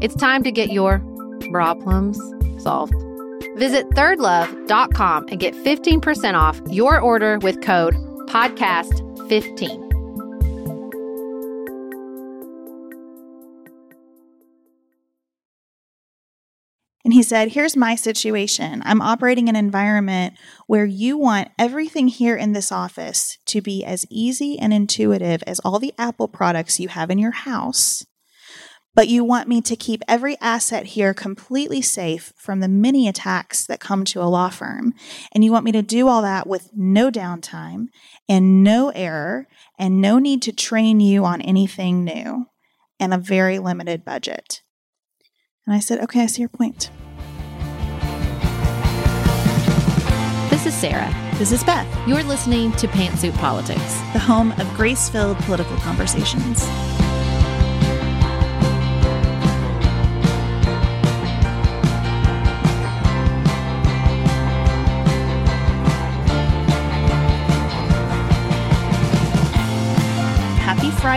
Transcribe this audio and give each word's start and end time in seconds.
It's 0.00 0.14
time 0.14 0.44
to 0.44 0.52
get 0.52 0.70
your 0.70 1.00
problems 1.50 2.18
solved. 2.62 2.94
Visit 3.56 3.88
thirdlove.com 3.90 5.26
and 5.28 5.40
get 5.40 5.54
15% 5.54 6.34
off 6.34 6.60
your 6.70 7.00
order 7.00 7.38
with 7.40 7.60
code 7.60 7.94
podcast15. 8.28 9.88
And 17.04 17.14
he 17.14 17.22
said, 17.22 17.52
Here's 17.52 17.74
my 17.74 17.94
situation. 17.94 18.82
I'm 18.84 19.00
operating 19.00 19.48
an 19.48 19.56
environment 19.56 20.34
where 20.66 20.84
you 20.84 21.16
want 21.16 21.48
everything 21.58 22.06
here 22.06 22.36
in 22.36 22.52
this 22.52 22.70
office 22.70 23.38
to 23.46 23.62
be 23.62 23.82
as 23.82 24.04
easy 24.10 24.58
and 24.58 24.72
intuitive 24.74 25.42
as 25.46 25.58
all 25.60 25.78
the 25.78 25.94
Apple 25.98 26.28
products 26.28 26.78
you 26.78 26.88
have 26.88 27.10
in 27.10 27.18
your 27.18 27.30
house. 27.32 28.04
But 28.98 29.06
you 29.06 29.22
want 29.22 29.46
me 29.46 29.60
to 29.60 29.76
keep 29.76 30.02
every 30.08 30.36
asset 30.40 30.86
here 30.86 31.14
completely 31.14 31.80
safe 31.80 32.32
from 32.36 32.58
the 32.58 32.66
many 32.66 33.06
attacks 33.06 33.64
that 33.64 33.78
come 33.78 34.04
to 34.06 34.20
a 34.20 34.26
law 34.26 34.48
firm. 34.48 34.92
And 35.30 35.44
you 35.44 35.52
want 35.52 35.64
me 35.64 35.70
to 35.70 35.82
do 35.82 36.08
all 36.08 36.20
that 36.22 36.48
with 36.48 36.70
no 36.74 37.08
downtime 37.08 37.90
and 38.28 38.64
no 38.64 38.90
error 38.96 39.46
and 39.78 40.00
no 40.00 40.18
need 40.18 40.42
to 40.42 40.52
train 40.52 40.98
you 40.98 41.24
on 41.24 41.40
anything 41.42 42.02
new 42.02 42.46
and 42.98 43.14
a 43.14 43.18
very 43.18 43.60
limited 43.60 44.04
budget. 44.04 44.62
And 45.64 45.76
I 45.76 45.78
said, 45.78 46.00
okay, 46.00 46.22
I 46.22 46.26
see 46.26 46.42
your 46.42 46.48
point. 46.48 46.90
This 50.50 50.66
is 50.66 50.74
Sarah. 50.74 51.14
This 51.34 51.52
is 51.52 51.62
Beth, 51.62 51.86
You're 52.08 52.24
listening 52.24 52.72
to 52.72 52.88
Pantsuit 52.88 53.36
Politics. 53.36 54.00
the 54.12 54.18
home 54.18 54.50
of 54.58 54.68
grace 54.74 55.08
filled 55.08 55.36
political 55.36 55.76
conversations. 55.76 56.68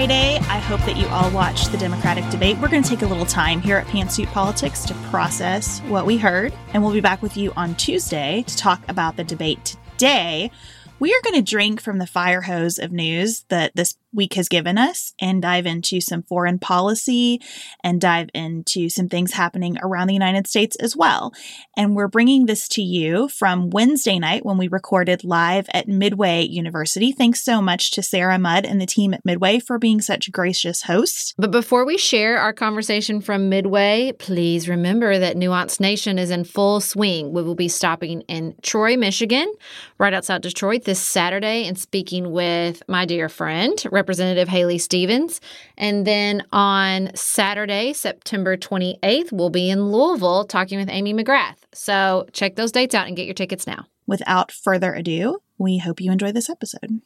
Friday. 0.02 0.38
I 0.50 0.58
hope 0.58 0.80
that 0.88 0.98
you 0.98 1.06
all 1.10 1.30
watched 1.30 1.72
the 1.72 1.78
Democratic 1.78 2.28
debate. 2.32 2.58
We're 2.58 2.70
going 2.70 2.82
to 2.82 2.90
take 2.90 3.04
a 3.04 3.06
little 3.06 3.24
time 3.24 3.62
here 3.62 3.78
at 3.78 3.86
Pantsuit 3.86 4.26
Politics 4.32 4.84
to 4.86 4.96
process 5.12 5.78
what 5.82 6.08
we 6.08 6.18
heard, 6.18 6.56
and 6.74 6.82
we'll 6.82 6.92
be 6.92 7.02
back 7.02 7.22
with 7.22 7.38
you 7.38 7.54
on 7.56 7.76
Tuesday 7.76 8.44
to 8.48 8.58
talk 8.58 8.82
about 8.90 9.16
the 9.16 9.24
debate 9.24 9.78
today. 9.92 10.50
We 10.98 11.14
are 11.14 11.22
going 11.22 11.36
to 11.36 11.48
drink 11.48 11.82
from 11.82 12.00
the 12.00 12.08
fire 12.08 12.42
hose 12.42 12.80
of 12.80 12.92
news 12.92 13.46
that 13.50 13.76
this 13.76 13.96
week 14.14 14.34
has 14.36 14.50
given 14.50 14.78
us 14.78 15.14
and 15.20 15.42
dive 15.42 15.66
into 15.66 16.02
some 16.02 16.24
foreign 16.24 16.60
policy 16.60 17.42
and 17.84 18.02
dive 18.02 18.30
into 18.34 18.90
some 18.90 19.10
things 19.10 19.34
happening 19.34 19.78
around 19.82 20.08
the 20.08 20.14
United 20.14 20.48
States 20.48 20.76
as 20.78 20.96
well. 20.96 21.34
And 21.76 21.96
we're 21.96 22.08
bringing 22.08 22.46
this 22.46 22.68
to 22.70 22.82
you 22.82 23.28
from 23.30 23.70
Wednesday 23.70 24.20
night 24.20 24.46
when 24.46 24.58
we 24.58 24.68
recorded 24.68 25.24
live 25.24 25.68
at 25.74 25.88
Midway 25.88 26.44
University. 26.44 27.12
Thanks 27.12 27.44
so 27.44 27.62
much 27.62 27.92
to 27.92 28.04
Sarah 28.04 28.40
Mudd 28.40 28.66
and 28.66 28.82
the 28.82 28.86
team 28.86 29.14
at 29.14 29.26
Midway 29.26 29.60
for 29.60 29.80
being 29.80 30.02
such 30.02 30.32
gracious 30.32 30.84
hosts. 30.84 31.34
But 31.38 31.52
before 31.52 31.86
we 31.86 31.98
share 31.98 32.38
our 32.38 32.54
conversation 32.54 33.22
from 33.22 33.50
Midway, 33.50 34.14
please 34.14 34.68
remember 34.68 35.18
that 35.18 35.38
Nuance 35.38 35.80
Nation 35.80 36.20
is 36.20 36.32
in 36.32 36.44
full 36.44 36.82
swing. 36.82 37.32
We 37.32 37.44
will 37.44 37.56
be 37.56 37.68
stopping 37.68 38.22
in 38.22 38.56
Troy, 38.62 38.98
Michigan, 38.98 39.52
right 39.98 40.14
outside 40.14 40.42
Detroit 40.42 40.84
this 40.84 41.00
Saturday 41.00 41.68
and 41.68 41.78
speaking 41.78 42.32
with 42.32 42.84
my 42.88 43.06
dear 43.06 43.30
friend, 43.30 43.82
Representative 44.02 44.48
Haley 44.48 44.78
Stevens. 44.80 45.40
And 45.78 46.06
then 46.08 46.44
on 46.52 47.12
Saturday, 47.16 47.94
September 47.94 48.58
28th, 48.58 49.32
we'll 49.32 49.50
be 49.52 49.70
in 49.70 49.92
Louisville 49.92 50.44
talking 50.46 50.80
with 50.80 50.90
Amy 50.90 51.14
McGrath. 51.14 51.58
So 51.74 52.28
check 52.34 52.56
those 52.56 52.72
dates 52.72 52.96
out 52.96 53.06
and 53.08 53.16
get 53.16 53.26
your 53.28 53.36
tickets 53.36 53.68
now. 53.68 53.86
Without 54.08 54.52
further 54.52 54.94
ado, 54.94 55.40
we 55.60 55.78
hope 55.78 56.02
you 56.02 56.12
enjoy 56.12 56.32
this 56.32 56.50
episode. 56.50 57.02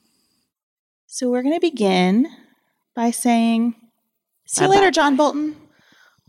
So 1.07 1.29
we're 1.29 1.43
going 1.43 1.53
to 1.55 1.59
begin 1.59 2.27
by 2.95 3.11
saying, 3.11 3.75
See 4.45 4.63
you 4.63 4.69
Bye-bye. 4.69 4.79
later, 4.79 4.91
John 4.91 5.15
Bolton. 5.17 5.55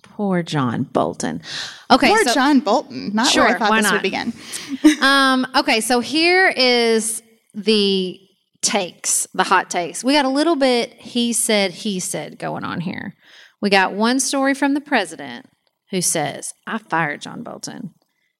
Poor 0.02 0.42
John 0.42 0.84
Bolton. 0.84 1.42
Okay, 1.90 2.08
Poor 2.08 2.24
so- 2.24 2.34
John 2.34 2.60
Bolton. 2.60 3.12
Not 3.14 3.34
where 3.34 3.44
I 3.46 3.50
Sure, 3.50 3.58
thought 3.58 3.70
why 3.70 3.76
this 3.80 3.84
not? 3.84 3.92
would 3.94 4.02
begin. 4.02 4.32
um, 5.02 5.46
okay, 5.56 5.80
so 5.80 6.00
here 6.00 6.48
is 6.56 7.22
the 7.54 8.18
takes, 8.66 9.28
the 9.32 9.44
hot 9.44 9.70
takes. 9.70 10.02
We 10.02 10.12
got 10.12 10.24
a 10.24 10.30
little 10.30 10.56
bit 10.56 10.92
he 10.94 11.32
said, 11.32 11.70
he 11.70 12.00
said 12.00 12.38
going 12.38 12.64
on 12.64 12.80
here. 12.80 13.14
We 13.62 13.70
got 13.70 13.94
one 13.94 14.18
story 14.18 14.54
from 14.54 14.74
the 14.74 14.80
president 14.80 15.46
who 15.90 16.02
says, 16.02 16.52
I 16.66 16.78
fired 16.78 17.22
John 17.22 17.44
Bolton. 17.44 17.94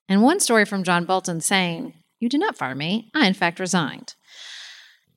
And 0.09 0.23
one 0.23 0.41
story 0.41 0.65
from 0.65 0.83
John 0.83 1.05
Bolton 1.05 1.41
saying, 1.41 1.95
You 2.19 2.29
did 2.29 2.41
not 2.41 2.57
fire 2.57 2.75
me. 2.75 3.11
I, 3.15 3.27
in 3.27 3.35
fact, 3.35 3.61
resigned. 3.61 4.15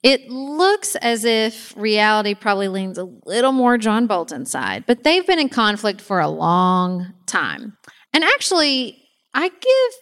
It 0.04 0.30
looks 0.30 0.96
as 0.96 1.26
if 1.26 1.76
reality 1.76 2.36
probably 2.36 2.70
leans 2.70 2.98
a 2.98 3.10
little 3.26 3.52
more 3.52 3.78
John 3.78 4.08
Bolton's 4.08 4.52
side, 4.52 4.86
but 4.88 5.04
they've 5.04 5.26
been 5.26 5.40
in 5.40 5.50
conflict 5.50 6.00
for 6.00 6.20
a 6.20 6.30
long 6.30 7.14
time. 7.26 7.78
And 8.14 8.24
actually, 8.24 9.02
I 9.34 9.50
give 9.50 9.94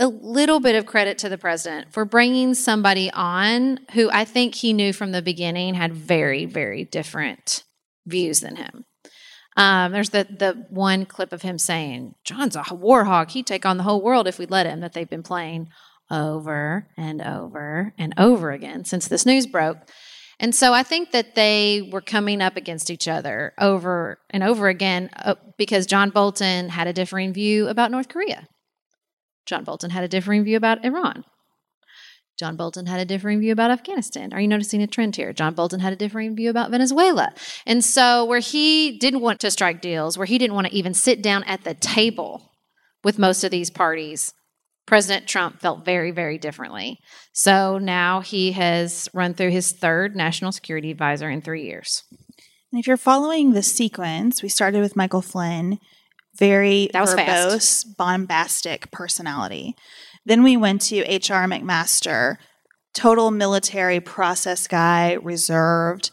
a 0.00 0.08
little 0.08 0.60
bit 0.60 0.74
of 0.74 0.86
credit 0.86 1.18
to 1.18 1.28
the 1.28 1.38
president 1.38 1.92
for 1.92 2.04
bringing 2.04 2.54
somebody 2.54 3.10
on 3.12 3.78
who 3.92 4.10
I 4.10 4.24
think 4.24 4.54
he 4.54 4.72
knew 4.72 4.92
from 4.92 5.12
the 5.12 5.22
beginning 5.22 5.74
had 5.74 5.92
very, 5.92 6.46
very 6.46 6.84
different 6.84 7.64
views 8.06 8.40
than 8.40 8.56
him. 8.56 8.86
Um, 9.56 9.92
there's 9.92 10.10
the 10.10 10.26
the 10.30 10.66
one 10.70 11.04
clip 11.04 11.32
of 11.32 11.42
him 11.42 11.58
saying, 11.58 12.14
"John's 12.24 12.56
a 12.56 12.74
war 12.74 13.04
hog. 13.04 13.30
He'd 13.30 13.46
take 13.46 13.66
on 13.66 13.76
the 13.76 13.82
whole 13.82 14.00
world 14.00 14.26
if 14.26 14.38
we 14.38 14.46
let 14.46 14.66
him." 14.66 14.80
That 14.80 14.94
they've 14.94 15.08
been 15.08 15.22
playing 15.22 15.68
over 16.10 16.88
and 16.96 17.20
over 17.20 17.92
and 17.98 18.14
over 18.16 18.52
again 18.52 18.84
since 18.84 19.06
this 19.06 19.26
news 19.26 19.46
broke. 19.46 19.78
And 20.38 20.54
so 20.54 20.72
I 20.72 20.82
think 20.82 21.10
that 21.12 21.34
they 21.34 21.88
were 21.92 22.00
coming 22.00 22.40
up 22.40 22.56
against 22.56 22.90
each 22.90 23.06
other 23.06 23.52
over 23.58 24.18
and 24.30 24.42
over 24.42 24.68
again 24.68 25.10
uh, 25.14 25.34
because 25.58 25.84
John 25.84 26.08
Bolton 26.08 26.70
had 26.70 26.86
a 26.86 26.94
differing 26.94 27.34
view 27.34 27.68
about 27.68 27.90
North 27.90 28.08
Korea. 28.08 28.48
John 29.50 29.64
Bolton 29.64 29.90
had 29.90 30.04
a 30.04 30.08
differing 30.08 30.44
view 30.44 30.56
about 30.56 30.84
Iran. 30.84 31.24
John 32.38 32.54
Bolton 32.54 32.86
had 32.86 33.00
a 33.00 33.04
differing 33.04 33.40
view 33.40 33.50
about 33.50 33.72
Afghanistan. 33.72 34.32
Are 34.32 34.40
you 34.40 34.46
noticing 34.46 34.80
a 34.80 34.86
trend 34.86 35.16
here? 35.16 35.32
John 35.32 35.54
Bolton 35.54 35.80
had 35.80 35.92
a 35.92 35.96
differing 35.96 36.36
view 36.36 36.50
about 36.50 36.70
Venezuela. 36.70 37.34
And 37.66 37.84
so, 37.84 38.24
where 38.24 38.38
he 38.38 38.96
didn't 38.96 39.22
want 39.22 39.40
to 39.40 39.50
strike 39.50 39.80
deals, 39.80 40.16
where 40.16 40.24
he 40.24 40.38
didn't 40.38 40.54
want 40.54 40.68
to 40.68 40.72
even 40.72 40.94
sit 40.94 41.20
down 41.20 41.42
at 41.44 41.64
the 41.64 41.74
table 41.74 42.52
with 43.02 43.18
most 43.18 43.42
of 43.42 43.50
these 43.50 43.70
parties, 43.70 44.32
President 44.86 45.26
Trump 45.26 45.60
felt 45.60 45.84
very, 45.84 46.12
very 46.12 46.38
differently. 46.38 47.00
So 47.32 47.78
now 47.78 48.20
he 48.20 48.52
has 48.52 49.08
run 49.12 49.34
through 49.34 49.50
his 49.50 49.72
third 49.72 50.14
national 50.14 50.52
security 50.52 50.92
advisor 50.92 51.28
in 51.28 51.42
three 51.42 51.64
years. 51.64 52.04
And 52.72 52.78
if 52.78 52.86
you're 52.86 52.96
following 52.96 53.52
the 53.52 53.64
sequence, 53.64 54.44
we 54.44 54.48
started 54.48 54.80
with 54.80 54.96
Michael 54.96 55.22
Flynn, 55.22 55.80
very 56.36 56.90
that 56.92 57.00
was 57.00 57.14
verbose, 57.14 57.84
fast. 57.84 57.96
bombastic 57.96 58.90
personality. 58.90 59.76
Then 60.24 60.42
we 60.42 60.56
went 60.56 60.82
to 60.82 60.98
H.R. 60.98 61.46
McMaster, 61.46 62.36
total 62.94 63.30
military 63.30 64.00
process 64.00 64.66
guy, 64.66 65.14
reserved. 65.22 66.10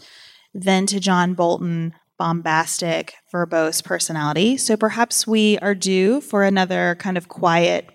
Then 0.53 0.85
to 0.87 0.99
John 0.99 1.33
Bolton, 1.33 1.93
bombastic, 2.17 3.15
verbose 3.33 3.83
personality. 3.83 4.57
So 4.57 4.75
perhaps 4.75 5.27
we 5.27 5.57
are 5.59 5.75
due 5.75 6.21
for 6.21 6.43
another 6.43 6.95
kind 6.99 7.17
of 7.17 7.27
quiet, 7.27 7.87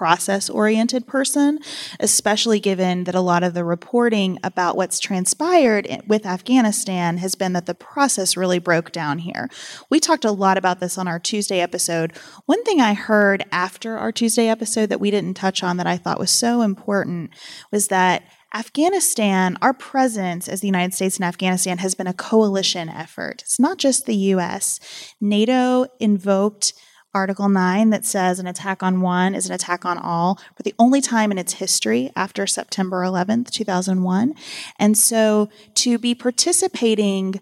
process 0.00 0.48
oriented 0.48 1.06
person, 1.06 1.58
especially 1.98 2.58
given 2.58 3.04
that 3.04 3.14
a 3.14 3.20
lot 3.20 3.42
of 3.42 3.52
the 3.52 3.62
reporting 3.62 4.38
about 4.42 4.74
what's 4.74 4.98
transpired 4.98 5.86
with 6.06 6.24
Afghanistan 6.24 7.18
has 7.18 7.34
been 7.34 7.52
that 7.52 7.66
the 7.66 7.74
process 7.74 8.34
really 8.34 8.58
broke 8.58 8.92
down 8.92 9.18
here. 9.18 9.50
We 9.90 10.00
talked 10.00 10.24
a 10.24 10.32
lot 10.32 10.56
about 10.56 10.80
this 10.80 10.96
on 10.96 11.06
our 11.06 11.18
Tuesday 11.18 11.60
episode. 11.60 12.16
One 12.46 12.64
thing 12.64 12.80
I 12.80 12.94
heard 12.94 13.44
after 13.52 13.98
our 13.98 14.10
Tuesday 14.10 14.48
episode 14.48 14.88
that 14.88 15.00
we 15.00 15.10
didn't 15.10 15.34
touch 15.34 15.62
on 15.62 15.76
that 15.76 15.86
I 15.86 15.98
thought 15.98 16.18
was 16.18 16.30
so 16.30 16.62
important 16.62 17.32
was 17.70 17.88
that 17.88 18.22
Afghanistan, 18.54 19.58
our 19.60 19.74
presence 19.74 20.48
as 20.48 20.62
the 20.62 20.66
United 20.66 20.94
States 20.94 21.18
in 21.18 21.24
Afghanistan 21.24 21.76
has 21.76 21.94
been 21.94 22.06
a 22.06 22.14
coalition 22.14 22.88
effort. 22.88 23.42
It's 23.42 23.60
not 23.60 23.76
just 23.76 24.06
the 24.06 24.16
US. 24.16 24.80
NATO 25.20 25.84
invoked 26.00 26.72
Article 27.12 27.48
9 27.48 27.90
that 27.90 28.04
says 28.04 28.38
an 28.38 28.46
attack 28.46 28.82
on 28.82 29.00
one 29.00 29.34
is 29.34 29.46
an 29.46 29.52
attack 29.52 29.84
on 29.84 29.98
all 29.98 30.38
for 30.56 30.62
the 30.62 30.74
only 30.78 31.00
time 31.00 31.32
in 31.32 31.38
its 31.38 31.54
history 31.54 32.10
after 32.14 32.46
September 32.46 33.02
11th, 33.02 33.50
2001. 33.50 34.34
And 34.78 34.96
so 34.96 35.48
to 35.74 35.98
be 35.98 36.14
participating 36.14 37.40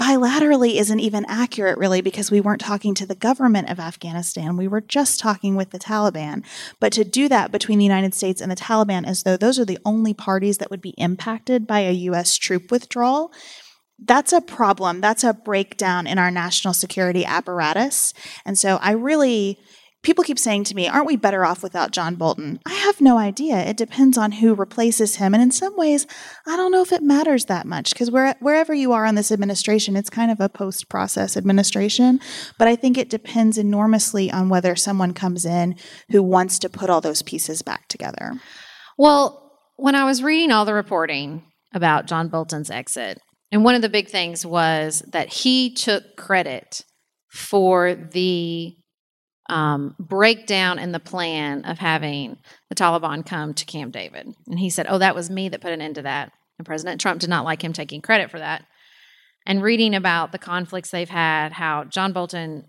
bilaterally 0.00 0.74
isn't 0.74 1.00
even 1.00 1.24
accurate, 1.26 1.78
really, 1.78 2.00
because 2.00 2.30
we 2.30 2.40
weren't 2.40 2.60
talking 2.60 2.94
to 2.94 3.06
the 3.06 3.14
government 3.14 3.70
of 3.70 3.80
Afghanistan. 3.80 4.56
We 4.56 4.68
were 4.68 4.82
just 4.82 5.20
talking 5.20 5.56
with 5.56 5.70
the 5.70 5.78
Taliban. 5.78 6.44
But 6.80 6.92
to 6.94 7.04
do 7.04 7.28
that 7.28 7.50
between 7.50 7.78
the 7.78 7.84
United 7.84 8.14
States 8.14 8.40
and 8.40 8.50
the 8.50 8.56
Taliban 8.56 9.06
as 9.06 9.22
though 9.22 9.36
those 9.36 9.58
are 9.58 9.64
the 9.64 9.78
only 9.84 10.12
parties 10.12 10.58
that 10.58 10.70
would 10.70 10.82
be 10.82 10.94
impacted 10.98 11.66
by 11.66 11.80
a 11.80 11.92
U.S. 11.92 12.36
troop 12.36 12.70
withdrawal 12.70 13.32
that's 13.98 14.32
a 14.32 14.40
problem. 14.40 15.00
That's 15.00 15.24
a 15.24 15.32
breakdown 15.32 16.06
in 16.06 16.18
our 16.18 16.30
national 16.30 16.74
security 16.74 17.24
apparatus. 17.24 18.12
And 18.44 18.58
so 18.58 18.76
I 18.82 18.92
really, 18.92 19.58
people 20.02 20.22
keep 20.22 20.38
saying 20.38 20.64
to 20.64 20.74
me, 20.74 20.86
aren't 20.86 21.06
we 21.06 21.16
better 21.16 21.44
off 21.44 21.62
without 21.62 21.92
John 21.92 22.14
Bolton? 22.14 22.60
I 22.66 22.74
have 22.74 23.00
no 23.00 23.16
idea. 23.16 23.56
It 23.56 23.78
depends 23.78 24.18
on 24.18 24.32
who 24.32 24.54
replaces 24.54 25.16
him. 25.16 25.32
And 25.32 25.42
in 25.42 25.50
some 25.50 25.76
ways, 25.76 26.06
I 26.46 26.56
don't 26.56 26.72
know 26.72 26.82
if 26.82 26.92
it 26.92 27.02
matters 27.02 27.46
that 27.46 27.66
much 27.66 27.92
because 27.92 28.10
wherever 28.10 28.74
you 28.74 28.92
are 28.92 29.06
on 29.06 29.14
this 29.14 29.32
administration, 29.32 29.96
it's 29.96 30.10
kind 30.10 30.30
of 30.30 30.40
a 30.40 30.50
post 30.50 30.88
process 30.90 31.36
administration. 31.36 32.20
But 32.58 32.68
I 32.68 32.76
think 32.76 32.98
it 32.98 33.08
depends 33.08 33.56
enormously 33.56 34.30
on 34.30 34.50
whether 34.50 34.76
someone 34.76 35.14
comes 35.14 35.46
in 35.46 35.74
who 36.10 36.22
wants 36.22 36.58
to 36.60 36.68
put 36.68 36.90
all 36.90 37.00
those 37.00 37.22
pieces 37.22 37.62
back 37.62 37.88
together. 37.88 38.34
Well, 38.98 39.42
when 39.76 39.94
I 39.94 40.04
was 40.04 40.22
reading 40.22 40.50
all 40.52 40.66
the 40.66 40.74
reporting 40.74 41.44
about 41.74 42.06
John 42.06 42.28
Bolton's 42.28 42.70
exit, 42.70 43.20
and 43.52 43.64
one 43.64 43.74
of 43.74 43.82
the 43.82 43.88
big 43.88 44.08
things 44.08 44.44
was 44.44 45.02
that 45.12 45.28
he 45.28 45.72
took 45.72 46.16
credit 46.16 46.84
for 47.28 47.94
the 47.94 48.76
um, 49.48 49.94
breakdown 50.00 50.78
in 50.78 50.92
the 50.92 51.00
plan 51.00 51.64
of 51.64 51.78
having 51.78 52.38
the 52.68 52.74
Taliban 52.74 53.24
come 53.24 53.54
to 53.54 53.64
Camp 53.64 53.92
David. 53.92 54.34
And 54.48 54.58
he 54.58 54.70
said, 54.70 54.86
Oh, 54.88 54.98
that 54.98 55.14
was 55.14 55.30
me 55.30 55.48
that 55.48 55.60
put 55.60 55.72
an 55.72 55.80
end 55.80 55.96
to 55.96 56.02
that. 56.02 56.32
And 56.58 56.66
President 56.66 57.00
Trump 57.00 57.20
did 57.20 57.30
not 57.30 57.44
like 57.44 57.62
him 57.62 57.72
taking 57.72 58.00
credit 58.00 58.30
for 58.30 58.38
that. 58.38 58.64
And 59.44 59.62
reading 59.62 59.94
about 59.94 60.32
the 60.32 60.38
conflicts 60.38 60.90
they've 60.90 61.08
had, 61.08 61.52
how 61.52 61.84
John 61.84 62.12
Bolton, 62.12 62.68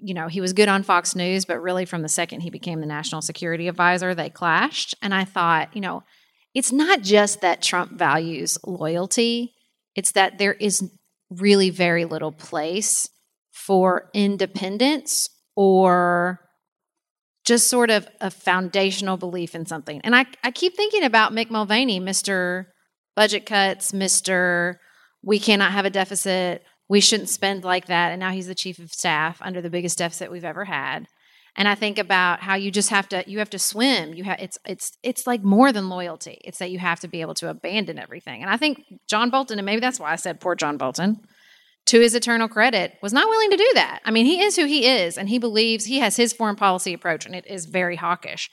you 0.00 0.14
know, 0.14 0.28
he 0.28 0.40
was 0.40 0.54
good 0.54 0.68
on 0.68 0.82
Fox 0.82 1.14
News, 1.14 1.44
but 1.44 1.60
really 1.60 1.84
from 1.84 2.00
the 2.00 2.08
second 2.08 2.40
he 2.40 2.50
became 2.50 2.80
the 2.80 2.86
national 2.86 3.20
security 3.20 3.68
advisor, 3.68 4.14
they 4.14 4.30
clashed. 4.30 4.94
And 5.02 5.12
I 5.12 5.24
thought, 5.24 5.74
you 5.74 5.82
know, 5.82 6.04
it's 6.54 6.72
not 6.72 7.02
just 7.02 7.42
that 7.42 7.60
Trump 7.60 7.92
values 7.92 8.56
loyalty, 8.64 9.52
it's 9.98 10.12
that 10.12 10.38
there 10.38 10.52
is 10.52 10.88
really 11.28 11.70
very 11.70 12.04
little 12.04 12.30
place 12.30 13.10
for 13.50 14.08
independence 14.14 15.28
or 15.56 16.38
just 17.44 17.66
sort 17.66 17.90
of 17.90 18.06
a 18.20 18.30
foundational 18.30 19.16
belief 19.16 19.56
in 19.56 19.66
something. 19.66 20.00
And 20.04 20.14
I, 20.14 20.26
I 20.44 20.52
keep 20.52 20.76
thinking 20.76 21.02
about 21.02 21.32
Mick 21.32 21.50
Mulvaney, 21.50 21.98
Mr. 21.98 22.66
Budget 23.16 23.44
Cuts, 23.44 23.90
Mr. 23.90 24.76
We 25.24 25.40
cannot 25.40 25.72
have 25.72 25.84
a 25.84 25.90
deficit. 25.90 26.62
We 26.88 27.00
shouldn't 27.00 27.28
spend 27.28 27.64
like 27.64 27.86
that. 27.86 28.12
And 28.12 28.20
now 28.20 28.30
he's 28.30 28.46
the 28.46 28.54
chief 28.54 28.78
of 28.78 28.92
staff 28.92 29.42
under 29.42 29.60
the 29.60 29.68
biggest 29.68 29.98
deficit 29.98 30.30
we've 30.30 30.44
ever 30.44 30.64
had 30.64 31.08
and 31.58 31.66
I 31.66 31.74
think 31.74 31.98
about 31.98 32.40
how 32.40 32.54
you 32.54 32.70
just 32.70 32.90
have 32.90 33.08
to 33.08 33.24
you 33.26 33.40
have 33.40 33.50
to 33.50 33.58
swim. 33.58 34.14
You 34.14 34.22
have 34.24 34.38
it's 34.38 34.58
it's 34.64 34.96
it's 35.02 35.26
like 35.26 35.42
more 35.42 35.72
than 35.72 35.88
loyalty. 35.88 36.40
It's 36.44 36.58
that 36.58 36.70
you 36.70 36.78
have 36.78 37.00
to 37.00 37.08
be 37.08 37.20
able 37.20 37.34
to 37.34 37.50
abandon 37.50 37.98
everything. 37.98 38.42
And 38.42 38.50
I 38.50 38.56
think 38.56 38.84
John 39.10 39.28
Bolton, 39.28 39.58
and 39.58 39.66
maybe 39.66 39.80
that's 39.80 39.98
why 39.98 40.12
I 40.12 40.16
said 40.16 40.40
poor 40.40 40.54
John 40.54 40.76
Bolton, 40.76 41.20
to 41.86 42.00
his 42.00 42.14
eternal 42.14 42.46
credit, 42.46 42.94
was 43.02 43.12
not 43.12 43.28
willing 43.28 43.50
to 43.50 43.56
do 43.56 43.70
that. 43.74 44.00
I 44.04 44.12
mean, 44.12 44.24
he 44.24 44.40
is 44.40 44.54
who 44.54 44.66
he 44.66 44.86
is, 44.86 45.18
and 45.18 45.28
he 45.28 45.40
believes 45.40 45.84
he 45.84 45.98
has 45.98 46.16
his 46.16 46.32
foreign 46.32 46.54
policy 46.54 46.94
approach, 46.94 47.26
and 47.26 47.34
it 47.34 47.44
is 47.48 47.66
very 47.66 47.96
hawkish. 47.96 48.48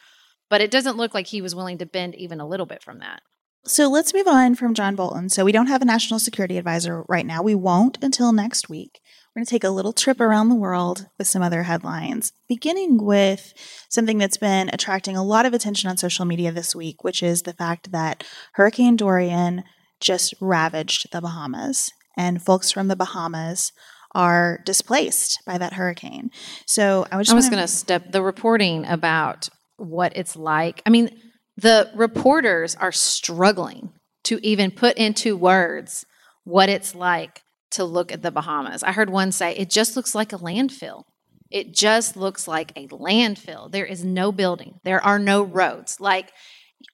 But 0.49 0.61
it 0.61 0.71
doesn't 0.71 0.97
look 0.97 1.13
like 1.13 1.27
he 1.27 1.43
was 1.43 1.53
willing 1.53 1.77
to 1.77 1.85
bend 1.85 2.15
even 2.15 2.39
a 2.39 2.47
little 2.47 2.65
bit 2.65 2.81
from 2.81 2.99
that. 2.99 3.21
So 3.67 3.87
let's 3.87 4.13
move 4.15 4.27
on 4.27 4.55
from 4.55 4.73
John 4.73 4.95
Bolton. 4.95 5.29
So 5.29 5.45
we 5.45 5.51
don't 5.51 5.67
have 5.67 5.81
a 5.81 5.85
national 5.85 6.19
security 6.19 6.57
advisor 6.57 7.03
right 7.07 7.25
now. 7.25 7.43
We 7.43 7.55
won't 7.55 8.03
until 8.03 8.31
next 8.31 8.67
week. 8.67 8.99
We're 9.35 9.41
going 9.41 9.47
to 9.47 9.51
take 9.51 9.63
a 9.65 9.69
little 9.69 9.91
trip 9.91 10.21
around 10.21 10.47
the 10.47 10.55
world 10.55 11.07
with 11.17 11.27
some 11.27 11.41
other 11.41 11.63
headlines, 11.63 12.31
beginning 12.47 13.03
with 13.03 13.53
something 13.89 14.17
that's 14.17 14.37
been 14.37 14.69
attracting 14.71 15.17
a 15.17 15.25
lot 15.25 15.45
of 15.45 15.53
attention 15.53 15.89
on 15.89 15.97
social 15.97 16.23
media 16.23 16.53
this 16.53 16.73
week, 16.73 17.03
which 17.03 17.21
is 17.21 17.41
the 17.41 17.51
fact 17.51 17.91
that 17.91 18.23
Hurricane 18.53 18.95
Dorian 18.95 19.65
just 19.99 20.33
ravaged 20.39 21.11
the 21.11 21.19
Bahamas, 21.19 21.91
and 22.15 22.41
folks 22.41 22.71
from 22.71 22.87
the 22.87 22.95
Bahamas 22.95 23.73
are 24.13 24.61
displaced 24.65 25.41
by 25.45 25.57
that 25.57 25.73
hurricane. 25.73 26.31
So 26.65 27.05
I 27.11 27.17
was, 27.17 27.33
was 27.33 27.49
going 27.49 27.61
to 27.61 27.67
step 27.67 28.13
the 28.13 28.21
reporting 28.21 28.85
about 28.85 29.49
what 29.75 30.15
it's 30.15 30.37
like. 30.37 30.81
I 30.85 30.89
mean, 30.89 31.09
the 31.57 31.91
reporters 31.93 32.75
are 32.75 32.93
struggling 32.93 33.91
to 34.23 34.39
even 34.47 34.71
put 34.71 34.95
into 34.95 35.35
words 35.35 36.05
what 36.45 36.69
it's 36.69 36.95
like 36.95 37.41
to 37.71 37.83
look 37.83 38.11
at 38.11 38.21
the 38.21 38.31
Bahamas. 38.31 38.83
I 38.83 38.91
heard 38.91 39.09
one 39.09 39.31
say, 39.31 39.55
it 39.55 39.69
just 39.69 39.95
looks 39.95 40.15
like 40.15 40.33
a 40.33 40.37
landfill. 40.37 41.03
It 41.51 41.73
just 41.73 42.17
looks 42.17 42.47
like 42.47 42.71
a 42.75 42.87
landfill. 42.87 43.71
There 43.71 43.85
is 43.85 44.03
no 44.03 44.31
building, 44.31 44.79
there 44.83 45.03
are 45.03 45.19
no 45.19 45.43
roads. 45.43 45.99
Like 45.99 46.31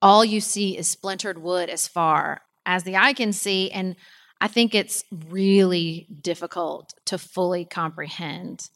all 0.01 0.23
you 0.23 0.41
see 0.41 0.77
is 0.77 0.87
splintered 0.87 1.41
wood 1.41 1.69
as 1.69 1.87
far 1.87 2.41
as 2.65 2.83
the 2.83 2.95
eye 2.95 3.13
can 3.13 3.33
see. 3.33 3.71
And 3.71 3.95
I 4.39 4.47
think 4.47 4.73
it's 4.73 5.03
really 5.29 6.07
difficult 6.21 6.93
to 7.05 7.17
fully 7.17 7.65
comprehend 7.65 8.69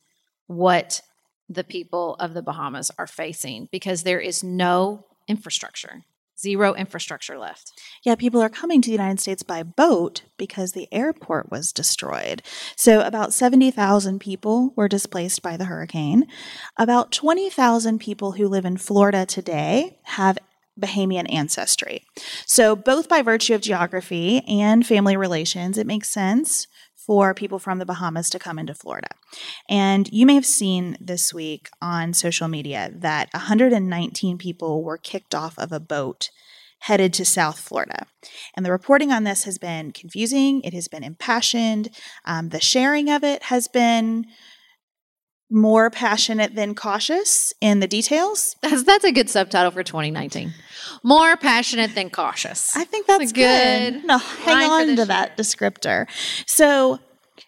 what 0.47 1.01
the 1.49 1.63
people 1.63 2.15
of 2.15 2.33
the 2.33 2.41
Bahamas 2.41 2.91
are 2.97 3.07
facing 3.07 3.67
because 3.71 4.03
there 4.03 4.19
is 4.19 4.43
no 4.43 5.05
infrastructure. 5.27 6.03
Zero 6.37 6.73
infrastructure 6.73 7.37
left. 7.37 7.71
Yeah, 8.03 8.15
people 8.15 8.41
are 8.41 8.49
coming 8.49 8.81
to 8.81 8.89
the 8.89 8.93
United 8.93 9.21
States 9.21 9.41
by 9.41 9.63
boat 9.63 10.23
because 10.37 10.73
the 10.73 10.87
airport 10.91 11.49
was 11.49 11.71
destroyed. 11.71 12.41
So, 12.75 13.01
about 13.01 13.33
70,000 13.33 14.19
people 14.19 14.73
were 14.75 14.89
displaced 14.89 15.41
by 15.41 15.55
the 15.55 15.65
hurricane. 15.65 16.27
About 16.77 17.11
20,000 17.11 17.99
people 17.99 18.33
who 18.33 18.49
live 18.49 18.65
in 18.65 18.77
Florida 18.77 19.25
today 19.25 19.99
have 20.03 20.37
Bahamian 20.79 21.31
ancestry. 21.31 22.03
So, 22.45 22.75
both 22.75 23.07
by 23.07 23.21
virtue 23.21 23.55
of 23.55 23.61
geography 23.61 24.41
and 24.41 24.85
family 24.85 25.15
relations, 25.15 25.77
it 25.77 25.87
makes 25.87 26.09
sense 26.09 26.67
for 27.05 27.33
people 27.33 27.59
from 27.59 27.79
the 27.79 27.85
Bahamas 27.85 28.29
to 28.31 28.39
come 28.39 28.57
into 28.57 28.73
Florida. 28.73 29.09
And 29.69 30.11
you 30.11 30.25
may 30.25 30.35
have 30.35 30.45
seen 30.45 30.97
this 30.99 31.33
week 31.33 31.69
on 31.81 32.13
social 32.13 32.47
media 32.47 32.91
that 32.95 33.29
119 33.33 34.37
people 34.37 34.83
were 34.83 34.97
kicked 34.97 35.35
off 35.35 35.57
of 35.59 35.71
a 35.71 35.79
boat 35.79 36.29
headed 36.79 37.13
to 37.13 37.25
South 37.25 37.59
Florida. 37.59 38.05
And 38.55 38.65
the 38.65 38.71
reporting 38.71 39.11
on 39.11 39.23
this 39.23 39.45
has 39.45 39.57
been 39.57 39.91
confusing, 39.91 40.61
it 40.61 40.73
has 40.73 40.87
been 40.87 41.03
impassioned, 41.03 41.89
um, 42.25 42.49
the 42.49 42.59
sharing 42.59 43.09
of 43.09 43.23
it 43.23 43.43
has 43.43 43.67
been 43.67 44.25
more 45.49 45.89
passionate 45.89 46.55
than 46.55 46.75
cautious 46.75 47.53
in 47.61 47.79
the 47.79 47.87
details. 47.87 48.55
That's 48.61 48.83
that's 48.83 49.05
a 49.05 49.11
good 49.11 49.29
subtitle 49.29 49.71
for 49.71 49.83
2019. 49.83 50.53
More 51.03 51.37
passionate 51.37 51.93
than 51.95 52.09
cautious. 52.09 52.75
I 52.75 52.83
think 52.83 53.07
that's 53.07 53.31
good 53.31 53.93
good. 53.93 54.05
No, 54.05 54.17
hang 54.17 54.69
on 54.69 54.95
to 54.95 55.05
that 55.05 55.37
descriptor. 55.37 56.07
So 56.47 56.99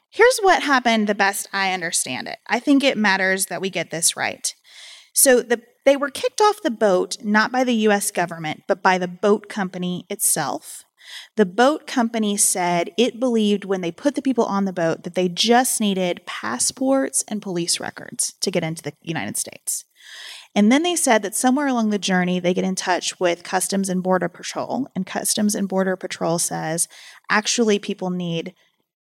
here's 0.10 0.39
what 0.39 0.63
happened 0.63 1.08
the 1.08 1.16
best 1.16 1.48
I 1.51 1.74
understand 1.74 2.27
it. 2.27 2.38
I 2.48 2.60
think 2.60 2.84
it 2.84 2.98
matters 2.98 3.48
that 3.48 3.62
we 3.62 3.70
get 3.70 3.92
this 3.92 4.16
right. 4.16 4.54
So 5.13 5.42
the 5.42 5.62
they 5.86 5.96
were 5.96 6.10
kicked 6.10 6.42
off 6.42 6.62
the 6.62 6.70
boat 6.70 7.18
not 7.24 7.51
by 7.51 7.63
the 7.63 7.74
US 7.74 8.12
government, 8.12 8.63
but 8.68 8.84
by 8.84 8.98
the 8.98 9.08
boat 9.08 9.48
company 9.48 10.06
itself. 10.10 10.84
The 11.35 11.45
boat 11.45 11.87
company 11.87 12.37
said 12.37 12.91
it 12.97 13.19
believed 13.19 13.65
when 13.65 13.81
they 13.81 13.91
put 13.91 14.15
the 14.15 14.21
people 14.21 14.45
on 14.45 14.65
the 14.65 14.73
boat 14.73 15.03
that 15.03 15.15
they 15.15 15.29
just 15.29 15.79
needed 15.79 16.25
passports 16.25 17.23
and 17.27 17.41
police 17.41 17.79
records 17.79 18.33
to 18.41 18.51
get 18.51 18.63
into 18.63 18.83
the 18.83 18.93
United 19.01 19.37
States. 19.37 19.85
And 20.55 20.71
then 20.71 20.83
they 20.83 20.95
said 20.95 21.21
that 21.21 21.35
somewhere 21.35 21.67
along 21.67 21.89
the 21.89 21.99
journey, 21.99 22.39
they 22.39 22.53
get 22.53 22.63
in 22.63 22.75
touch 22.75 23.19
with 23.19 23.43
Customs 23.43 23.89
and 23.89 24.01
Border 24.01 24.29
Patrol. 24.29 24.87
And 24.95 25.05
Customs 25.05 25.53
and 25.53 25.67
Border 25.67 25.95
Patrol 25.95 26.39
says 26.39 26.87
actually, 27.29 27.77
people 27.77 28.09
need 28.09 28.53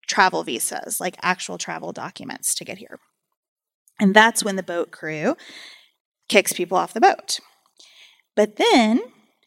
travel 0.06 0.42
visas, 0.42 1.00
like 1.00 1.16
actual 1.22 1.58
travel 1.58 1.92
documents 1.92 2.54
to 2.54 2.64
get 2.64 2.78
here. 2.78 2.98
And 4.00 4.14
that's 4.14 4.44
when 4.44 4.56
the 4.56 4.62
boat 4.62 4.90
crew 4.90 5.36
kicks 6.28 6.52
people 6.52 6.78
off 6.78 6.94
the 6.94 7.00
boat. 7.00 7.38
But 8.34 8.56
then 8.56 9.00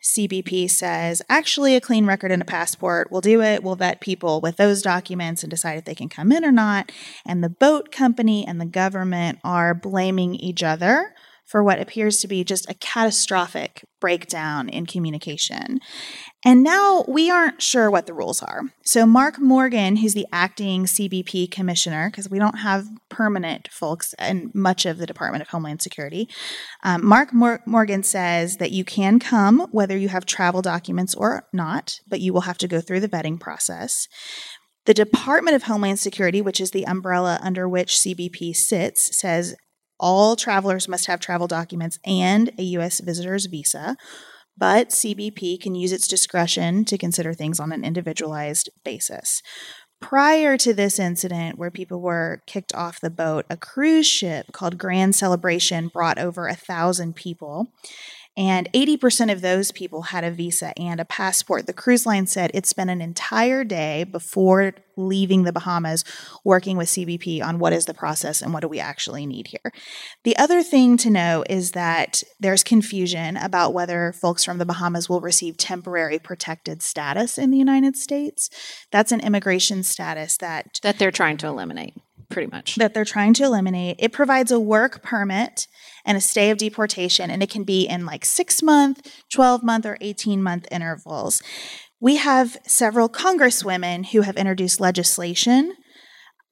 CBP 0.05 0.69
says, 0.69 1.23
actually, 1.29 1.75
a 1.75 1.81
clean 1.81 2.05
record 2.05 2.31
and 2.31 2.41
a 2.41 2.45
passport 2.45 3.11
will 3.11 3.21
do 3.21 3.41
it. 3.41 3.63
We'll 3.63 3.75
vet 3.75 4.01
people 4.01 4.39
with 4.39 4.57
those 4.57 4.83
documents 4.83 5.41
and 5.41 5.49
decide 5.49 5.79
if 5.79 5.85
they 5.85 5.95
can 5.95 6.09
come 6.09 6.31
in 6.31 6.45
or 6.45 6.51
not. 6.51 6.91
And 7.25 7.43
the 7.43 7.49
boat 7.49 7.91
company 7.91 8.45
and 8.45 8.61
the 8.61 8.67
government 8.67 9.39
are 9.43 9.73
blaming 9.73 10.35
each 10.35 10.61
other 10.61 11.15
for 11.45 11.63
what 11.63 11.79
appears 11.79 12.19
to 12.19 12.27
be 12.27 12.43
just 12.43 12.69
a 12.69 12.75
catastrophic 12.75 13.83
breakdown 13.99 14.69
in 14.69 14.85
communication. 14.85 15.79
And 16.45 16.61
now 16.61 17.03
we 17.07 17.31
aren't 17.31 17.59
sure 17.59 17.89
what 17.89 18.05
the 18.05 18.13
rules 18.13 18.43
are. 18.43 18.61
So, 18.83 19.07
Mark 19.07 19.39
Morgan, 19.39 19.95
who's 19.95 20.13
the 20.13 20.27
acting 20.31 20.85
CBP 20.85 21.49
commissioner, 21.49 22.11
because 22.11 22.29
we 22.29 22.37
don't 22.37 22.59
have 22.59 22.87
permanent 23.09 23.67
folks 23.71 24.13
in 24.19 24.51
much 24.53 24.85
of 24.85 24.99
the 24.99 25.07
Department 25.07 25.41
of 25.41 25.47
Homeland 25.47 25.81
Security, 25.81 26.29
um, 26.83 27.03
Mark 27.03 27.33
Mor- 27.33 27.63
Morgan 27.65 28.03
says 28.03 28.57
that 28.57 28.71
you 28.71 28.85
can 28.85 29.17
come 29.17 29.67
whether 29.71 29.97
you 29.97 30.09
have 30.09 30.27
travel 30.27 30.61
documents 30.61 31.15
or 31.15 31.47
not, 31.51 31.95
but 32.07 32.21
you 32.21 32.31
will 32.31 32.41
have 32.41 32.59
to 32.59 32.67
go 32.67 32.79
through 32.79 32.99
the 32.99 33.09
vetting 33.09 33.39
process. 33.39 34.07
The 34.85 34.93
Department 34.93 35.55
of 35.55 35.63
Homeland 35.63 35.99
Security, 35.99 36.43
which 36.43 36.61
is 36.61 36.69
the 36.69 36.85
umbrella 36.85 37.39
under 37.41 37.67
which 37.67 37.95
CBP 37.95 38.55
sits, 38.55 39.17
says 39.19 39.55
all 39.99 40.35
travelers 40.35 40.87
must 40.87 41.07
have 41.07 41.19
travel 41.19 41.47
documents 41.47 41.97
and 42.05 42.51
a 42.59 42.63
U.S. 42.63 42.99
visitor's 42.99 43.47
visa, 43.47 43.95
but 44.57 44.89
CBP 44.89 45.61
can 45.61 45.75
use 45.75 45.91
its 45.91 46.07
discretion 46.07 46.85
to 46.85 46.97
consider 46.97 47.33
things 47.33 47.59
on 47.59 47.71
an 47.71 47.83
individualized 47.83 48.69
basis. 48.83 49.41
Prior 50.01 50.57
to 50.57 50.73
this 50.73 50.99
incident, 50.99 51.57
where 51.57 51.71
people 51.71 52.01
were 52.01 52.41
kicked 52.45 52.75
off 52.75 52.99
the 52.99 53.09
boat, 53.09 53.45
a 53.49 53.57
cruise 53.57 54.05
ship 54.05 54.47
called 54.51 54.77
Grand 54.77 55.15
Celebration 55.15 55.87
brought 55.87 56.19
over 56.19 56.47
a 56.47 56.55
thousand 56.55 57.15
people. 57.15 57.67
And 58.37 58.71
80% 58.73 59.31
of 59.31 59.41
those 59.41 59.71
people 59.71 60.03
had 60.03 60.23
a 60.23 60.31
visa 60.31 60.77
and 60.77 60.99
a 60.99 61.05
passport. 61.05 61.67
The 61.67 61.73
cruise 61.73 62.05
line 62.05 62.27
said 62.27 62.51
it 62.53 62.65
spent 62.65 62.89
an 62.89 63.01
entire 63.01 63.63
day 63.63 64.03
before 64.03 64.73
leaving 64.97 65.43
the 65.43 65.53
Bahamas 65.53 66.03
working 66.43 66.77
with 66.77 66.89
CBP 66.89 67.43
on 67.43 67.59
what 67.59 67.73
is 67.73 67.85
the 67.85 67.93
process 67.93 68.41
and 68.41 68.53
what 68.53 68.61
do 68.61 68.67
we 68.67 68.79
actually 68.79 69.25
need 69.25 69.47
here. 69.47 69.71
The 70.23 70.37
other 70.37 70.63
thing 70.63 70.97
to 70.97 71.09
know 71.09 71.43
is 71.49 71.71
that 71.71 72.23
there's 72.39 72.63
confusion 72.63 73.37
about 73.37 73.73
whether 73.73 74.13
folks 74.13 74.43
from 74.43 74.57
the 74.57 74.65
Bahamas 74.65 75.09
will 75.09 75.21
receive 75.21 75.57
temporary 75.57 76.19
protected 76.19 76.81
status 76.81 77.37
in 77.37 77.51
the 77.51 77.57
United 77.57 77.95
States. 77.95 78.49
That's 78.91 79.11
an 79.11 79.21
immigration 79.21 79.83
status 79.83 80.37
that 80.37 80.79
That 80.83 80.99
they're 80.99 81.11
trying 81.11 81.37
to 81.37 81.47
eliminate, 81.47 81.95
pretty 82.29 82.49
much. 82.51 82.75
that 82.75 82.93
they're 82.93 83.05
trying 83.05 83.33
to 83.35 83.43
eliminate. 83.43 83.97
It 83.99 84.11
provides 84.11 84.51
a 84.51 84.59
work 84.59 85.03
permit 85.03 85.67
and 86.05 86.17
a 86.17 86.21
stay 86.21 86.49
of 86.49 86.57
deportation, 86.57 87.29
and 87.31 87.41
it 87.41 87.49
can 87.49 87.63
be 87.63 87.85
in 87.87 88.05
like 88.05 88.25
six 88.25 88.61
month, 88.61 89.07
12 89.33 89.63
month, 89.63 89.85
or 89.85 89.97
18 90.01 90.41
month 90.41 90.67
intervals. 90.71 91.41
We 91.99 92.17
have 92.17 92.57
several 92.67 93.09
congresswomen 93.09 94.07
who 94.07 94.21
have 94.21 94.37
introduced 94.37 94.79
legislation 94.79 95.75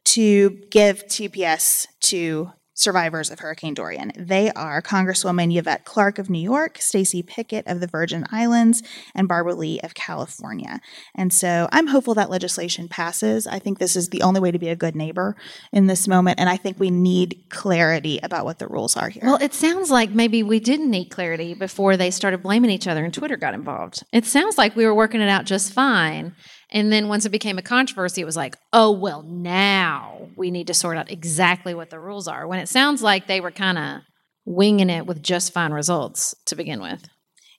to 0.06 0.62
give 0.72 1.06
TPS 1.06 1.88
to 2.02 2.52
survivors 2.74 3.30
of 3.30 3.40
Hurricane 3.40 3.74
Dorian. 3.74 4.12
They 4.18 4.52
are 4.52 4.82
Congresswoman 4.82 5.56
Yvette 5.56 5.86
Clarke 5.86 6.20
of 6.20 6.30
New 6.30 6.40
York, 6.40 6.78
Stacey 6.80 7.22
Plaskett 7.24 7.64
of 7.66 7.80
the 7.80 7.88
Virgin 7.88 8.26
Islands, 8.32 8.84
and 9.14 9.28
Barbara 9.28 9.56
Lee 9.56 9.80
of 9.82 9.94
California. 9.94 10.80
And 11.16 11.32
so 11.32 11.68
I'm 11.72 11.88
hopeful 11.88 12.16
that 12.16 12.30
legislation 12.30 12.88
passes. 12.88 13.46
I 13.48 13.60
think 13.60 13.80
this 13.80 13.96
is 13.96 14.10
the 14.10 14.22
only 14.22 14.40
way 14.40 14.52
to 14.52 14.60
be 14.60 14.70
a 14.70 14.76
good 14.76 14.96
neighbor 14.96 15.36
in 15.72 15.88
this 15.88 16.08
moment, 16.08 16.40
and 16.40 16.50
I 16.50 16.58
think 16.58 16.80
we 16.80 16.90
need 16.90 17.44
clarity 17.50 18.20
about 18.24 18.46
what 18.46 18.60
the 18.60 18.68
rules 18.68 18.98
are 18.98 19.10
here. 19.10 19.24
Well, 19.24 19.38
it 19.42 19.54
sounds 19.54 19.92
like 19.92 20.12
maybe 20.12 20.44
we 20.44 20.60
didn't 20.60 20.90
need 20.90 21.10
clarity 21.10 21.54
before 21.54 21.98
they 21.98 22.12
started 22.12 22.42
blaming 22.42 22.72
each 22.72 22.88
other 22.88 23.04
and 23.04 23.14
Twitter 23.14 23.38
got 23.38 23.54
involved. 23.54 24.04
It 24.12 24.26
sounds 24.26 24.58
like 24.58 24.76
we 24.76 24.86
were 24.86 24.96
working 24.96 25.22
it 25.22 25.30
out 25.30 25.46
just 25.46 25.74
fine. 25.74 26.36
And 26.74 26.92
then 26.92 27.08
once 27.08 27.26
it 27.26 27.30
became 27.30 27.60
a 27.60 27.62
controversy, 27.62 28.22
it 28.22 28.26
was 28.26 28.36
like, 28.36 28.58
oh, 28.74 28.92
well, 28.92 29.22
now 29.22 30.30
we 30.36 30.50
need 30.50 30.68
to 30.68 30.74
sort 30.74 30.98
out 30.98 31.12
exactly 31.12 31.76
what 31.76 31.92
the 31.92 32.00
rules 32.00 32.28
are. 32.28 32.48
When 32.48 32.60
it 32.60 32.68
sounds 32.68 33.04
like 33.04 33.28
they 33.28 33.40
were 33.40 33.52
kind 33.52 33.78
of 33.78 34.02
winging 34.44 34.90
it 34.90 35.06
with 35.06 35.22
just 35.22 35.54
fine 35.54 35.72
results 35.72 36.36
to 36.48 36.56
begin 36.56 36.82
with. 36.82 37.08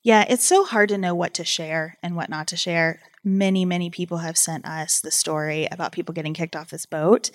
Yeah, 0.03 0.27
it's 0.29 0.45
so 0.45 0.65
hard 0.65 0.91
to 0.91 0.99
know 0.99 1.15
what 1.15 1.33
to 1.35 1.45
share 1.45 1.97
and 2.03 2.15
what 2.15 2.29
not 2.29 2.49
to 2.49 2.59
share. 2.59 3.01
Many, 3.25 3.65
many 3.65 3.89
people 3.89 4.19
have 4.19 4.37
sent 4.37 4.67
us 4.67 5.01
the 5.01 5.11
story 5.11 5.67
about 5.71 5.93
people 5.93 6.13
getting 6.13 6.35
kicked 6.35 6.55
off 6.55 6.69
this 6.69 6.85
boat. 6.85 7.31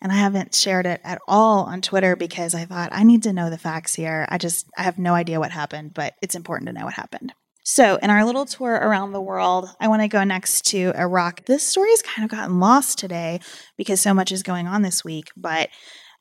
And 0.00 0.10
I 0.10 0.14
haven't 0.14 0.54
shared 0.54 0.86
it 0.86 1.02
at 1.04 1.20
all 1.28 1.64
on 1.64 1.82
Twitter 1.82 2.16
because 2.16 2.54
I 2.54 2.64
thought 2.64 2.88
I 2.92 3.02
need 3.02 3.24
to 3.24 3.32
know 3.34 3.50
the 3.50 3.58
facts 3.58 3.94
here. 3.94 4.24
I 4.30 4.38
just, 4.38 4.66
I 4.78 4.84
have 4.84 4.98
no 4.98 5.12
idea 5.12 5.38
what 5.38 5.50
happened, 5.50 5.92
but 5.92 6.14
it's 6.22 6.34
important 6.34 6.68
to 6.68 6.72
know 6.72 6.86
what 6.86 6.94
happened. 6.94 7.34
So, 7.66 7.96
in 8.02 8.10
our 8.10 8.26
little 8.26 8.44
tour 8.44 8.74
around 8.74 9.12
the 9.12 9.22
world, 9.22 9.70
I 9.80 9.88
want 9.88 10.02
to 10.02 10.08
go 10.08 10.22
next 10.22 10.66
to 10.66 10.92
Iraq. 10.94 11.46
This 11.46 11.66
story 11.66 11.88
has 11.90 12.02
kind 12.02 12.22
of 12.22 12.30
gotten 12.30 12.60
lost 12.60 12.98
today 12.98 13.40
because 13.78 14.02
so 14.02 14.12
much 14.12 14.30
is 14.30 14.42
going 14.42 14.66
on 14.66 14.82
this 14.82 15.02
week, 15.02 15.30
but 15.34 15.70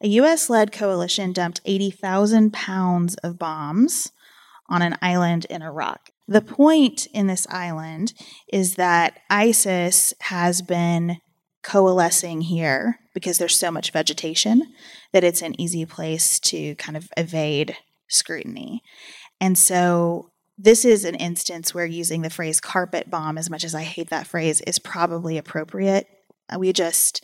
a 0.01 0.07
US 0.07 0.49
led 0.49 0.71
coalition 0.71 1.33
dumped 1.33 1.59
80,000 1.65 2.53
pounds 2.53 3.15
of 3.15 3.37
bombs 3.37 4.13
on 4.69 4.81
an 4.81 4.97
island 5.01 5.45
in 5.49 5.61
Iraq. 5.61 6.11
The 6.29 6.39
point 6.39 7.07
in 7.07 7.27
this 7.27 7.45
island 7.49 8.13
is 8.47 8.75
that 8.75 9.19
ISIS 9.29 10.13
has 10.21 10.61
been 10.61 11.17
coalescing 11.61 12.39
here 12.39 12.99
because 13.13 13.37
there's 13.37 13.59
so 13.59 13.69
much 13.69 13.91
vegetation 13.91 14.73
that 15.11 15.25
it's 15.25 15.41
an 15.41 15.59
easy 15.59 15.85
place 15.85 16.39
to 16.39 16.75
kind 16.75 16.95
of 16.95 17.09
evade 17.17 17.75
scrutiny. 18.07 18.81
And 19.41 19.57
so 19.57 20.29
this 20.63 20.85
is 20.85 21.03
an 21.03 21.15
instance 21.15 21.73
where 21.73 21.85
using 21.85 22.21
the 22.21 22.29
phrase 22.29 22.61
carpet 22.61 23.09
bomb, 23.09 23.37
as 23.37 23.49
much 23.49 23.65
as 23.65 23.75
I 23.75 23.83
hate 23.83 24.09
that 24.09 24.27
phrase, 24.27 24.61
is 24.61 24.79
probably 24.79 25.37
appropriate. 25.37 26.07
Uh, 26.49 26.57
We 26.57 26.71
just 26.71 27.23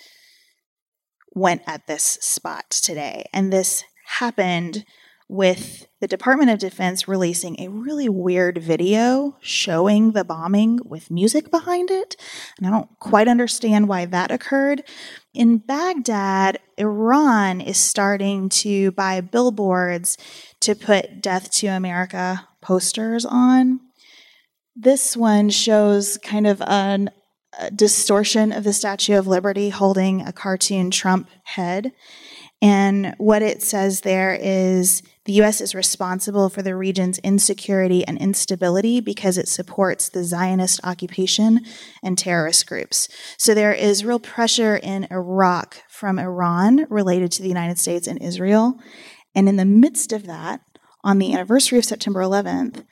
went 1.34 1.62
at 1.66 1.88
this 1.88 2.04
spot 2.04 2.70
today. 2.70 3.30
And 3.32 3.52
this 3.52 3.86
happened 4.06 4.84
with 5.30 5.88
the 6.02 6.08
Department 6.08 6.50
of 6.50 6.60
Defense 6.60 7.08
releasing 7.08 7.60
a 7.60 7.70
really 7.70 8.10
weird 8.10 8.58
video 8.58 9.38
showing 9.40 10.12
the 10.12 10.26
bombing 10.26 10.80
with 10.84 11.12
music 11.12 11.50
behind 11.50 11.92
it. 11.92 12.18
And 12.58 12.68
I 12.68 12.72
don't 12.72 12.90
quite 13.00 13.28
understand 13.28 13.88
why 13.88 14.06
that 14.06 14.32
occurred. 14.32 14.84
In 15.34 15.60
Baghdad, 15.60 16.60
Iran 16.78 17.62
is 17.62 17.78
starting 17.78 18.50
to 18.50 18.92
buy 18.92 19.22
billboards 19.22 20.18
to 20.62 20.76
put 20.76 21.22
death 21.22 21.52
to 21.52 21.68
America 21.68 22.49
posters 22.62 23.26
on. 23.26 23.80
This 24.76 25.18
one 25.18 25.50
shows 25.50 26.18
kind 26.18 26.48
of 26.48 26.62
an, 26.62 27.10
a 27.58 27.72
distortion 27.72 28.52
of 28.52 28.64
the 28.64 28.74
Statue 28.74 29.18
of 29.18 29.28
Liberty 29.28 29.70
holding 29.70 30.22
a 30.22 30.32
cartoon 30.32 30.92
Trump 30.92 31.30
head. 31.44 31.92
And 32.62 33.16
what 33.18 33.42
it 33.42 33.62
says 33.62 34.02
there 34.02 34.38
is 34.40 35.02
the 35.26 35.34
U.S. 35.34 35.62
is 35.62 35.76
responsible 35.76 36.50
for 36.50 36.62
the 36.62 36.76
region's 36.76 37.20
insecurity 37.20 38.06
and 38.06 38.18
instability 38.18 39.00
because 39.00 39.38
it 39.38 39.48
supports 39.48 40.10
the 40.10 40.24
Zionist 40.24 40.80
occupation 40.84 41.62
and 42.04 42.18
terrorist 42.18 42.68
groups. 42.68 43.08
So 43.38 43.54
there 43.54 43.74
is 43.74 44.04
real 44.04 44.20
pressure 44.20 44.76
in 44.76 45.08
Iraq 45.12 45.84
from 45.88 46.20
Iran 46.20 46.86
related 46.90 47.32
to 47.34 47.42
the 47.42 47.48
United 47.48 47.78
States 47.78 48.08
and 48.08 48.22
Israel. 48.22 48.80
And 49.36 49.48
in 49.48 49.56
the 49.56 49.66
midst 49.66 50.12
of 50.12 50.26
that, 50.26 50.62
on 51.04 51.20
the 51.20 51.34
anniversary 51.34 51.78
of 51.78 51.86
September 51.86 52.22
11th, 52.22 52.86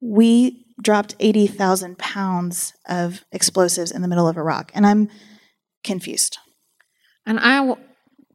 we 0.00 0.64
dropped 0.82 1.14
80,000 1.20 1.98
pounds 1.98 2.72
of 2.88 3.24
explosives 3.32 3.90
in 3.90 4.02
the 4.02 4.08
middle 4.08 4.28
of 4.28 4.36
Iraq. 4.36 4.70
And 4.74 4.86
I'm 4.86 5.08
confused. 5.84 6.38
And 7.26 7.38
I 7.40 7.76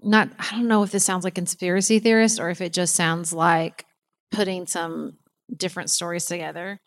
not 0.01 0.29
I 0.38 0.51
don't 0.51 0.67
know 0.67 0.84
if 0.84 0.91
this 0.91 1.03
sounds 1.03 1.24
like 1.24 1.36
conspiracy 1.36 2.00
theorist 2.00 2.39
or 2.39 2.50
if 2.50 2.62
it 2.62 2.74
just 2.74 2.96
sounds 2.96 3.34
like 3.34 3.86
putting 4.32 4.67
some 4.67 5.17
different 5.55 5.89
stories 5.89 6.25
together. 6.25 6.79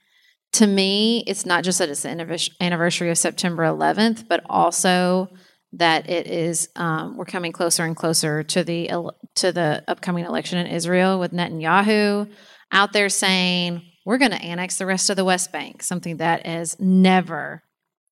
To 0.55 0.67
me, 0.67 1.25
it's 1.27 1.45
not 1.45 1.65
just 1.65 1.79
that 1.79 1.89
it's 1.91 2.03
the 2.03 2.51
anniversary 2.61 3.11
of 3.11 3.19
September 3.19 3.65
11th, 3.65 4.27
but 4.29 4.45
also 4.49 5.29
that 5.73 6.09
it 6.09 6.27
is 6.27 6.69
um, 6.77 7.17
we're 7.17 7.25
coming 7.25 7.53
closer 7.53 7.85
and 7.85 7.97
closer 7.97 8.43
to 8.43 8.65
the 8.65 8.91
to 9.37 9.53
the 9.53 9.85
upcoming 9.87 10.25
election 10.25 10.59
in 10.59 10.67
Israel 10.67 11.19
with 11.19 11.33
Netanyahu 11.33 12.31
out 12.73 12.93
there 12.93 13.09
saying 13.09 13.83
we're 14.05 14.19
going 14.19 14.31
to 14.31 14.43
annex 14.43 14.79
the 14.79 14.87
rest 14.87 15.11
of 15.11 15.17
the 15.17 15.25
West 15.25 15.53
Bank, 15.53 15.83
something 15.83 16.17
that 16.17 16.47
has 16.47 16.79
never 16.81 17.63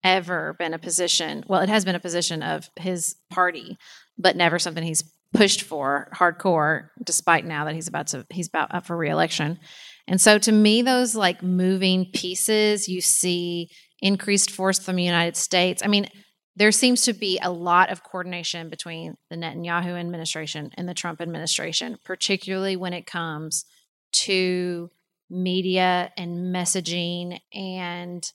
ever 0.05 0.55
been 0.59 0.75
a 0.75 0.79
position. 0.79 1.43
Well, 1.49 1.63
it 1.63 1.69
has 1.69 1.85
been 1.85 1.95
a 1.95 2.01
position 2.01 2.43
of 2.43 2.71
his 2.77 3.17
party, 3.31 3.79
but 4.19 4.37
never 4.37 4.59
something 4.59 4.85
he's 4.85 5.03
pushed 5.33 5.63
for 5.63 6.09
hardcore. 6.15 6.91
Despite 7.03 7.45
now 7.45 7.65
that 7.65 7.75
he's 7.75 7.89
about 7.89 8.09
to 8.09 8.27
he's 8.31 8.49
about 8.49 8.75
up 8.75 8.87
for 8.87 8.97
reelection, 8.97 9.59
and 10.07 10.21
so 10.21 10.39
to 10.39 10.53
me, 10.53 10.83
those 10.83 11.15
like 11.15 11.43
moving 11.43 12.11
pieces, 12.13 12.87
you 12.89 13.01
see 13.01 13.71
increased 14.03 14.51
force 14.51 14.79
from 14.79 14.97
the 14.97 15.03
United 15.03 15.37
States. 15.37 15.83
I 15.83 15.89
mean 15.89 16.09
there 16.57 16.73
seems 16.73 17.03
to 17.03 17.13
be 17.13 17.39
a 17.43 17.51
lot 17.51 17.91
of 17.91 18.03
coordination 18.03 18.71
between 18.71 19.17
the 19.29 19.37
Netanyahu 19.37 19.99
administration 19.99 20.71
and 20.75 20.89
the 20.89 20.95
Trump 20.95 21.21
administration, 21.21 21.99
particularly 22.03 22.77
when 22.77 22.95
it 22.95 23.07
comes 23.07 23.67
to 24.13 24.91
media 25.29 26.13
and 26.17 26.55
messaging 26.55 27.41
and 27.53 28.33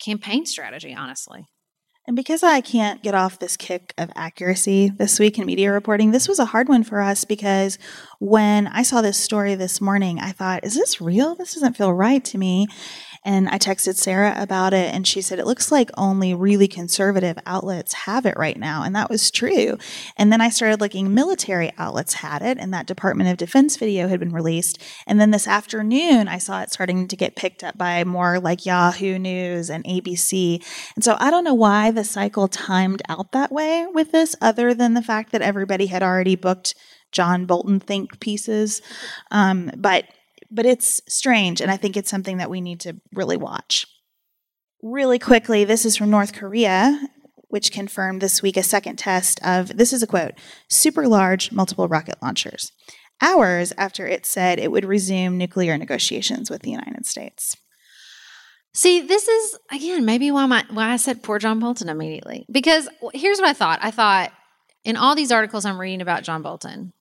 campaign 0.00 0.44
strategy, 0.44 0.94
honestly. 0.94 1.46
And 2.04 2.16
because 2.16 2.42
I 2.42 2.60
can't 2.60 3.00
get 3.00 3.14
off 3.14 3.38
this 3.38 3.56
kick 3.56 3.94
of 3.96 4.10
accuracy 4.16 4.88
this 4.88 5.20
week 5.20 5.38
in 5.38 5.46
media 5.46 5.70
reporting, 5.70 6.10
this 6.10 6.26
was 6.26 6.40
a 6.40 6.46
hard 6.46 6.68
one 6.68 6.82
for 6.82 7.00
us 7.00 7.24
because 7.24 7.78
when 8.22 8.68
I 8.68 8.82
saw 8.82 9.02
this 9.02 9.18
story 9.18 9.56
this 9.56 9.80
morning, 9.80 10.20
I 10.20 10.30
thought, 10.30 10.64
is 10.64 10.76
this 10.76 11.00
real? 11.00 11.34
This 11.34 11.54
doesn't 11.54 11.76
feel 11.76 11.92
right 11.92 12.24
to 12.26 12.38
me. 12.38 12.68
And 13.24 13.48
I 13.48 13.58
texted 13.58 13.96
Sarah 13.96 14.34
about 14.36 14.72
it, 14.72 14.94
and 14.94 15.06
she 15.06 15.20
said, 15.20 15.40
It 15.40 15.46
looks 15.46 15.72
like 15.72 15.90
only 15.96 16.32
really 16.32 16.68
conservative 16.68 17.36
outlets 17.46 17.92
have 17.92 18.24
it 18.24 18.36
right 18.36 18.56
now. 18.56 18.84
And 18.84 18.94
that 18.94 19.10
was 19.10 19.30
true. 19.32 19.76
And 20.16 20.32
then 20.32 20.40
I 20.40 20.50
started 20.50 20.80
looking, 20.80 21.12
military 21.12 21.72
outlets 21.78 22.14
had 22.14 22.42
it, 22.42 22.58
and 22.58 22.72
that 22.72 22.86
Department 22.86 23.28
of 23.28 23.38
Defense 23.38 23.76
video 23.76 24.06
had 24.06 24.20
been 24.20 24.32
released. 24.32 24.80
And 25.04 25.20
then 25.20 25.32
this 25.32 25.48
afternoon, 25.48 26.28
I 26.28 26.38
saw 26.38 26.62
it 26.62 26.72
starting 26.72 27.08
to 27.08 27.16
get 27.16 27.34
picked 27.34 27.64
up 27.64 27.76
by 27.76 28.04
more 28.04 28.38
like 28.38 28.66
Yahoo 28.66 29.18
News 29.18 29.68
and 29.68 29.84
ABC. 29.84 30.64
And 30.94 31.04
so 31.04 31.16
I 31.18 31.32
don't 31.32 31.44
know 31.44 31.54
why 31.54 31.90
the 31.90 32.04
cycle 32.04 32.46
timed 32.46 33.02
out 33.08 33.32
that 33.32 33.50
way 33.50 33.84
with 33.92 34.12
this, 34.12 34.36
other 34.40 34.74
than 34.74 34.94
the 34.94 35.02
fact 35.02 35.32
that 35.32 35.42
everybody 35.42 35.86
had 35.86 36.04
already 36.04 36.36
booked 36.36 36.76
John 37.12 37.46
Bolton 37.46 37.80
think 37.80 38.20
pieces. 38.20 38.82
Um, 39.30 39.70
but 39.76 40.04
but 40.50 40.66
it's 40.66 41.00
strange, 41.08 41.60
and 41.60 41.70
I 41.70 41.76
think 41.76 41.96
it's 41.96 42.10
something 42.10 42.36
that 42.36 42.50
we 42.50 42.60
need 42.60 42.80
to 42.80 42.96
really 43.14 43.38
watch. 43.38 43.86
Really 44.82 45.18
quickly, 45.18 45.64
this 45.64 45.86
is 45.86 45.96
from 45.96 46.10
North 46.10 46.34
Korea, 46.34 47.00
which 47.48 47.72
confirmed 47.72 48.20
this 48.20 48.42
week 48.42 48.56
a 48.56 48.62
second 48.62 48.96
test 48.96 49.40
of 49.44 49.76
this 49.76 49.92
is 49.92 50.02
a 50.02 50.06
quote 50.06 50.32
super 50.68 51.06
large 51.06 51.52
multiple 51.52 51.88
rocket 51.88 52.16
launchers, 52.22 52.72
hours 53.22 53.72
after 53.78 54.06
it 54.06 54.26
said 54.26 54.58
it 54.58 54.72
would 54.72 54.84
resume 54.84 55.38
nuclear 55.38 55.78
negotiations 55.78 56.50
with 56.50 56.62
the 56.62 56.70
United 56.70 57.06
States. 57.06 57.56
See, 58.74 59.00
this 59.02 59.28
is 59.28 59.58
again 59.70 60.04
maybe 60.04 60.30
why 60.30 60.46
my 60.46 60.64
why 60.70 60.90
I 60.90 60.96
said 60.96 61.22
poor 61.22 61.38
John 61.38 61.60
Bolton 61.60 61.88
immediately. 61.88 62.46
Because 62.50 62.88
here's 63.12 63.38
what 63.38 63.48
I 63.48 63.52
thought. 63.52 63.78
I 63.82 63.90
thought 63.90 64.32
in 64.84 64.96
all 64.96 65.14
these 65.14 65.32
articles 65.32 65.64
I'm 65.64 65.80
reading 65.80 66.00
about 66.00 66.24
John 66.24 66.42
Bolton, 66.42 66.92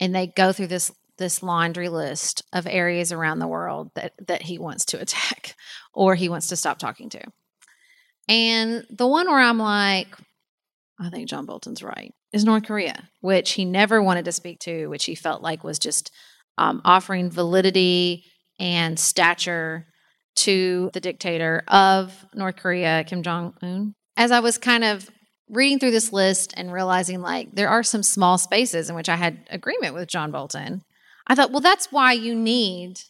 and 0.00 0.14
they 0.14 0.26
go 0.26 0.52
through 0.52 0.68
this 0.68 0.90
this 1.18 1.42
laundry 1.42 1.88
list 1.88 2.42
of 2.52 2.66
areas 2.66 3.10
around 3.10 3.38
the 3.38 3.46
world 3.46 3.90
that 3.94 4.12
that 4.26 4.42
he 4.42 4.58
wants 4.58 4.84
to 4.86 5.00
attack 5.00 5.54
or 5.92 6.14
he 6.14 6.28
wants 6.28 6.48
to 6.48 6.56
stop 6.56 6.78
talking 6.78 7.08
to. 7.10 7.22
And 8.28 8.84
the 8.90 9.06
one 9.06 9.26
where 9.26 9.40
I'm 9.40 9.58
like, 9.58 10.08
I 10.98 11.10
think 11.10 11.28
John 11.28 11.46
Bolton's 11.46 11.82
right, 11.82 12.12
is 12.32 12.44
North 12.44 12.64
Korea, 12.64 13.08
which 13.20 13.52
he 13.52 13.64
never 13.64 14.02
wanted 14.02 14.24
to 14.24 14.32
speak 14.32 14.58
to, 14.60 14.88
which 14.88 15.04
he 15.04 15.14
felt 15.14 15.42
like 15.42 15.62
was 15.62 15.78
just 15.78 16.10
um, 16.58 16.80
offering 16.84 17.30
validity 17.30 18.24
and 18.58 18.98
stature 18.98 19.86
to 20.36 20.90
the 20.92 21.00
dictator 21.00 21.62
of 21.68 22.26
North 22.34 22.56
Korea, 22.56 23.04
Kim 23.04 23.22
Jong 23.22 23.54
Un. 23.62 23.94
As 24.16 24.30
I 24.30 24.40
was 24.40 24.58
kind 24.58 24.84
of 24.84 25.08
reading 25.48 25.78
through 25.78 25.92
this 25.92 26.12
list 26.12 26.52
and 26.56 26.72
realizing 26.72 27.20
like 27.20 27.54
there 27.54 27.68
are 27.68 27.82
some 27.82 28.02
small 28.02 28.38
spaces 28.38 28.90
in 28.90 28.96
which 28.96 29.08
I 29.08 29.16
had 29.16 29.46
agreement 29.50 29.94
with 29.94 30.08
John 30.08 30.30
Bolton, 30.30 30.82
I 31.26 31.34
thought, 31.34 31.50
well, 31.50 31.60
that's 31.60 31.90
why 31.92 32.12
you 32.12 32.34
need 32.34 33.00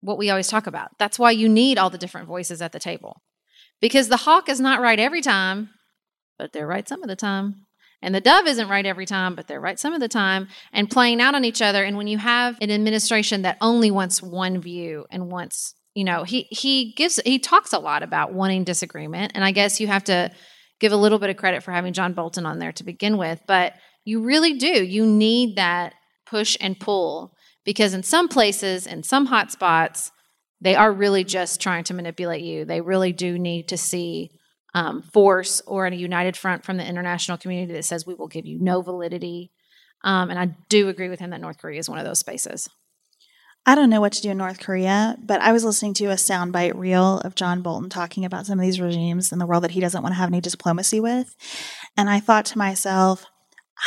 what 0.00 0.18
we 0.18 0.30
always 0.30 0.48
talk 0.48 0.66
about. 0.66 0.90
That's 0.98 1.18
why 1.18 1.30
you 1.30 1.48
need 1.48 1.78
all 1.78 1.90
the 1.90 1.98
different 1.98 2.26
voices 2.26 2.60
at 2.60 2.72
the 2.72 2.80
table. 2.80 3.22
Because 3.80 4.08
the 4.08 4.18
hawk 4.18 4.48
is 4.48 4.60
not 4.60 4.80
right 4.80 4.98
every 4.98 5.20
time, 5.20 5.70
but 6.38 6.52
they're 6.52 6.66
right 6.66 6.88
some 6.88 7.02
of 7.02 7.08
the 7.08 7.16
time. 7.16 7.66
And 8.00 8.14
the 8.14 8.20
dove 8.20 8.46
isn't 8.48 8.68
right 8.68 8.84
every 8.84 9.06
time, 9.06 9.36
but 9.36 9.46
they're 9.46 9.60
right 9.60 9.78
some 9.78 9.94
of 9.94 10.00
the 10.00 10.08
time, 10.08 10.48
and 10.72 10.90
playing 10.90 11.20
out 11.20 11.36
on 11.36 11.44
each 11.44 11.62
other. 11.62 11.84
And 11.84 11.96
when 11.96 12.08
you 12.08 12.18
have 12.18 12.58
an 12.60 12.70
administration 12.72 13.42
that 13.42 13.58
only 13.60 13.92
wants 13.92 14.20
one 14.20 14.60
view 14.60 15.06
and 15.08 15.30
wants, 15.30 15.74
you 15.94 16.02
know, 16.02 16.24
he 16.24 16.48
he 16.50 16.92
gives 16.96 17.20
he 17.24 17.38
talks 17.38 17.72
a 17.72 17.78
lot 17.78 18.02
about 18.02 18.32
wanting 18.32 18.64
disagreement. 18.64 19.32
And 19.36 19.44
I 19.44 19.52
guess 19.52 19.80
you 19.80 19.86
have 19.86 20.02
to 20.04 20.32
give 20.82 20.92
a 20.92 20.96
little 20.96 21.20
bit 21.20 21.30
of 21.30 21.36
credit 21.36 21.62
for 21.62 21.70
having 21.70 21.92
John 21.92 22.12
Bolton 22.12 22.44
on 22.44 22.58
there 22.58 22.72
to 22.72 22.84
begin 22.84 23.16
with, 23.16 23.40
but 23.46 23.74
you 24.04 24.20
really 24.20 24.58
do. 24.58 24.84
You 24.84 25.06
need 25.06 25.56
that 25.56 25.94
push 26.26 26.56
and 26.60 26.78
pull 26.78 27.34
because 27.64 27.94
in 27.94 28.02
some 28.02 28.28
places, 28.28 28.86
in 28.86 29.04
some 29.04 29.26
hot 29.26 29.52
spots, 29.52 30.10
they 30.60 30.74
are 30.74 30.92
really 30.92 31.22
just 31.22 31.60
trying 31.60 31.84
to 31.84 31.94
manipulate 31.94 32.42
you. 32.42 32.64
They 32.64 32.80
really 32.80 33.12
do 33.12 33.38
need 33.38 33.68
to 33.68 33.76
see 33.76 34.32
um, 34.74 35.02
force 35.02 35.62
or 35.66 35.86
a 35.86 35.94
united 35.94 36.36
front 36.36 36.64
from 36.64 36.78
the 36.78 36.86
international 36.86 37.38
community 37.38 37.72
that 37.74 37.84
says 37.84 38.04
we 38.04 38.14
will 38.14 38.28
give 38.28 38.46
you 38.46 38.58
no 38.60 38.82
validity. 38.82 39.52
Um, 40.02 40.30
and 40.30 40.38
I 40.38 40.56
do 40.68 40.88
agree 40.88 41.08
with 41.08 41.20
him 41.20 41.30
that 41.30 41.40
North 41.40 41.58
Korea 41.58 41.78
is 41.78 41.88
one 41.88 41.98
of 41.98 42.04
those 42.04 42.18
spaces. 42.18 42.68
I 43.64 43.76
don't 43.76 43.90
know 43.90 44.00
what 44.00 44.12
to 44.14 44.22
do 44.22 44.30
in 44.30 44.38
North 44.38 44.58
Korea, 44.58 45.16
but 45.22 45.40
I 45.40 45.52
was 45.52 45.64
listening 45.64 45.94
to 45.94 46.06
a 46.06 46.14
soundbite 46.14 46.74
reel 46.74 47.18
of 47.18 47.36
John 47.36 47.62
Bolton 47.62 47.88
talking 47.88 48.24
about 48.24 48.44
some 48.44 48.58
of 48.58 48.64
these 48.64 48.80
regimes 48.80 49.30
in 49.30 49.38
the 49.38 49.46
world 49.46 49.62
that 49.62 49.70
he 49.70 49.80
doesn't 49.80 50.02
want 50.02 50.12
to 50.14 50.18
have 50.18 50.28
any 50.28 50.40
diplomacy 50.40 50.98
with. 50.98 51.36
And 51.96 52.10
I 52.10 52.18
thought 52.18 52.44
to 52.46 52.58
myself, 52.58 53.24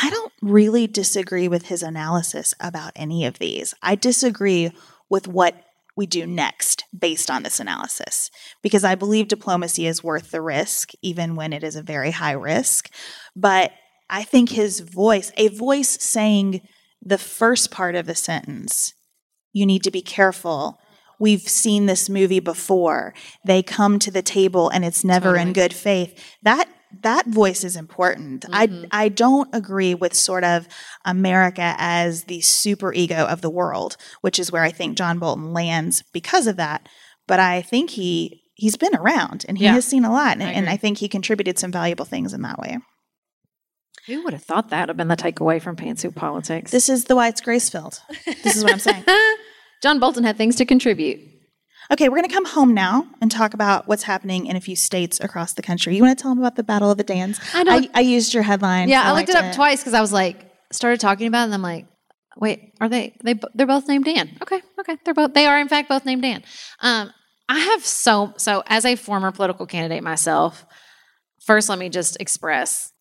I 0.02 0.08
don't 0.08 0.32
really 0.40 0.86
disagree 0.86 1.46
with 1.46 1.66
his 1.66 1.82
analysis 1.82 2.54
about 2.58 2.92
any 2.96 3.26
of 3.26 3.38
these. 3.38 3.74
I 3.82 3.96
disagree 3.96 4.72
with 5.10 5.28
what 5.28 5.62
we 5.94 6.06
do 6.06 6.26
next 6.26 6.84
based 6.98 7.30
on 7.30 7.42
this 7.42 7.60
analysis 7.60 8.30
because 8.62 8.84
I 8.84 8.94
believe 8.94 9.28
diplomacy 9.28 9.86
is 9.86 10.04
worth 10.04 10.30
the 10.30 10.42
risk, 10.42 10.92
even 11.02 11.36
when 11.36 11.52
it 11.52 11.62
is 11.62 11.76
a 11.76 11.82
very 11.82 12.12
high 12.12 12.32
risk. 12.32 12.90
But 13.34 13.72
I 14.08 14.22
think 14.22 14.50
his 14.50 14.80
voice, 14.80 15.32
a 15.36 15.48
voice 15.48 16.02
saying 16.02 16.66
the 17.02 17.18
first 17.18 17.70
part 17.70 17.94
of 17.94 18.06
the 18.06 18.14
sentence, 18.14 18.94
you 19.56 19.64
need 19.64 19.82
to 19.84 19.90
be 19.90 20.02
careful. 20.02 20.78
We've 21.18 21.40
seen 21.40 21.86
this 21.86 22.10
movie 22.10 22.40
before. 22.40 23.14
They 23.42 23.62
come 23.62 23.98
to 24.00 24.10
the 24.10 24.20
table 24.20 24.68
and 24.68 24.84
it's 24.84 25.02
never 25.02 25.30
totally. 25.30 25.48
in 25.48 25.52
good 25.54 25.72
faith. 25.72 26.22
That 26.42 26.68
that 27.02 27.26
voice 27.26 27.64
is 27.64 27.74
important. 27.74 28.42
Mm-hmm. 28.42 28.84
I 28.92 29.04
I 29.04 29.08
don't 29.08 29.48
agree 29.54 29.94
with 29.94 30.12
sort 30.12 30.44
of 30.44 30.68
America 31.06 31.74
as 31.78 32.24
the 32.24 32.42
super 32.42 32.92
ego 32.92 33.24
of 33.24 33.40
the 33.40 33.48
world, 33.48 33.96
which 34.20 34.38
is 34.38 34.52
where 34.52 34.62
I 34.62 34.70
think 34.70 34.98
John 34.98 35.18
Bolton 35.18 35.54
lands 35.54 36.04
because 36.12 36.46
of 36.46 36.56
that. 36.56 36.86
But 37.26 37.40
I 37.40 37.62
think 37.62 37.90
he 37.90 38.42
he's 38.54 38.76
been 38.76 38.94
around 38.94 39.46
and 39.48 39.56
he 39.56 39.64
yeah. 39.64 39.72
has 39.72 39.86
seen 39.86 40.04
a 40.04 40.12
lot, 40.12 40.34
and 40.34 40.42
I, 40.42 40.52
and 40.52 40.68
I 40.68 40.76
think 40.76 40.98
he 40.98 41.08
contributed 41.08 41.58
some 41.58 41.72
valuable 41.72 42.04
things 42.04 42.34
in 42.34 42.42
that 42.42 42.58
way. 42.58 42.78
Who 44.06 44.22
would 44.22 44.34
have 44.34 44.44
thought 44.44 44.68
that 44.68 44.82
would 44.82 44.88
have 44.90 44.96
been 44.96 45.08
the 45.08 45.16
takeaway 45.16 45.60
from 45.60 45.76
Pantsuit 45.76 46.14
Politics? 46.14 46.70
This 46.70 46.88
is 46.88 47.06
the 47.06 47.16
why 47.16 47.28
it's 47.28 47.40
grace 47.40 47.68
filled. 47.68 48.00
This 48.44 48.56
is 48.56 48.62
what 48.62 48.74
I'm 48.74 48.78
saying. 48.78 49.04
John 49.86 50.00
Bolton 50.00 50.24
had 50.24 50.36
things 50.36 50.56
to 50.56 50.64
contribute. 50.64 51.20
Okay, 51.92 52.08
we're 52.08 52.16
going 52.16 52.28
to 52.28 52.34
come 52.34 52.44
home 52.44 52.74
now 52.74 53.06
and 53.20 53.30
talk 53.30 53.54
about 53.54 53.86
what's 53.86 54.02
happening 54.02 54.46
in 54.46 54.56
a 54.56 54.60
few 54.60 54.74
states 54.74 55.20
across 55.20 55.52
the 55.52 55.62
country. 55.62 55.94
You 55.94 56.02
want 56.02 56.18
to 56.18 56.20
tell 56.20 56.32
them 56.32 56.40
about 56.40 56.56
the 56.56 56.64
Battle 56.64 56.90
of 56.90 56.98
the 56.98 57.04
Dans? 57.04 57.38
I 57.54 57.62
know. 57.62 57.70
I, 57.70 57.88
I 57.94 58.00
used 58.00 58.34
your 58.34 58.42
headline. 58.42 58.88
Yeah, 58.88 59.04
so 59.04 59.08
I 59.10 59.12
looked 59.12 59.28
it 59.28 59.36
up 59.36 59.54
twice 59.54 59.78
because 59.82 59.94
I 59.94 60.00
was 60.00 60.12
like, 60.12 60.44
started 60.72 60.98
talking 60.98 61.28
about 61.28 61.42
it, 61.42 61.44
and 61.44 61.54
I'm 61.54 61.62
like, 61.62 61.86
wait, 62.36 62.72
are 62.80 62.88
they? 62.88 63.14
They 63.22 63.38
they're 63.54 63.68
both 63.68 63.86
named 63.86 64.06
Dan. 64.06 64.36
Okay, 64.42 64.60
okay, 64.80 64.96
they're 65.04 65.14
both. 65.14 65.34
They 65.34 65.46
are 65.46 65.60
in 65.60 65.68
fact 65.68 65.88
both 65.88 66.04
named 66.04 66.22
Dan. 66.22 66.42
Um, 66.80 67.12
I 67.48 67.60
have 67.60 67.86
so 67.86 68.34
so 68.38 68.64
as 68.66 68.84
a 68.84 68.96
former 68.96 69.30
political 69.30 69.66
candidate 69.66 70.02
myself. 70.02 70.66
First, 71.44 71.68
let 71.68 71.78
me 71.78 71.90
just 71.90 72.16
express, 72.18 72.92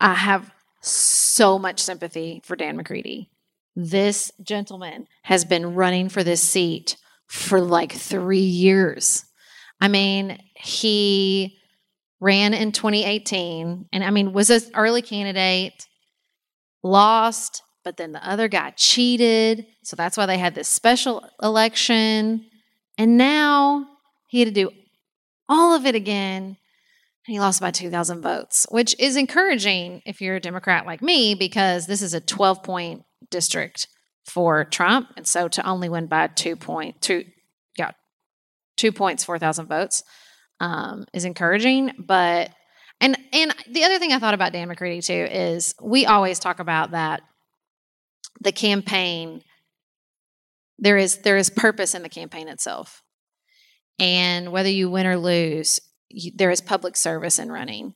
I 0.00 0.14
have 0.14 0.50
so 0.80 1.58
much 1.58 1.80
sympathy 1.80 2.40
for 2.46 2.56
Dan 2.56 2.78
McCready. 2.78 3.28
This 3.76 4.30
gentleman 4.42 5.06
has 5.22 5.44
been 5.44 5.74
running 5.74 6.08
for 6.08 6.22
this 6.22 6.42
seat 6.42 6.96
for 7.26 7.60
like 7.60 7.92
three 7.92 8.38
years. 8.38 9.24
I 9.80 9.88
mean, 9.88 10.38
he 10.54 11.58
ran 12.20 12.54
in 12.54 12.72
2018 12.72 13.88
and 13.92 14.04
I 14.04 14.10
mean, 14.10 14.32
was 14.32 14.50
an 14.50 14.62
early 14.74 15.02
candidate, 15.02 15.86
lost, 16.82 17.62
but 17.84 17.96
then 17.96 18.12
the 18.12 18.26
other 18.26 18.48
guy 18.48 18.70
cheated. 18.76 19.66
So 19.82 19.96
that's 19.96 20.16
why 20.16 20.26
they 20.26 20.38
had 20.38 20.54
this 20.54 20.68
special 20.68 21.24
election. 21.42 22.46
And 22.96 23.16
now 23.16 23.86
he 24.28 24.38
had 24.40 24.48
to 24.48 24.54
do 24.54 24.70
all 25.48 25.74
of 25.74 25.84
it 25.84 25.94
again. 25.94 26.56
And 27.26 27.32
he 27.32 27.40
lost 27.40 27.60
by 27.60 27.70
2,000 27.70 28.22
votes, 28.22 28.66
which 28.70 28.94
is 28.98 29.16
encouraging 29.16 30.02
if 30.06 30.20
you're 30.20 30.36
a 30.36 30.40
Democrat 30.40 30.86
like 30.86 31.02
me, 31.02 31.34
because 31.34 31.86
this 31.86 32.02
is 32.02 32.14
a 32.14 32.20
12 32.20 32.62
point 32.62 33.02
district 33.30 33.88
for 34.24 34.64
Trump. 34.64 35.08
And 35.16 35.26
so 35.26 35.48
to 35.48 35.66
only 35.66 35.88
win 35.88 36.06
by 36.06 36.28
two 36.28 36.56
point 36.56 37.00
two, 37.00 37.24
yeah, 37.76 37.92
two 38.76 38.92
points, 38.92 39.24
4,000 39.24 39.66
votes 39.66 40.02
um, 40.60 41.06
is 41.12 41.24
encouraging. 41.24 41.92
But, 41.98 42.50
and, 43.00 43.18
and 43.32 43.54
the 43.70 43.84
other 43.84 43.98
thing 43.98 44.12
I 44.12 44.18
thought 44.18 44.34
about 44.34 44.52
Dan 44.52 44.68
McCready 44.68 45.00
too 45.00 45.12
is 45.12 45.74
we 45.82 46.06
always 46.06 46.38
talk 46.38 46.60
about 46.60 46.92
that 46.92 47.22
the 48.40 48.52
campaign, 48.52 49.42
there 50.78 50.96
is, 50.96 51.18
there 51.18 51.36
is 51.36 51.50
purpose 51.50 51.94
in 51.94 52.02
the 52.02 52.08
campaign 52.08 52.48
itself. 52.48 53.02
And 53.98 54.50
whether 54.50 54.68
you 54.68 54.90
win 54.90 55.06
or 55.06 55.16
lose, 55.16 55.80
you, 56.08 56.32
there 56.34 56.50
is 56.50 56.60
public 56.60 56.96
service 56.96 57.38
in 57.38 57.52
running. 57.52 57.94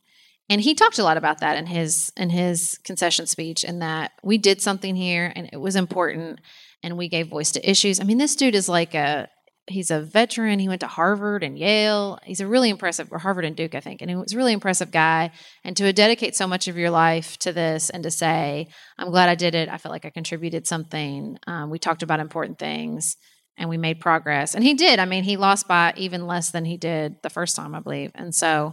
And 0.49 0.61
he 0.61 0.75
talked 0.75 0.99
a 0.99 1.05
lot 1.05 1.17
about 1.17 1.41
that 1.41 1.57
in 1.59 1.67
his 1.67 2.11
in 2.17 2.31
his 2.31 2.79
concession 2.85 3.27
speech, 3.27 3.65
and 3.65 3.83
that 3.83 4.13
we 4.23 4.39
did 4.39 4.63
something 4.63 4.97
here, 4.97 5.33
and 5.35 5.49
it 5.53 5.59
was 5.59 5.77
important, 5.77 6.41
and 6.83 6.97
we 6.97 7.09
gave 7.09 7.29
voice 7.29 7.53
to 7.53 7.71
issues. 7.71 8.01
I 8.01 8.05
mean, 8.05 8.19
this 8.19 8.37
dude 8.37 8.55
is 8.55 8.69
like 8.69 8.95
a 8.95 9.29
he's 9.67 9.91
a 9.91 10.01
veteran. 10.01 10.59
He 10.59 10.69
went 10.69 10.81
to 10.81 10.87
Harvard 10.87 11.43
and 11.45 11.59
Yale. 11.59 12.19
He's 12.25 12.41
a 12.41 12.47
really 12.47 12.71
impressive, 12.71 13.09
or 13.11 13.19
Harvard 13.19 13.45
and 13.45 13.55
Duke, 13.55 13.75
I 13.75 13.81
think, 13.81 14.01
and 14.01 14.11
he 14.11 14.17
was 14.17 14.33
a 14.33 14.37
really 14.39 14.55
impressive 14.55 14.91
guy. 14.91 15.33
And 15.65 15.77
to 15.77 15.93
dedicate 15.93 16.35
so 16.35 16.47
much 16.47 16.67
of 16.67 16.79
your 16.79 16.91
life 16.91 17.37
to 17.41 17.53
this, 17.53 17.91
and 17.91 18.03
to 18.05 18.11
say, 18.11 18.69
"I'm 18.97 19.11
glad 19.11 19.29
I 19.29 19.35
did 19.35 19.55
it. 19.55 19.69
I 19.69 19.77
feel 19.77 19.93
like 19.93 20.07
I 20.07 20.11
contributed 20.11 20.67
something." 20.67 21.39
Um, 21.47 21.69
we 21.69 21.79
talked 21.79 22.03
about 22.03 22.21
important 22.21 22.59
things 22.59 23.17
and 23.59 23.69
we 23.69 23.77
made 23.77 24.01
progress. 24.01 24.55
And 24.55 24.65
he 24.65 24.75
did. 24.75 25.01
I 25.01 25.05
mean, 25.05 25.25
he 25.25 25.37
lost 25.37 25.67
by 25.67 25.93
even 25.97 26.27
less 26.27 26.53
than 26.53 26.65
he 26.65 26.77
did 26.77 27.17
the 27.23 27.31
first 27.31 27.57
time, 27.57 27.75
I 27.75 27.81
believe. 27.81 28.13
And 28.15 28.33
so, 28.33 28.73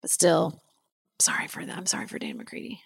but 0.00 0.10
still, 0.10 0.63
sorry 1.18 1.48
for 1.48 1.64
that. 1.64 1.76
I'm 1.76 1.86
sorry 1.86 2.06
for 2.06 2.18
Dan 2.18 2.38
McCready. 2.38 2.80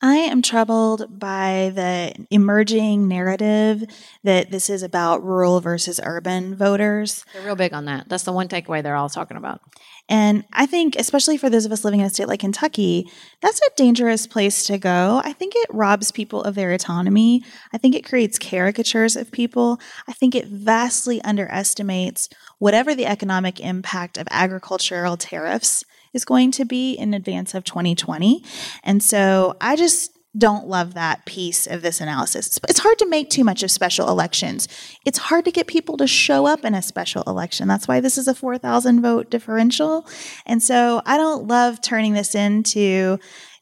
I 0.00 0.14
am 0.14 0.42
troubled 0.42 1.18
by 1.18 1.72
the 1.74 2.26
emerging 2.30 3.08
narrative 3.08 3.82
that 4.22 4.48
this 4.52 4.70
is 4.70 4.84
about 4.84 5.24
rural 5.24 5.60
versus 5.60 5.98
urban 6.04 6.54
voters. 6.54 7.24
They're 7.32 7.42
real 7.42 7.56
big 7.56 7.72
on 7.72 7.86
that. 7.86 8.08
That's 8.08 8.22
the 8.22 8.32
one 8.32 8.46
takeaway 8.46 8.80
they're 8.80 8.94
all 8.94 9.08
talking 9.08 9.36
about. 9.36 9.60
And 10.08 10.44
I 10.52 10.66
think, 10.66 10.94
especially 10.94 11.36
for 11.36 11.50
those 11.50 11.66
of 11.66 11.72
us 11.72 11.84
living 11.84 11.98
in 11.98 12.06
a 12.06 12.10
state 12.10 12.28
like 12.28 12.40
Kentucky, 12.40 13.10
that's 13.42 13.60
a 13.60 13.70
dangerous 13.76 14.28
place 14.28 14.64
to 14.66 14.78
go. 14.78 15.20
I 15.24 15.32
think 15.32 15.54
it 15.56 15.68
robs 15.72 16.12
people 16.12 16.44
of 16.44 16.54
their 16.54 16.72
autonomy. 16.72 17.42
I 17.72 17.78
think 17.78 17.96
it 17.96 18.08
creates 18.08 18.38
caricatures 18.38 19.16
of 19.16 19.32
people. 19.32 19.80
I 20.06 20.12
think 20.12 20.36
it 20.36 20.46
vastly 20.46 21.20
underestimates 21.22 22.28
whatever 22.58 22.94
the 22.94 23.06
economic 23.06 23.58
impact 23.58 24.16
of 24.16 24.28
agricultural 24.30 25.16
tariffs 25.16 25.82
is 26.18 26.24
going 26.24 26.50
to 26.50 26.64
be 26.64 26.94
in 26.94 27.14
advance 27.14 27.54
of 27.54 27.62
2020. 27.62 28.42
And 28.82 29.00
so 29.00 29.56
I 29.60 29.76
just 29.76 30.10
don't 30.36 30.66
love 30.66 30.94
that 30.94 31.24
piece 31.26 31.66
of 31.66 31.80
this 31.82 32.00
analysis. 32.00 32.58
It's 32.68 32.80
hard 32.80 32.98
to 32.98 33.06
make 33.06 33.30
too 33.30 33.44
much 33.44 33.62
of 33.62 33.70
special 33.70 34.08
elections. 34.08 34.66
It's 35.06 35.18
hard 35.18 35.44
to 35.44 35.52
get 35.52 35.68
people 35.68 35.96
to 35.96 36.08
show 36.08 36.44
up 36.46 36.64
in 36.64 36.74
a 36.74 36.82
special 36.82 37.22
election. 37.26 37.68
That's 37.68 37.86
why 37.86 38.00
this 38.00 38.18
is 38.18 38.26
a 38.26 38.34
4,000 38.34 39.00
vote 39.00 39.30
differential. 39.30 40.06
And 40.44 40.60
so 40.60 41.02
I 41.06 41.16
don't 41.16 41.46
love 41.46 41.80
turning 41.80 42.14
this 42.14 42.34
into, 42.34 43.18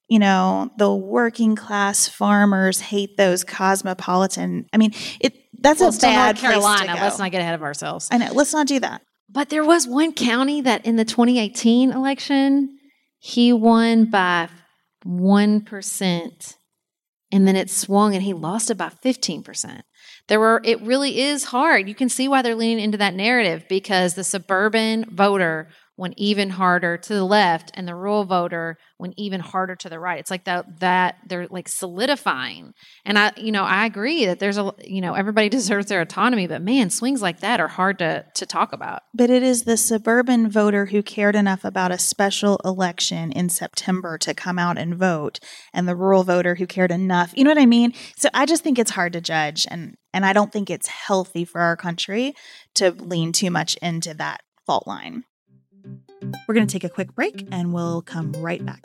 you 0.09 0.19
know, 0.19 0.71
the 0.79 0.95
working 0.95 1.57
class 1.57 2.09
farmers 2.09 2.81
hate 2.81 3.17
those 3.19 3.45
cosmopolitan. 3.45 4.67
I 4.73 4.79
mean, 4.79 4.93
it 5.21 5.35
that's 5.59 5.81
Well, 5.81 5.89
a 5.89 5.99
bad 5.99 6.35
North 6.35 6.41
Carolina. 6.41 6.79
Place 6.79 6.91
to 6.91 6.97
go. 6.97 7.03
Let's 7.03 7.19
not 7.19 7.31
get 7.31 7.41
ahead 7.41 7.55
of 7.55 7.63
ourselves. 7.63 8.09
I 8.11 8.19
know. 8.19 8.31
Let's 8.33 8.53
not 8.53 8.67
do 8.67 8.81
that. 8.81 9.03
But 9.29 9.49
there 9.49 9.65
was 9.65 9.87
one 9.87 10.13
county 10.13 10.61
that 10.61 10.87
in 10.87 10.97
the 10.97 11.05
2018 11.05 11.91
election, 11.91 12.79
he 13.19 13.53
won 13.53 14.07
by 14.07 14.49
1%. 15.05 16.57
And 17.33 17.49
then 17.49 17.57
it 17.57 17.71
swung 17.71 18.15
and 18.15 18.23
he 18.23 18.33
lost 18.33 18.71
it 18.71 18.79
by 18.79 18.89
15%. 18.89 19.83
There 20.29 20.39
were, 20.39 20.61
it 20.65 20.81
really 20.83 21.21
is 21.21 21.45
hard. 21.45 21.89
You 21.89 21.95
can 21.95 22.09
see 22.09 22.29
why 22.29 22.43
they're 22.43 22.55
leaning 22.55 22.85
into 22.85 22.99
that 22.99 23.15
narrative 23.15 23.65
because 23.69 24.15
the 24.15 24.25
suburban 24.25 25.05
voter 25.11 25.69
went 25.97 26.15
even 26.17 26.51
harder 26.51 26.97
to 26.97 27.15
the 27.15 27.25
left 27.25 27.71
and 27.75 27.89
the 27.89 27.95
rural 27.95 28.25
voter 28.25 28.77
went 28.99 29.15
even 29.17 29.41
harder 29.41 29.75
to 29.77 29.89
the 29.89 29.99
right. 29.99 30.19
It's 30.19 30.31
like 30.31 30.45
that, 30.45 30.81
that 30.81 31.17
they're 31.27 31.47
like 31.49 31.69
solidifying. 31.69 32.73
And 33.05 33.19
I, 33.19 33.33
you 33.37 33.53
know, 33.53 33.65
I 33.65 33.87
agree 33.87 34.27
that 34.27 34.39
there's 34.39 34.59
a, 34.59 34.73
you 34.85 35.01
know, 35.01 35.15
everybody 35.15 35.49
deserves 35.57 35.87
their 35.87 36.01
autonomy, 36.01 36.47
but 36.47 36.63
man, 36.63 36.91
swings 36.91 37.23
like 37.23 37.41
that 37.41 37.61
are 37.61 37.69
hard 37.69 37.99
to, 38.01 38.27
to 38.35 38.47
talk 38.47 38.73
about. 38.73 39.03
But 39.15 39.31
it 39.31 39.43
is 39.43 39.65
the 39.65 39.77
suburban 39.77 40.51
voter 40.51 40.87
who 40.87 41.03
cared 41.03 41.37
enough 41.37 41.65
about 41.65 41.93
a 41.93 41.99
special 41.99 42.61
election 42.65 43.33
in 43.33 43.49
September 43.49 44.19
to 44.19 44.35
come 44.35 44.59
out 44.59 44.79
and 44.79 44.95
vote, 44.95 45.41
and 45.73 45.89
the 45.89 45.97
rural 45.97 46.25
voter 46.25 46.57
who 46.57 46.67
cared 46.67 46.91
enough. 46.91 47.33
You 47.37 47.45
know 47.45 47.51
what 47.51 47.59
I 47.59 47.67
mean? 47.67 47.93
So 48.17 48.29
I 48.35 48.47
just 48.47 48.63
think 48.63 48.79
it's 48.79 48.91
hard 48.91 49.13
to 49.15 49.21
judge, 49.21 49.67
and 49.71 49.97
and 50.13 50.25
I 50.25 50.33
don't 50.33 50.53
think 50.53 50.71
it's 50.71 50.89
healthy 50.89 51.45
for 51.45 51.61
our 51.61 51.77
country 51.77 52.35
to 52.75 52.91
lean 52.91 53.33
too 53.33 53.51
much 53.51 53.77
into 53.77 54.15
that 54.15 54.41
fault 54.67 54.87
line. 54.87 55.25
We're 56.47 56.55
going 56.55 56.67
to 56.67 56.73
take 56.73 56.85
a 56.85 56.89
quick 56.89 57.15
break, 57.15 57.47
and 57.51 57.73
we'll 57.73 58.03
come 58.03 58.33
right 58.39 58.65
back. 58.65 58.83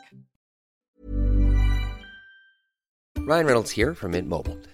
Ryan 3.17 3.45
Reynolds 3.45 3.71
here 3.71 3.93
from 3.93 4.11
Mint 4.11 4.27
Mobile. 4.27 4.57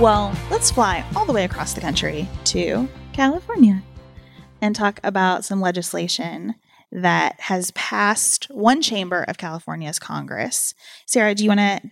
Well, 0.00 0.34
let's 0.50 0.70
fly 0.70 1.04
all 1.14 1.26
the 1.26 1.32
way 1.34 1.44
across 1.44 1.74
the 1.74 1.82
country 1.82 2.26
to 2.44 2.88
California 3.12 3.82
and 4.62 4.74
talk 4.74 4.98
about 5.04 5.44
some 5.44 5.60
legislation 5.60 6.54
that 6.90 7.38
has 7.38 7.70
passed 7.72 8.46
one 8.46 8.80
chamber 8.80 9.22
of 9.28 9.36
California's 9.36 9.98
Congress. 9.98 10.72
Sarah, 11.04 11.34
do 11.34 11.44
you 11.44 11.50
want 11.50 11.60
to 11.60 11.82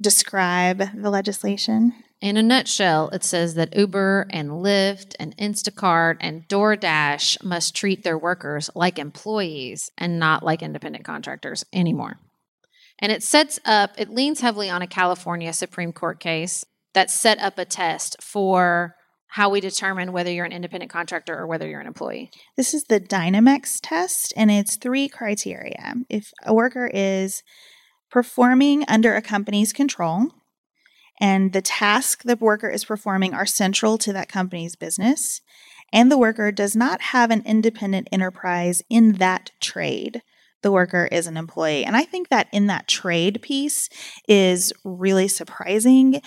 describe 0.00 0.84
the 0.94 1.10
legislation? 1.10 1.92
In 2.22 2.38
a 2.38 2.42
nutshell, 2.42 3.10
it 3.10 3.24
says 3.24 3.56
that 3.56 3.76
Uber 3.76 4.28
and 4.30 4.52
Lyft 4.52 5.14
and 5.20 5.36
Instacart 5.36 6.16
and 6.20 6.48
DoorDash 6.48 7.44
must 7.44 7.76
treat 7.76 8.04
their 8.04 8.16
workers 8.16 8.70
like 8.74 8.98
employees 8.98 9.90
and 9.98 10.18
not 10.18 10.42
like 10.42 10.62
independent 10.62 11.04
contractors 11.04 11.62
anymore. 11.74 12.16
And 12.98 13.12
it 13.12 13.22
sets 13.22 13.60
up, 13.66 13.90
it 13.98 14.08
leans 14.08 14.40
heavily 14.40 14.70
on 14.70 14.80
a 14.80 14.86
California 14.86 15.52
Supreme 15.52 15.92
Court 15.92 16.20
case 16.20 16.64
that 16.94 17.10
set 17.10 17.38
up 17.38 17.58
a 17.58 17.64
test 17.64 18.16
for 18.22 18.94
how 19.30 19.48
we 19.48 19.60
determine 19.60 20.12
whether 20.12 20.30
you're 20.30 20.44
an 20.44 20.52
independent 20.52 20.90
contractor 20.90 21.38
or 21.38 21.46
whether 21.46 21.68
you're 21.68 21.80
an 21.80 21.86
employee. 21.86 22.30
This 22.56 22.74
is 22.74 22.84
the 22.84 23.00
Dynamex 23.00 23.78
test, 23.80 24.32
and 24.36 24.50
it's 24.50 24.76
three 24.76 25.08
criteria. 25.08 25.94
If 26.08 26.32
a 26.44 26.52
worker 26.52 26.90
is 26.92 27.44
performing 28.10 28.84
under 28.88 29.14
a 29.14 29.22
company's 29.22 29.72
control, 29.72 30.26
and 31.20 31.52
the 31.52 31.62
task 31.62 32.22
the 32.24 32.36
worker 32.36 32.68
is 32.68 32.84
performing 32.84 33.32
are 33.32 33.46
central 33.46 33.98
to 33.98 34.12
that 34.12 34.28
company's 34.28 34.74
business, 34.74 35.40
and 35.92 36.10
the 36.10 36.18
worker 36.18 36.50
does 36.50 36.74
not 36.74 37.00
have 37.00 37.30
an 37.30 37.42
independent 37.46 38.08
enterprise 38.10 38.82
in 38.90 39.14
that 39.14 39.52
trade, 39.60 40.22
the 40.62 40.72
worker 40.72 41.08
is 41.10 41.26
an 41.26 41.36
employee. 41.36 41.84
And 41.84 41.96
I 41.96 42.04
think 42.04 42.28
that 42.28 42.48
in 42.52 42.66
that 42.66 42.88
trade 42.88 43.40
piece 43.42 43.88
is 44.28 44.72
really 44.84 45.28
surprising 45.28 46.20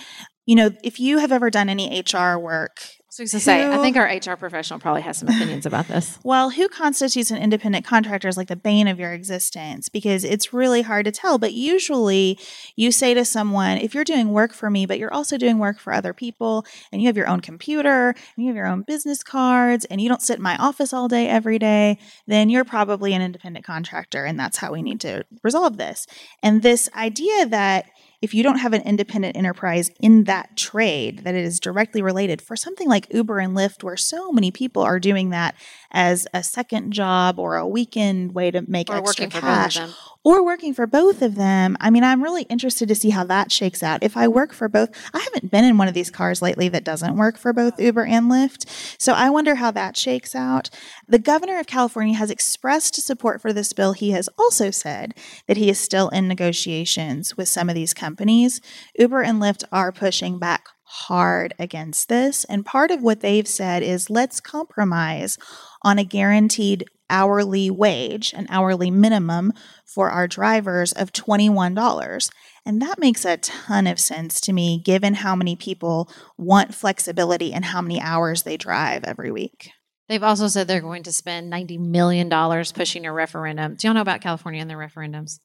you 0.46 0.54
know, 0.54 0.70
if 0.82 1.00
you 1.00 1.18
have 1.18 1.32
ever 1.32 1.50
done 1.50 1.68
any 1.68 2.02
HR 2.02 2.36
work, 2.36 2.80
so 3.14 3.22
I 3.22 3.24
was 3.24 3.30
to 3.30 3.38
say, 3.38 3.64
I 3.64 3.78
think 3.78 3.96
our 3.96 4.06
HR 4.06 4.36
professional 4.36 4.80
probably 4.80 5.02
has 5.02 5.18
some 5.18 5.28
opinions 5.28 5.66
about 5.66 5.86
this. 5.86 6.18
Well, 6.24 6.50
who 6.50 6.68
constitutes 6.68 7.30
an 7.30 7.36
independent 7.36 7.84
contractor 7.84 8.26
is 8.26 8.36
like 8.36 8.48
the 8.48 8.56
bane 8.56 8.88
of 8.88 8.98
your 8.98 9.12
existence 9.12 9.88
because 9.88 10.24
it's 10.24 10.52
really 10.52 10.82
hard 10.82 11.04
to 11.04 11.12
tell. 11.12 11.38
But 11.38 11.52
usually 11.52 12.40
you 12.74 12.90
say 12.90 13.14
to 13.14 13.24
someone, 13.24 13.78
if 13.78 13.94
you're 13.94 14.02
doing 14.02 14.30
work 14.30 14.52
for 14.52 14.68
me, 14.68 14.84
but 14.84 14.98
you're 14.98 15.14
also 15.14 15.38
doing 15.38 15.58
work 15.58 15.78
for 15.78 15.92
other 15.92 16.12
people, 16.12 16.66
and 16.90 17.00
you 17.00 17.06
have 17.06 17.16
your 17.16 17.28
own 17.28 17.38
computer, 17.38 18.08
and 18.08 18.16
you 18.44 18.48
have 18.48 18.56
your 18.56 18.66
own 18.66 18.82
business 18.82 19.22
cards, 19.22 19.84
and 19.84 20.00
you 20.00 20.08
don't 20.08 20.22
sit 20.22 20.38
in 20.38 20.42
my 20.42 20.56
office 20.56 20.92
all 20.92 21.06
day 21.06 21.28
every 21.28 21.60
day, 21.60 21.98
then 22.26 22.50
you're 22.50 22.64
probably 22.64 23.14
an 23.14 23.22
independent 23.22 23.64
contractor. 23.64 24.24
And 24.24 24.40
that's 24.40 24.56
how 24.56 24.72
we 24.72 24.82
need 24.82 25.00
to 25.02 25.24
resolve 25.44 25.76
this. 25.76 26.08
And 26.42 26.62
this 26.62 26.88
idea 26.96 27.46
that 27.46 27.86
if 28.24 28.32
you 28.32 28.42
don't 28.42 28.56
have 28.56 28.72
an 28.72 28.80
independent 28.82 29.36
enterprise 29.36 29.90
in 30.00 30.24
that 30.24 30.56
trade 30.56 31.18
that 31.24 31.34
is 31.34 31.60
directly 31.60 32.00
related 32.00 32.40
for 32.40 32.56
something 32.56 32.88
like 32.88 33.06
Uber 33.12 33.38
and 33.38 33.54
Lyft, 33.54 33.82
where 33.82 33.98
so 33.98 34.32
many 34.32 34.50
people 34.50 34.80
are 34.80 34.98
doing 34.98 35.28
that 35.28 35.54
as 35.90 36.26
a 36.32 36.42
second 36.42 36.90
job 36.90 37.38
or 37.38 37.56
a 37.56 37.68
weekend 37.68 38.34
way 38.34 38.50
to 38.50 38.64
make 38.66 38.88
or 38.88 38.96
extra 38.96 39.26
cash, 39.28 39.78
or 40.24 40.42
working 40.42 40.72
for 40.72 40.86
both 40.86 41.20
of 41.20 41.34
them. 41.34 41.76
I 41.80 41.90
mean, 41.90 42.02
I'm 42.02 42.22
really 42.22 42.44
interested 42.44 42.88
to 42.88 42.94
see 42.94 43.10
how 43.10 43.24
that 43.24 43.52
shakes 43.52 43.82
out. 43.82 44.02
If 44.02 44.16
I 44.16 44.26
work 44.26 44.54
for 44.54 44.68
both, 44.68 44.90
I 45.12 45.20
haven't 45.20 45.50
been 45.50 45.64
in 45.64 45.76
one 45.76 45.86
of 45.86 45.94
these 45.94 46.10
cars 46.10 46.40
lately 46.40 46.68
that 46.70 46.82
doesn't 46.82 47.16
work 47.16 47.36
for 47.36 47.52
both 47.52 47.78
Uber 47.78 48.06
and 48.06 48.30
Lyft. 48.30 48.66
So 48.98 49.12
I 49.12 49.28
wonder 49.28 49.56
how 49.56 49.70
that 49.72 49.96
shakes 49.96 50.34
out. 50.34 50.70
The 51.06 51.18
governor 51.18 51.58
of 51.58 51.66
California 51.66 52.16
has 52.16 52.30
expressed 52.30 52.94
support 53.02 53.42
for 53.42 53.52
this 53.52 53.72
bill. 53.74 53.92
He 53.92 54.12
has 54.12 54.28
also 54.38 54.70
said 54.70 55.14
that 55.46 55.58
he 55.58 55.68
is 55.68 55.78
still 55.78 56.08
in 56.08 56.26
negotiations 56.26 57.36
with 57.36 57.48
some 57.48 57.68
of 57.68 57.74
these 57.74 57.92
companies. 57.92 58.62
Uber 58.98 59.22
and 59.22 59.40
Lyft 59.40 59.64
are 59.70 59.92
pushing 59.92 60.38
back 60.38 60.68
hard 60.84 61.54
against 61.58 62.08
this. 62.08 62.44
And 62.44 62.64
part 62.64 62.90
of 62.90 63.02
what 63.02 63.20
they've 63.20 63.48
said 63.48 63.82
is 63.82 64.10
let's 64.10 64.40
compromise 64.40 65.36
on 65.82 65.98
a 65.98 66.04
guaranteed 66.04 66.84
hourly 67.10 67.70
wage, 67.70 68.32
an 68.32 68.46
hourly 68.50 68.90
minimum 68.90 69.52
for 69.84 70.10
our 70.10 70.26
drivers 70.26 70.92
of 70.92 71.12
$21. 71.12 72.30
And 72.66 72.80
that 72.80 72.98
makes 72.98 73.24
a 73.24 73.36
ton 73.36 73.86
of 73.86 74.00
sense 74.00 74.40
to 74.42 74.52
me, 74.52 74.80
given 74.82 75.14
how 75.14 75.36
many 75.36 75.54
people 75.54 76.10
want 76.38 76.74
flexibility 76.74 77.52
and 77.52 77.66
how 77.66 77.82
many 77.82 78.00
hours 78.00 78.42
they 78.42 78.56
drive 78.56 79.04
every 79.04 79.30
week. 79.30 79.70
They've 80.08 80.22
also 80.22 80.48
said 80.48 80.66
they're 80.66 80.80
going 80.80 81.02
to 81.04 81.12
spend 81.12 81.52
$90 81.52 81.78
million 81.78 82.28
pushing 82.74 83.06
a 83.06 83.12
referendum. 83.12 83.76
Do 83.76 83.86
y'all 83.86 83.94
know 83.94 84.00
about 84.00 84.20
California 84.20 84.60
and 84.60 84.68
their 84.68 84.78
referendums? 84.78 85.38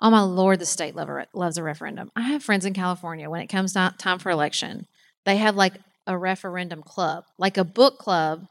Oh 0.00 0.10
my 0.10 0.20
lord, 0.20 0.58
the 0.58 0.66
state 0.66 0.94
lover, 0.94 1.24
loves 1.34 1.56
a 1.56 1.62
referendum. 1.62 2.10
I 2.14 2.22
have 2.22 2.42
friends 2.42 2.64
in 2.64 2.74
California 2.74 3.30
when 3.30 3.40
it 3.40 3.48
comes 3.48 3.72
time 3.72 4.18
for 4.18 4.30
election, 4.30 4.86
they 5.24 5.38
have 5.38 5.56
like 5.56 5.74
a 6.06 6.16
referendum 6.16 6.82
club, 6.82 7.24
like 7.38 7.56
a 7.56 7.64
book 7.64 7.98
club, 7.98 8.46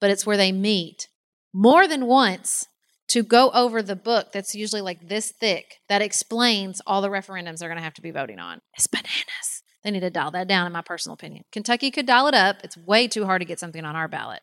but 0.00 0.10
it's 0.10 0.24
where 0.24 0.36
they 0.36 0.52
meet 0.52 1.08
more 1.54 1.86
than 1.86 2.06
once 2.06 2.66
to 3.08 3.22
go 3.22 3.50
over 3.50 3.80
the 3.80 3.96
book 3.96 4.32
that's 4.32 4.54
usually 4.54 4.82
like 4.82 5.08
this 5.08 5.32
thick 5.40 5.76
that 5.88 6.02
explains 6.02 6.80
all 6.86 7.00
the 7.00 7.08
referendums 7.08 7.58
they're 7.58 7.68
going 7.68 7.78
to 7.78 7.84
have 7.84 7.94
to 7.94 8.02
be 8.02 8.10
voting 8.10 8.40
on. 8.40 8.60
It's 8.76 8.86
bananas. 8.88 9.62
They 9.84 9.90
need 9.90 10.00
to 10.00 10.10
dial 10.10 10.30
that 10.32 10.48
down, 10.48 10.66
in 10.66 10.72
my 10.72 10.80
personal 10.80 11.14
opinion. 11.14 11.44
Kentucky 11.52 11.90
could 11.90 12.06
dial 12.06 12.26
it 12.26 12.34
up. 12.34 12.56
It's 12.64 12.76
way 12.76 13.06
too 13.06 13.26
hard 13.26 13.42
to 13.42 13.46
get 13.46 13.60
something 13.60 13.84
on 13.84 13.94
our 13.94 14.08
ballot. 14.08 14.40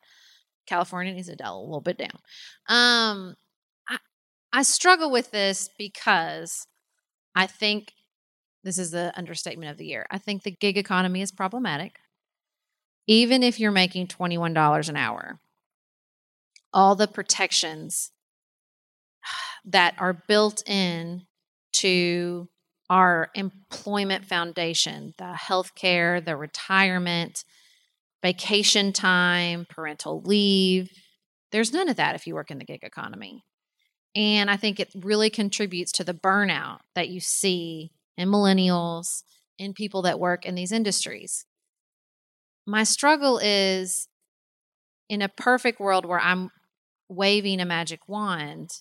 California 0.67 1.13
needs 1.13 1.27
to 1.27 1.35
dial 1.35 1.59
a 1.59 1.65
little 1.65 1.81
bit 1.81 1.97
down. 1.97 2.19
Um, 2.69 3.35
I, 3.89 3.97
I 4.53 4.61
struggle 4.61 5.11
with 5.11 5.31
this 5.31 5.69
because 5.77 6.67
I 7.35 7.47
think 7.47 7.91
this 8.63 8.77
is 8.77 8.91
the 8.91 9.11
understatement 9.17 9.71
of 9.71 9.77
the 9.77 9.85
year. 9.85 10.05
I 10.11 10.19
think 10.19 10.43
the 10.43 10.51
gig 10.51 10.77
economy 10.77 11.21
is 11.21 11.31
problematic. 11.31 11.95
Even 13.07 13.41
if 13.41 13.59
you're 13.59 13.71
making 13.71 14.07
$21 14.07 14.87
an 14.89 14.95
hour, 14.95 15.39
all 16.73 16.95
the 16.95 17.07
protections 17.07 18.11
that 19.65 19.95
are 19.97 20.13
built 20.27 20.67
in 20.67 21.23
to 21.73 22.49
our 22.89 23.29
employment 23.35 24.25
foundation, 24.25 25.13
the 25.17 25.33
healthcare, 25.33 26.23
the 26.23 26.35
retirement, 26.35 27.45
vacation 28.21 28.91
time, 28.91 29.65
parental 29.69 30.21
leave. 30.21 30.91
There's 31.51 31.73
none 31.73 31.89
of 31.89 31.95
that 31.97 32.15
if 32.15 32.27
you 32.27 32.35
work 32.35 32.51
in 32.51 32.57
the 32.57 32.65
gig 32.65 32.83
economy. 32.83 33.45
And 34.13 34.49
I 34.49 34.57
think 34.57 34.79
it 34.79 34.91
really 34.93 35.29
contributes 35.29 35.91
to 35.93 36.03
the 36.03 36.13
burnout 36.13 36.79
that 36.95 37.09
you 37.09 37.21
see 37.21 37.91
in 38.17 38.27
millennials, 38.27 39.23
in 39.57 39.73
people 39.73 40.01
that 40.01 40.19
work 40.19 40.45
in 40.45 40.55
these 40.55 40.71
industries. 40.71 41.45
My 42.65 42.83
struggle 42.83 43.39
is 43.41 44.09
in 45.07 45.21
a 45.21 45.29
perfect 45.29 45.79
world 45.79 46.05
where 46.05 46.19
I'm 46.19 46.51
waving 47.11 47.59
a 47.59 47.65
magic 47.65 48.07
wand, 48.07 48.71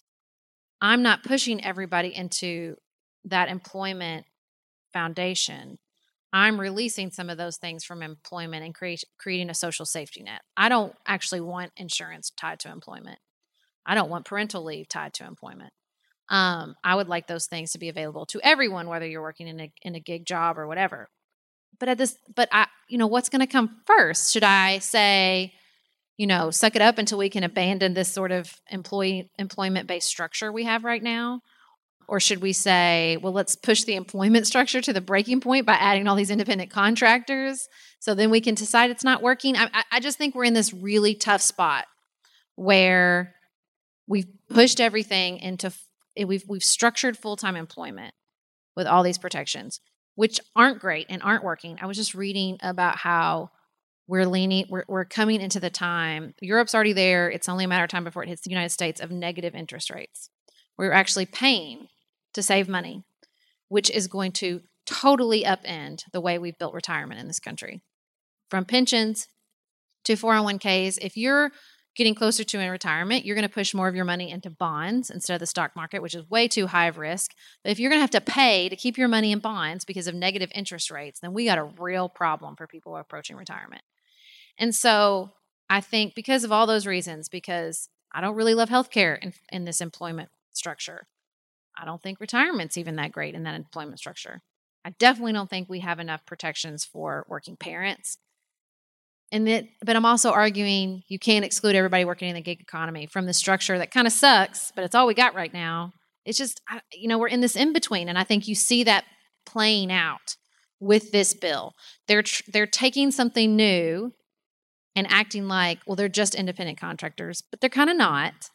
I'm 0.81 1.03
not 1.03 1.25
pushing 1.25 1.63
everybody 1.65 2.15
into 2.15 2.77
that 3.25 3.49
employment 3.49 4.25
foundation. 4.93 5.79
I'm 6.33 6.61
releasing 6.61 7.11
some 7.11 7.29
of 7.29 7.39
those 7.39 7.57
things 7.57 7.85
from 7.85 8.03
employment 8.03 8.65
and 8.65 8.75
create, 8.75 9.05
creating 9.19 9.51
a 9.51 9.55
social 9.55 9.85
safety 9.85 10.23
net. 10.23 10.43
I 10.57 10.69
don't 10.69 10.95
actually 11.07 11.41
want 11.41 11.73
insurance 11.77 12.31
tied 12.31 12.61
to 12.61 12.71
employment. 12.71 13.19
I 13.85 13.97
don't 13.97 14.11
want 14.11 14.27
parental 14.27 14.63
leave 14.63 14.89
tied 14.89 15.13
to 15.15 15.27
employment. 15.27 15.73
Um, 16.29 16.77
I 16.85 16.95
would 16.95 17.09
like 17.09 17.27
those 17.27 17.47
things 17.47 17.73
to 17.73 17.79
be 17.79 17.89
available 17.89 18.27
to 18.27 18.41
everyone, 18.45 18.89
whether 18.89 19.07
you're 19.07 19.21
working 19.23 19.49
in 19.49 19.59
a 19.59 19.73
in 19.83 19.97
a 19.97 20.01
gig 20.01 20.25
job 20.25 20.57
or 20.57 20.69
whatever. 20.69 21.09
But 21.81 21.89
at 21.89 21.99
this, 21.99 22.17
but 22.33 22.49
I, 22.53 22.69
you 22.89 22.99
know, 22.99 23.09
what's 23.09 23.29
going 23.29 23.41
to 23.41 23.49
come 23.49 23.81
first? 23.87 24.33
Should 24.33 24.45
I 24.45 24.79
say, 24.79 25.55
you 26.21 26.27
know, 26.27 26.51
suck 26.51 26.77
it 26.77 26.83
up 26.83 26.99
until 26.99 27.17
we 27.17 27.31
can 27.31 27.45
abandon 27.45 27.95
this 27.95 28.13
sort 28.13 28.31
of 28.31 28.61
employee 28.69 29.31
employment 29.39 29.87
based 29.87 30.07
structure 30.07 30.53
we 30.53 30.65
have 30.65 30.85
right 30.85 31.03
now? 31.03 31.41
Or 32.09 32.21
should 32.21 32.43
we 32.43 32.53
say, 32.53 33.17
well, 33.23 33.33
let's 33.33 33.57
push 33.57 33.85
the 33.85 33.95
employment 33.95 34.47
structure 34.47 34.83
to 34.83 34.93
the 34.93 35.01
breaking 35.01 35.41
point 35.41 35.65
by 35.65 35.77
adding 35.77 36.07
all 36.07 36.17
these 36.17 36.29
independent 36.29 36.71
contractors 36.71 37.67
so 38.01 38.13
then 38.13 38.29
we 38.29 38.43
can 38.43 38.55
decide 38.55 38.91
it's 38.91 39.03
not 39.03 39.23
working? 39.23 39.57
I, 39.57 39.71
I 39.91 40.01
just 40.01 40.19
think 40.19 40.35
we're 40.35 40.45
in 40.45 40.53
this 40.53 40.75
really 40.75 41.15
tough 41.15 41.41
spot 41.41 41.87
where 42.55 43.35
we've 44.07 44.29
pushed 44.51 44.79
everything 44.79 45.39
into, 45.39 45.73
we've, 46.27 46.45
we've 46.47 46.63
structured 46.63 47.17
full 47.17 47.37
time 47.37 47.57
employment 47.57 48.13
with 48.77 48.87
all 48.87 49.03
these 49.03 49.17
protections, 49.17 49.81
which 50.17 50.39
aren't 50.55 50.81
great 50.81 51.07
and 51.09 51.23
aren't 51.23 51.45
working. 51.45 51.79
I 51.81 51.87
was 51.87 51.97
just 51.97 52.15
reading 52.15 52.59
about 52.61 52.97
how 52.97 53.53
we're 54.11 54.27
leaning 54.27 54.67
we're, 54.69 54.85
we're 54.89 55.05
coming 55.05 55.41
into 55.41 55.61
the 55.61 55.71
time 55.71 56.35
europe's 56.41 56.75
already 56.75 56.93
there 56.93 57.31
it's 57.31 57.49
only 57.49 57.65
a 57.65 57.69
matter 57.69 57.85
of 57.85 57.91
time 57.91 58.03
before 58.03 58.25
it 58.25 58.29
hits 58.29 58.43
the 58.43 58.51
united 58.51 58.71
states 58.71 59.01
of 59.01 59.11
negative 59.11 59.55
interest 59.55 59.89
rates. 59.89 60.29
We're 60.77 60.93
actually 60.93 61.27
paying 61.27 61.87
to 62.35 62.43
save 62.43 62.69
money 62.69 63.05
which 63.69 63.89
is 63.89 64.09
going 64.09 64.33
to 64.33 64.63
totally 64.85 65.45
upend 65.45 66.03
the 66.13 66.21
way 66.21 66.39
we've 66.39 66.59
built 66.59 66.75
retirement 66.75 67.21
in 67.21 67.29
this 67.29 67.39
country. 67.39 67.83
From 68.51 68.65
pensions 68.65 69.29
to 70.05 70.15
401ks 70.15 70.99
if 71.01 71.17
you're 71.17 71.53
getting 71.95 72.17
closer 72.17 72.43
to 72.43 72.59
in 72.59 72.69
retirement 72.69 73.25
you're 73.25 73.37
going 73.37 73.47
to 73.47 73.55
push 73.55 73.75
more 73.75 73.87
of 73.87 73.95
your 73.95 74.05
money 74.05 74.33
into 74.33 74.51
bonds 74.51 75.09
instead 75.09 75.35
of 75.35 75.41
the 75.41 75.47
stock 75.47 75.77
market 75.77 76.03
which 76.03 76.17
is 76.17 76.29
way 76.29 76.49
too 76.49 76.67
high 76.67 76.89
of 76.89 76.99
risk. 76.99 77.31
But 77.63 77.71
if 77.71 77.79
you're 77.79 77.91
going 77.91 77.99
to 77.99 78.09
have 78.13 78.25
to 78.25 78.33
pay 78.33 78.69
to 78.69 78.75
keep 78.75 78.99
your 78.99 79.09
money 79.09 79.31
in 79.31 79.39
bonds 79.39 79.85
because 79.85 80.09
of 80.09 80.17
negative 80.17 80.51
interest 80.53 80.91
rates 80.91 81.21
then 81.21 81.33
we 81.33 81.45
got 81.45 81.59
a 81.59 81.71
real 81.79 82.09
problem 82.09 82.57
for 82.57 82.67
people 82.67 82.97
approaching 82.97 83.37
retirement 83.37 83.83
and 84.61 84.75
so 84.75 85.31
I 85.71 85.81
think 85.81 86.15
because 86.15 86.45
of 86.45 86.53
all 86.53 86.67
those 86.67 86.87
reasons, 86.87 87.29
because 87.29 87.89
I 88.13 88.21
don't 88.21 88.37
really 88.37 88.55
love 88.55 88.69
healthcare 88.69 89.19
in, 89.21 89.33
in 89.51 89.65
this 89.65 89.81
employment 89.81 90.29
structure, 90.53 91.07
I 91.81 91.87
don't 91.87 92.03
think 92.03 92.21
retirement's 92.21 92.77
even 92.77 92.97
that 92.97 93.11
great 93.11 93.35
in 93.35 93.45
that 93.45 93.55
employment 93.55 93.99
structure. 93.99 94.43
I 94.85 94.91
definitely 94.99 95.33
don't 95.33 95.49
think 95.49 95.69
we 95.69 95.81
have 95.81 95.99
enough 95.99 96.27
protections 96.27 96.85
for 96.85 97.25
working 97.29 97.57
parents. 97.57 98.19
And 99.33 99.47
that, 99.47 99.65
but 99.85 99.97
I'm 99.97 100.05
also 100.05 100.31
arguing 100.31 101.03
you 101.09 101.19
can't 101.19 101.45
exclude 101.45 101.77
everybody 101.77 102.05
working 102.05 102.29
in 102.29 102.35
the 102.35 102.41
gig 102.43 102.61
economy 102.61 103.07
from 103.07 103.27
the 103.27 103.33
structure 103.33 103.79
that 103.79 103.93
kind 103.93 104.07
of 104.07 104.13
sucks, 104.13 104.73
but 104.75 104.85
it's 104.85 104.95
all 104.95 105.07
we 105.07 105.15
got 105.15 105.35
right 105.35 105.53
now. 105.53 105.93
It's 106.27 106.37
just, 106.37 106.61
you 106.93 107.09
know, 107.09 107.19
we're 107.19 107.29
in 107.29 107.41
this 107.41 107.57
in 107.57 107.73
between, 107.73 108.09
and 108.09 108.19
I 108.19 108.25
think 108.25 108.47
you 108.47 108.55
see 108.55 108.85
that 108.85 109.05
playing 109.47 109.91
out 109.91 110.37
with 110.81 111.13
this 111.13 111.33
bill. 111.33 111.75
They're 112.09 112.25
they're 112.49 112.67
taking 112.67 113.11
something 113.11 113.57
new 113.57 114.13
and 114.97 115.07
acting 115.11 115.49
like, 115.49 115.81
well, 115.87 115.97
they're 115.97 116.09
just 116.09 116.35
independent 116.35 116.79
contractors, 116.79 117.43
but 117.51 117.61
they're 117.61 117.71
kind 117.71 117.91
of 117.91 117.97
not. 117.97 118.51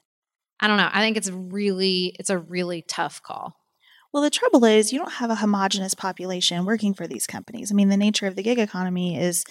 I 0.60 0.67
don't 0.67 0.78
know. 0.78 0.89
I 0.91 1.02
think 1.02 1.17
it's 1.17 1.30
really 1.30 2.15
it's 2.19 2.30
a 2.30 2.38
really 2.38 2.82
tough 2.82 3.21
call. 3.21 3.56
Well, 4.13 4.24
the 4.24 4.30
trouble 4.30 4.63
is 4.63 4.93
you 4.93 5.00
don't 5.00 5.15
have 5.15 5.30
a 5.30 5.36
homogenous 5.36 5.93
population 5.93 6.63
working 6.63 6.93
for 6.93 7.06
these 7.06 7.28
companies. 7.28 7.69
I 7.69 7.76
mean, 7.76 7.89
the 7.89 7.98
nature 7.98 8.28
of 8.28 8.38
the 8.38 8.43
gig 8.43 8.60
economy 8.60 9.19
is 9.19 9.43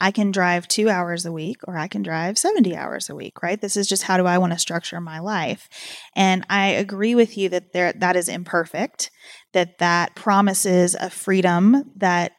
I 0.00 0.12
can 0.12 0.30
drive 0.30 0.68
2 0.68 0.88
hours 0.88 1.26
a 1.26 1.32
week 1.32 1.56
or 1.66 1.76
I 1.76 1.88
can 1.88 2.04
drive 2.04 2.38
70 2.38 2.76
hours 2.76 3.10
a 3.10 3.16
week, 3.16 3.42
right? 3.42 3.60
This 3.60 3.76
is 3.76 3.88
just 3.88 4.04
how 4.04 4.16
do 4.16 4.26
I 4.26 4.38
want 4.38 4.52
to 4.52 4.60
structure 4.60 5.00
my 5.00 5.18
life. 5.18 5.68
And 6.14 6.46
I 6.48 6.68
agree 6.68 7.16
with 7.16 7.36
you 7.36 7.48
that 7.48 7.72
there 7.72 7.92
that 7.94 8.14
is 8.14 8.28
imperfect, 8.28 9.10
that 9.54 9.78
that 9.78 10.14
promises 10.14 10.94
a 10.94 11.10
freedom 11.10 11.90
that 11.96 12.30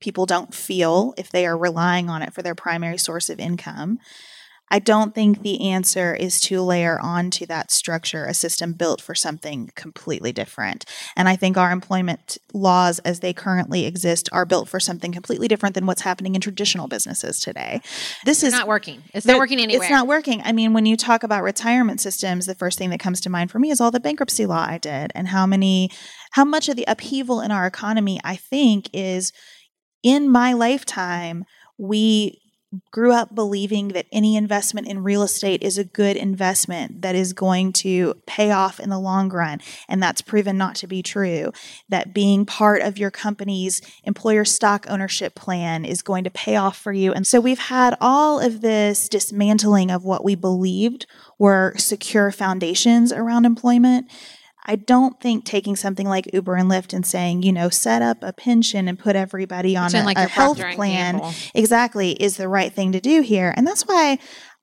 people 0.00 0.26
don't 0.26 0.54
feel 0.54 1.14
if 1.16 1.30
they 1.30 1.46
are 1.46 1.56
relying 1.56 2.08
on 2.10 2.22
it 2.22 2.32
for 2.32 2.42
their 2.42 2.54
primary 2.54 2.98
source 2.98 3.28
of 3.28 3.38
income. 3.38 3.98
I 4.70 4.78
don't 4.78 5.14
think 5.14 5.42
the 5.42 5.68
answer 5.68 6.14
is 6.14 6.40
to 6.42 6.62
layer 6.62 6.98
onto 7.00 7.44
that 7.46 7.72
structure 7.72 8.24
a 8.24 8.34
system 8.34 8.72
built 8.72 9.00
for 9.00 9.16
something 9.16 9.72
completely 9.74 10.32
different. 10.32 10.84
And 11.16 11.28
I 11.28 11.34
think 11.34 11.56
our 11.56 11.72
employment 11.72 12.38
laws 12.54 13.00
as 13.00 13.18
they 13.18 13.32
currently 13.32 13.84
exist 13.84 14.28
are 14.32 14.46
built 14.46 14.68
for 14.68 14.78
something 14.78 15.10
completely 15.10 15.48
different 15.48 15.74
than 15.74 15.86
what's 15.86 16.02
happening 16.02 16.36
in 16.36 16.40
traditional 16.40 16.86
businesses 16.86 17.40
today. 17.40 17.80
This 18.24 18.42
they're 18.42 18.48
is 18.48 18.54
not 18.54 18.68
working. 18.68 19.02
It's 19.12 19.26
not 19.26 19.38
working 19.38 19.58
anywhere. 19.58 19.82
It's 19.82 19.90
not 19.90 20.06
working. 20.06 20.40
I 20.44 20.52
mean, 20.52 20.72
when 20.72 20.86
you 20.86 20.96
talk 20.96 21.24
about 21.24 21.42
retirement 21.42 22.00
systems, 22.00 22.46
the 22.46 22.54
first 22.54 22.78
thing 22.78 22.90
that 22.90 23.00
comes 23.00 23.20
to 23.22 23.30
mind 23.30 23.50
for 23.50 23.58
me 23.58 23.70
is 23.70 23.80
all 23.80 23.90
the 23.90 23.98
bankruptcy 23.98 24.46
law 24.46 24.64
I 24.68 24.78
did 24.78 25.10
and 25.16 25.28
how 25.28 25.46
many 25.46 25.90
how 26.32 26.44
much 26.44 26.68
of 26.68 26.76
the 26.76 26.84
upheaval 26.86 27.40
in 27.40 27.50
our 27.50 27.66
economy 27.66 28.20
I 28.22 28.36
think 28.36 28.88
is 28.92 29.32
in 30.02 30.28
my 30.28 30.52
lifetime, 30.52 31.44
we 31.78 32.40
grew 32.92 33.12
up 33.12 33.34
believing 33.34 33.88
that 33.88 34.06
any 34.12 34.36
investment 34.36 34.86
in 34.86 35.02
real 35.02 35.22
estate 35.22 35.62
is 35.62 35.76
a 35.76 35.84
good 35.84 36.16
investment 36.16 37.02
that 37.02 37.16
is 37.16 37.32
going 37.32 37.72
to 37.72 38.14
pay 38.26 38.52
off 38.52 38.78
in 38.78 38.90
the 38.90 38.98
long 38.98 39.28
run. 39.28 39.58
And 39.88 40.00
that's 40.00 40.22
proven 40.22 40.56
not 40.56 40.76
to 40.76 40.86
be 40.86 41.02
true. 41.02 41.52
That 41.88 42.14
being 42.14 42.46
part 42.46 42.82
of 42.82 42.96
your 42.96 43.10
company's 43.10 43.80
employer 44.04 44.44
stock 44.44 44.86
ownership 44.88 45.34
plan 45.34 45.84
is 45.84 46.02
going 46.02 46.22
to 46.24 46.30
pay 46.30 46.54
off 46.56 46.78
for 46.78 46.92
you. 46.92 47.12
And 47.12 47.26
so 47.26 47.40
we've 47.40 47.58
had 47.58 47.96
all 48.00 48.38
of 48.38 48.60
this 48.60 49.08
dismantling 49.08 49.90
of 49.90 50.04
what 50.04 50.22
we 50.22 50.36
believed 50.36 51.06
were 51.38 51.74
secure 51.76 52.30
foundations 52.30 53.12
around 53.12 53.46
employment 53.46 54.08
I 54.66 54.76
don't 54.76 55.20
think 55.20 55.44
taking 55.44 55.76
something 55.76 56.08
like 56.08 56.32
Uber 56.32 56.54
and 56.54 56.70
Lyft 56.70 56.92
and 56.92 57.04
saying, 57.04 57.42
you 57.42 57.52
know, 57.52 57.68
set 57.68 58.02
up 58.02 58.18
a 58.22 58.32
pension 58.32 58.88
and 58.88 58.98
put 58.98 59.16
everybody 59.16 59.76
on 59.76 59.94
a, 59.94 60.04
like 60.04 60.18
a 60.18 60.26
health 60.28 60.60
plan 60.74 61.20
exactly 61.54 62.12
is 62.12 62.36
the 62.36 62.48
right 62.48 62.72
thing 62.72 62.92
to 62.92 63.00
do 63.00 63.22
here. 63.22 63.54
And 63.56 63.66
that's 63.66 63.86
why 63.86 64.18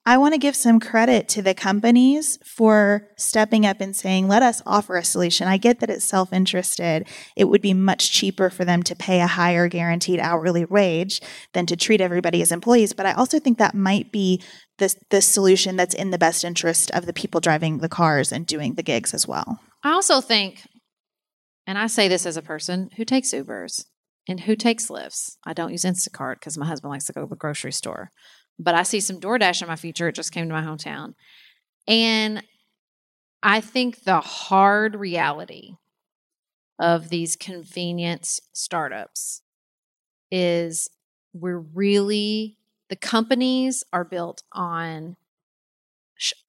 I 0.07 0.17
want 0.17 0.33
to 0.33 0.37
give 0.37 0.55
some 0.55 0.79
credit 0.79 1.27
to 1.29 1.41
the 1.41 1.53
companies 1.53 2.39
for 2.45 3.09
stepping 3.17 3.65
up 3.65 3.81
and 3.81 3.93
saying, 3.93 4.29
let 4.29 4.41
us 4.41 4.61
offer 4.65 4.95
a 4.95 5.03
solution. 5.03 5.49
I 5.49 5.57
get 5.57 5.81
that 5.81 5.89
it's 5.89 6.05
self 6.05 6.31
interested. 6.31 7.05
It 7.35 7.49
would 7.49 7.61
be 7.61 7.73
much 7.73 8.09
cheaper 8.09 8.49
for 8.49 8.63
them 8.63 8.83
to 8.83 8.95
pay 8.95 9.19
a 9.19 9.27
higher 9.27 9.67
guaranteed 9.67 10.21
hourly 10.21 10.63
wage 10.63 11.19
than 11.51 11.65
to 11.65 11.75
treat 11.75 11.99
everybody 11.99 12.41
as 12.41 12.53
employees. 12.53 12.93
But 12.93 13.05
I 13.05 13.11
also 13.11 13.37
think 13.37 13.57
that 13.57 13.75
might 13.75 14.09
be 14.13 14.41
the, 14.77 14.95
the 15.09 15.21
solution 15.21 15.75
that's 15.75 15.93
in 15.93 16.11
the 16.11 16.17
best 16.17 16.45
interest 16.45 16.89
of 16.91 17.05
the 17.05 17.11
people 17.11 17.41
driving 17.41 17.79
the 17.79 17.89
cars 17.89 18.31
and 18.31 18.47
doing 18.47 18.75
the 18.75 18.83
gigs 18.83 19.13
as 19.13 19.27
well. 19.27 19.59
I 19.83 19.91
also 19.91 20.21
think, 20.21 20.67
and 21.65 21.77
I 21.77 21.87
say 21.87 22.07
this 22.07 22.25
as 22.25 22.37
a 22.37 22.41
person 22.41 22.89
who 22.97 23.05
takes 23.05 23.29
Ubers 23.29 23.85
and 24.27 24.41
who 24.41 24.55
takes 24.55 24.87
Lyfts. 24.87 25.37
I 25.45 25.53
don't 25.53 25.71
use 25.71 25.83
Instacart 25.83 26.35
because 26.35 26.57
my 26.57 26.65
husband 26.65 26.91
likes 26.91 27.05
to 27.05 27.13
go 27.13 27.21
to 27.21 27.27
the 27.27 27.35
grocery 27.35 27.71
store, 27.71 28.11
but 28.59 28.75
I 28.75 28.83
see 28.83 28.99
some 28.99 29.19
DoorDash 29.19 29.61
in 29.61 29.67
my 29.67 29.75
future. 29.75 30.07
It 30.07 30.15
just 30.15 30.31
came 30.31 30.47
to 30.47 30.53
my 30.53 30.63
hometown. 30.63 31.13
And 31.87 32.43
I 33.41 33.61
think 33.61 34.03
the 34.03 34.19
hard 34.19 34.95
reality 34.95 35.75
of 36.79 37.09
these 37.09 37.35
convenience 37.35 38.41
startups 38.53 39.41
is 40.31 40.89
we're 41.33 41.59
really, 41.59 42.57
the 42.89 42.95
companies 42.95 43.83
are 43.93 44.03
built 44.03 44.43
on 44.51 45.15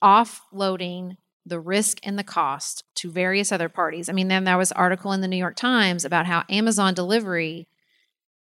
offloading 0.02 1.16
the 1.48 1.60
risk 1.60 1.98
and 2.02 2.18
the 2.18 2.24
cost 2.24 2.84
to 2.96 3.10
various 3.10 3.50
other 3.52 3.68
parties. 3.68 4.08
I 4.08 4.12
mean, 4.12 4.28
then 4.28 4.44
there 4.44 4.58
was 4.58 4.72
article 4.72 5.12
in 5.12 5.20
the 5.20 5.28
New 5.28 5.36
York 5.36 5.56
Times 5.56 6.04
about 6.04 6.26
how 6.26 6.44
Amazon 6.48 6.94
delivery 6.94 7.68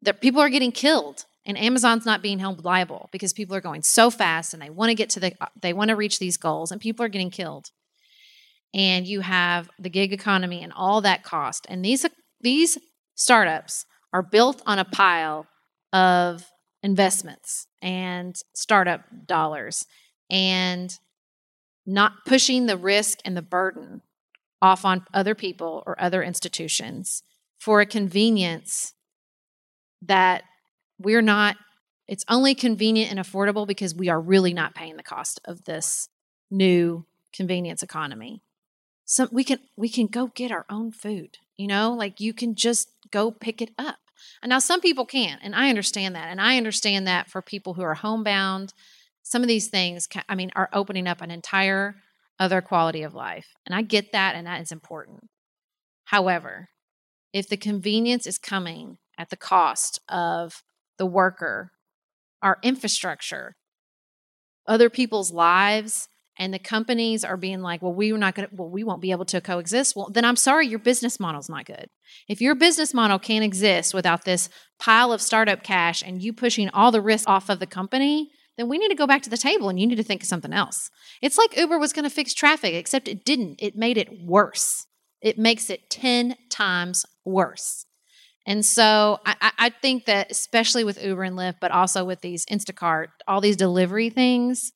that 0.02 0.20
people 0.20 0.40
are 0.40 0.48
getting 0.48 0.72
killed 0.72 1.24
and 1.46 1.56
Amazon's 1.56 2.04
not 2.04 2.22
being 2.22 2.40
held 2.40 2.64
liable 2.64 3.08
because 3.12 3.32
people 3.32 3.54
are 3.54 3.60
going 3.60 3.82
so 3.82 4.10
fast 4.10 4.52
and 4.52 4.60
they 4.60 4.70
want 4.70 4.90
to 4.90 4.94
get 4.94 5.10
to 5.10 5.20
the 5.20 5.32
uh, 5.40 5.46
they 5.60 5.72
want 5.72 5.90
to 5.90 5.96
reach 5.96 6.18
these 6.18 6.36
goals 6.36 6.72
and 6.72 6.80
people 6.80 7.04
are 7.04 7.08
getting 7.08 7.30
killed. 7.30 7.70
And 8.74 9.06
you 9.06 9.20
have 9.20 9.70
the 9.78 9.88
gig 9.88 10.12
economy 10.12 10.62
and 10.62 10.72
all 10.72 11.00
that 11.02 11.22
cost. 11.22 11.66
And 11.68 11.84
these 11.84 12.04
these 12.40 12.78
startups 13.14 13.86
are 14.12 14.22
built 14.22 14.60
on 14.66 14.78
a 14.78 14.84
pile 14.84 15.46
of 15.92 16.44
investments 16.82 17.66
and 17.80 18.36
startup 18.54 19.02
dollars 19.26 19.86
and 20.30 20.98
not 21.86 22.24
pushing 22.26 22.66
the 22.66 22.76
risk 22.76 23.18
and 23.24 23.36
the 23.36 23.42
burden 23.42 24.02
off 24.60 24.84
on 24.84 25.06
other 25.14 25.34
people 25.34 25.82
or 25.86 26.00
other 26.00 26.22
institutions 26.22 27.22
for 27.58 27.80
a 27.80 27.86
convenience 27.86 28.94
that 30.02 30.42
we're 30.98 31.22
not 31.22 31.56
it's 32.08 32.24
only 32.28 32.54
convenient 32.54 33.10
and 33.10 33.18
affordable 33.18 33.66
because 33.66 33.94
we 33.94 34.08
are 34.08 34.20
really 34.20 34.54
not 34.54 34.76
paying 34.76 34.96
the 34.96 35.02
cost 35.02 35.40
of 35.44 35.64
this 35.64 36.08
new 36.52 37.04
convenience 37.32 37.82
economy. 37.82 38.42
So 39.04 39.28
we 39.32 39.42
can 39.44 39.58
we 39.76 39.88
can 39.88 40.06
go 40.06 40.28
get 40.28 40.52
our 40.52 40.66
own 40.68 40.92
food 40.92 41.38
you 41.56 41.66
know 41.66 41.92
like 41.92 42.20
you 42.20 42.32
can 42.32 42.54
just 42.54 42.90
go 43.10 43.30
pick 43.30 43.60
it 43.62 43.70
up. 43.78 43.98
And 44.42 44.50
now 44.50 44.58
some 44.58 44.80
people 44.80 45.06
can't 45.06 45.40
and 45.42 45.54
i 45.54 45.68
understand 45.68 46.14
that 46.14 46.28
and 46.28 46.40
i 46.40 46.56
understand 46.56 47.06
that 47.06 47.28
for 47.28 47.42
people 47.42 47.74
who 47.74 47.82
are 47.82 47.94
homebound 47.94 48.72
some 49.26 49.42
of 49.42 49.48
these 49.48 49.68
things 49.68 50.08
i 50.28 50.34
mean 50.34 50.50
are 50.54 50.68
opening 50.72 51.06
up 51.06 51.20
an 51.20 51.30
entire 51.30 51.96
other 52.38 52.60
quality 52.60 53.02
of 53.02 53.14
life 53.14 53.48
and 53.66 53.74
i 53.74 53.82
get 53.82 54.12
that 54.12 54.34
and 54.34 54.46
that 54.46 54.60
is 54.60 54.72
important 54.72 55.20
however 56.06 56.68
if 57.32 57.48
the 57.48 57.56
convenience 57.56 58.26
is 58.26 58.38
coming 58.38 58.98
at 59.18 59.30
the 59.30 59.36
cost 59.36 60.00
of 60.08 60.62
the 60.98 61.06
worker 61.06 61.72
our 62.42 62.58
infrastructure 62.62 63.56
other 64.66 64.88
people's 64.88 65.32
lives 65.32 66.08
and 66.38 66.52
the 66.52 66.58
companies 66.58 67.24
are 67.24 67.36
being 67.36 67.62
like, 67.62 67.82
well, 67.82 67.94
we're 67.94 68.16
not 68.16 68.34
going 68.34 68.48
to, 68.48 68.54
well, 68.54 68.68
we 68.68 68.84
won't 68.84 69.00
be 69.00 69.10
able 69.10 69.24
to 69.26 69.40
coexist. 69.40 69.96
Well, 69.96 70.10
then 70.12 70.24
I'm 70.24 70.36
sorry, 70.36 70.66
your 70.66 70.78
business 70.78 71.18
model's 71.18 71.48
not 71.48 71.64
good. 71.64 71.86
If 72.28 72.40
your 72.40 72.54
business 72.54 72.92
model 72.92 73.18
can't 73.18 73.44
exist 73.44 73.94
without 73.94 74.24
this 74.24 74.48
pile 74.78 75.12
of 75.12 75.22
startup 75.22 75.62
cash 75.62 76.02
and 76.02 76.22
you 76.22 76.32
pushing 76.32 76.68
all 76.70 76.90
the 76.90 77.00
risk 77.00 77.26
off 77.26 77.48
of 77.48 77.58
the 77.58 77.66
company, 77.66 78.30
then 78.56 78.68
we 78.68 78.78
need 78.78 78.88
to 78.88 78.94
go 78.94 79.06
back 79.06 79.22
to 79.22 79.30
the 79.30 79.36
table 79.36 79.68
and 79.68 79.78
you 79.78 79.86
need 79.86 79.96
to 79.96 80.02
think 80.02 80.22
of 80.22 80.28
something 80.28 80.52
else. 80.52 80.90
It's 81.20 81.38
like 81.38 81.56
Uber 81.56 81.78
was 81.78 81.92
going 81.92 82.04
to 82.04 82.10
fix 82.10 82.34
traffic, 82.34 82.74
except 82.74 83.08
it 83.08 83.24
didn't. 83.24 83.56
It 83.62 83.76
made 83.76 83.98
it 83.98 84.22
worse. 84.22 84.86
It 85.20 85.38
makes 85.38 85.70
it 85.70 85.90
10 85.90 86.36
times 86.50 87.04
worse. 87.24 87.86
And 88.46 88.64
so 88.64 89.18
I, 89.26 89.52
I 89.58 89.70
think 89.70 90.04
that 90.04 90.30
especially 90.30 90.84
with 90.84 91.02
Uber 91.02 91.24
and 91.24 91.36
Lyft, 91.36 91.56
but 91.60 91.72
also 91.72 92.04
with 92.04 92.20
these 92.20 92.46
Instacart, 92.46 93.08
all 93.26 93.40
these 93.40 93.56
delivery 93.56 94.08
things, 94.08 94.72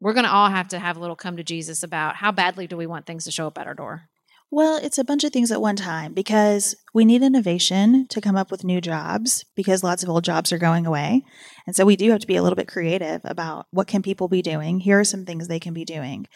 we're 0.00 0.12
going 0.12 0.24
to 0.24 0.32
all 0.32 0.48
have 0.48 0.68
to 0.68 0.78
have 0.78 0.96
a 0.96 1.00
little 1.00 1.16
come 1.16 1.36
to 1.36 1.42
Jesus 1.42 1.82
about 1.82 2.16
how 2.16 2.30
badly 2.30 2.66
do 2.66 2.76
we 2.76 2.86
want 2.86 3.06
things 3.06 3.24
to 3.24 3.32
show 3.32 3.46
up 3.46 3.58
at 3.58 3.66
our 3.66 3.74
door. 3.74 4.08
Well, 4.50 4.78
it's 4.80 4.98
a 4.98 5.04
bunch 5.04 5.24
of 5.24 5.32
things 5.32 5.50
at 5.50 5.60
one 5.60 5.74
time 5.74 6.14
because 6.14 6.76
we 6.94 7.04
need 7.04 7.22
innovation 7.22 8.06
to 8.08 8.20
come 8.20 8.36
up 8.36 8.50
with 8.50 8.62
new 8.62 8.80
jobs 8.80 9.44
because 9.56 9.82
lots 9.82 10.04
of 10.04 10.08
old 10.08 10.24
jobs 10.24 10.52
are 10.52 10.58
going 10.58 10.86
away. 10.86 11.24
And 11.66 11.74
so 11.74 11.84
we 11.84 11.96
do 11.96 12.12
have 12.12 12.20
to 12.20 12.26
be 12.28 12.36
a 12.36 12.42
little 12.42 12.56
bit 12.56 12.68
creative 12.68 13.20
about 13.24 13.66
what 13.72 13.88
can 13.88 14.02
people 14.02 14.28
be 14.28 14.42
doing? 14.42 14.80
Here 14.80 15.00
are 15.00 15.04
some 15.04 15.24
things 15.24 15.48
they 15.48 15.58
can 15.58 15.74
be 15.74 15.84
doing. 15.84 16.26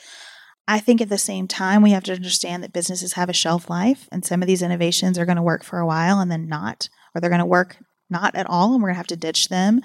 I 0.66 0.80
think 0.80 1.00
at 1.00 1.08
the 1.08 1.18
same 1.18 1.46
time 1.46 1.82
we 1.82 1.92
have 1.92 2.04
to 2.04 2.12
understand 2.12 2.62
that 2.62 2.72
businesses 2.72 3.12
have 3.12 3.28
a 3.28 3.32
shelf 3.32 3.70
life 3.70 4.08
and 4.10 4.24
some 4.24 4.42
of 4.42 4.48
these 4.48 4.62
innovations 4.62 5.18
are 5.18 5.26
going 5.26 5.36
to 5.36 5.42
work 5.42 5.64
for 5.64 5.78
a 5.78 5.86
while 5.86 6.20
and 6.20 6.30
then 6.30 6.48
not 6.48 6.88
or 7.14 7.20
they're 7.20 7.30
going 7.30 7.40
to 7.40 7.46
work 7.46 7.76
not 8.08 8.34
at 8.34 8.48
all 8.48 8.74
and 8.74 8.82
we're 8.82 8.88
going 8.88 8.94
to 8.94 8.98
have 8.98 9.06
to 9.08 9.16
ditch 9.16 9.48
them 9.48 9.80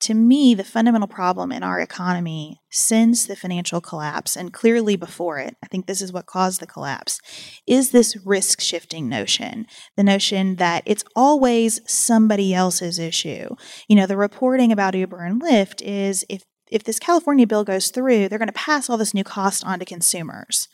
to 0.00 0.14
me, 0.14 0.54
the 0.54 0.64
fundamental 0.64 1.08
problem 1.08 1.50
in 1.50 1.62
our 1.62 1.80
economy 1.80 2.60
since 2.70 3.26
the 3.26 3.34
financial 3.34 3.80
collapse, 3.80 4.36
and 4.36 4.52
clearly 4.52 4.96
before 4.96 5.38
it, 5.38 5.56
I 5.62 5.66
think 5.66 5.86
this 5.86 6.00
is 6.00 6.12
what 6.12 6.26
caused 6.26 6.60
the 6.60 6.66
collapse, 6.66 7.20
is 7.66 7.90
this 7.90 8.16
risk 8.24 8.60
shifting 8.60 9.08
notion. 9.08 9.66
The 9.96 10.04
notion 10.04 10.56
that 10.56 10.82
it's 10.86 11.04
always 11.16 11.80
somebody 11.90 12.54
else's 12.54 12.98
issue. 12.98 13.56
You 13.88 13.96
know, 13.96 14.06
the 14.06 14.16
reporting 14.16 14.70
about 14.70 14.94
Uber 14.94 15.24
and 15.24 15.42
Lyft 15.42 15.82
is 15.82 16.24
if 16.28 16.42
if 16.70 16.84
this 16.84 16.98
California 16.98 17.46
bill 17.46 17.64
goes 17.64 17.88
through, 17.88 18.28
they're 18.28 18.38
going 18.38 18.46
to 18.46 18.52
pass 18.52 18.90
all 18.90 18.98
this 18.98 19.14
new 19.14 19.24
cost 19.24 19.64
on 19.64 19.78
to 19.78 19.86
consumers. 19.86 20.68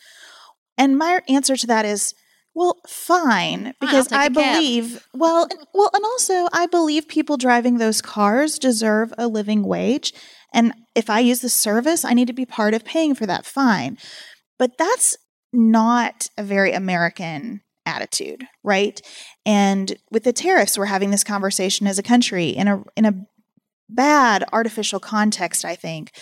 And 0.76 0.98
my 0.98 1.20
answer 1.28 1.56
to 1.56 1.66
that 1.68 1.84
is 1.84 2.14
well, 2.54 2.78
fine, 2.86 3.74
because 3.80 4.08
fine, 4.08 4.20
I 4.20 4.28
believe 4.28 5.06
well, 5.12 5.46
and, 5.50 5.66
well, 5.74 5.90
and 5.92 6.04
also 6.04 6.48
I 6.52 6.66
believe 6.66 7.08
people 7.08 7.36
driving 7.36 7.78
those 7.78 8.00
cars 8.00 8.58
deserve 8.58 9.12
a 9.18 9.26
living 9.26 9.64
wage, 9.64 10.12
and 10.52 10.72
if 10.94 11.10
I 11.10 11.20
use 11.20 11.40
the 11.40 11.48
service, 11.48 12.04
I 12.04 12.14
need 12.14 12.28
to 12.28 12.32
be 12.32 12.46
part 12.46 12.74
of 12.74 12.84
paying 12.84 13.14
for 13.14 13.26
that. 13.26 13.44
Fine, 13.44 13.98
but 14.58 14.78
that's 14.78 15.16
not 15.52 16.28
a 16.38 16.42
very 16.42 16.72
American 16.72 17.62
attitude, 17.86 18.44
right? 18.62 19.00
And 19.44 19.96
with 20.10 20.24
the 20.24 20.32
tariffs, 20.32 20.78
we're 20.78 20.86
having 20.86 21.10
this 21.10 21.24
conversation 21.24 21.86
as 21.86 21.98
a 21.98 22.02
country 22.02 22.48
in 22.48 22.68
a 22.68 22.82
in 22.96 23.04
a 23.04 23.14
bad 23.88 24.44
artificial 24.52 25.00
context, 25.00 25.64
I 25.64 25.74
think. 25.74 26.12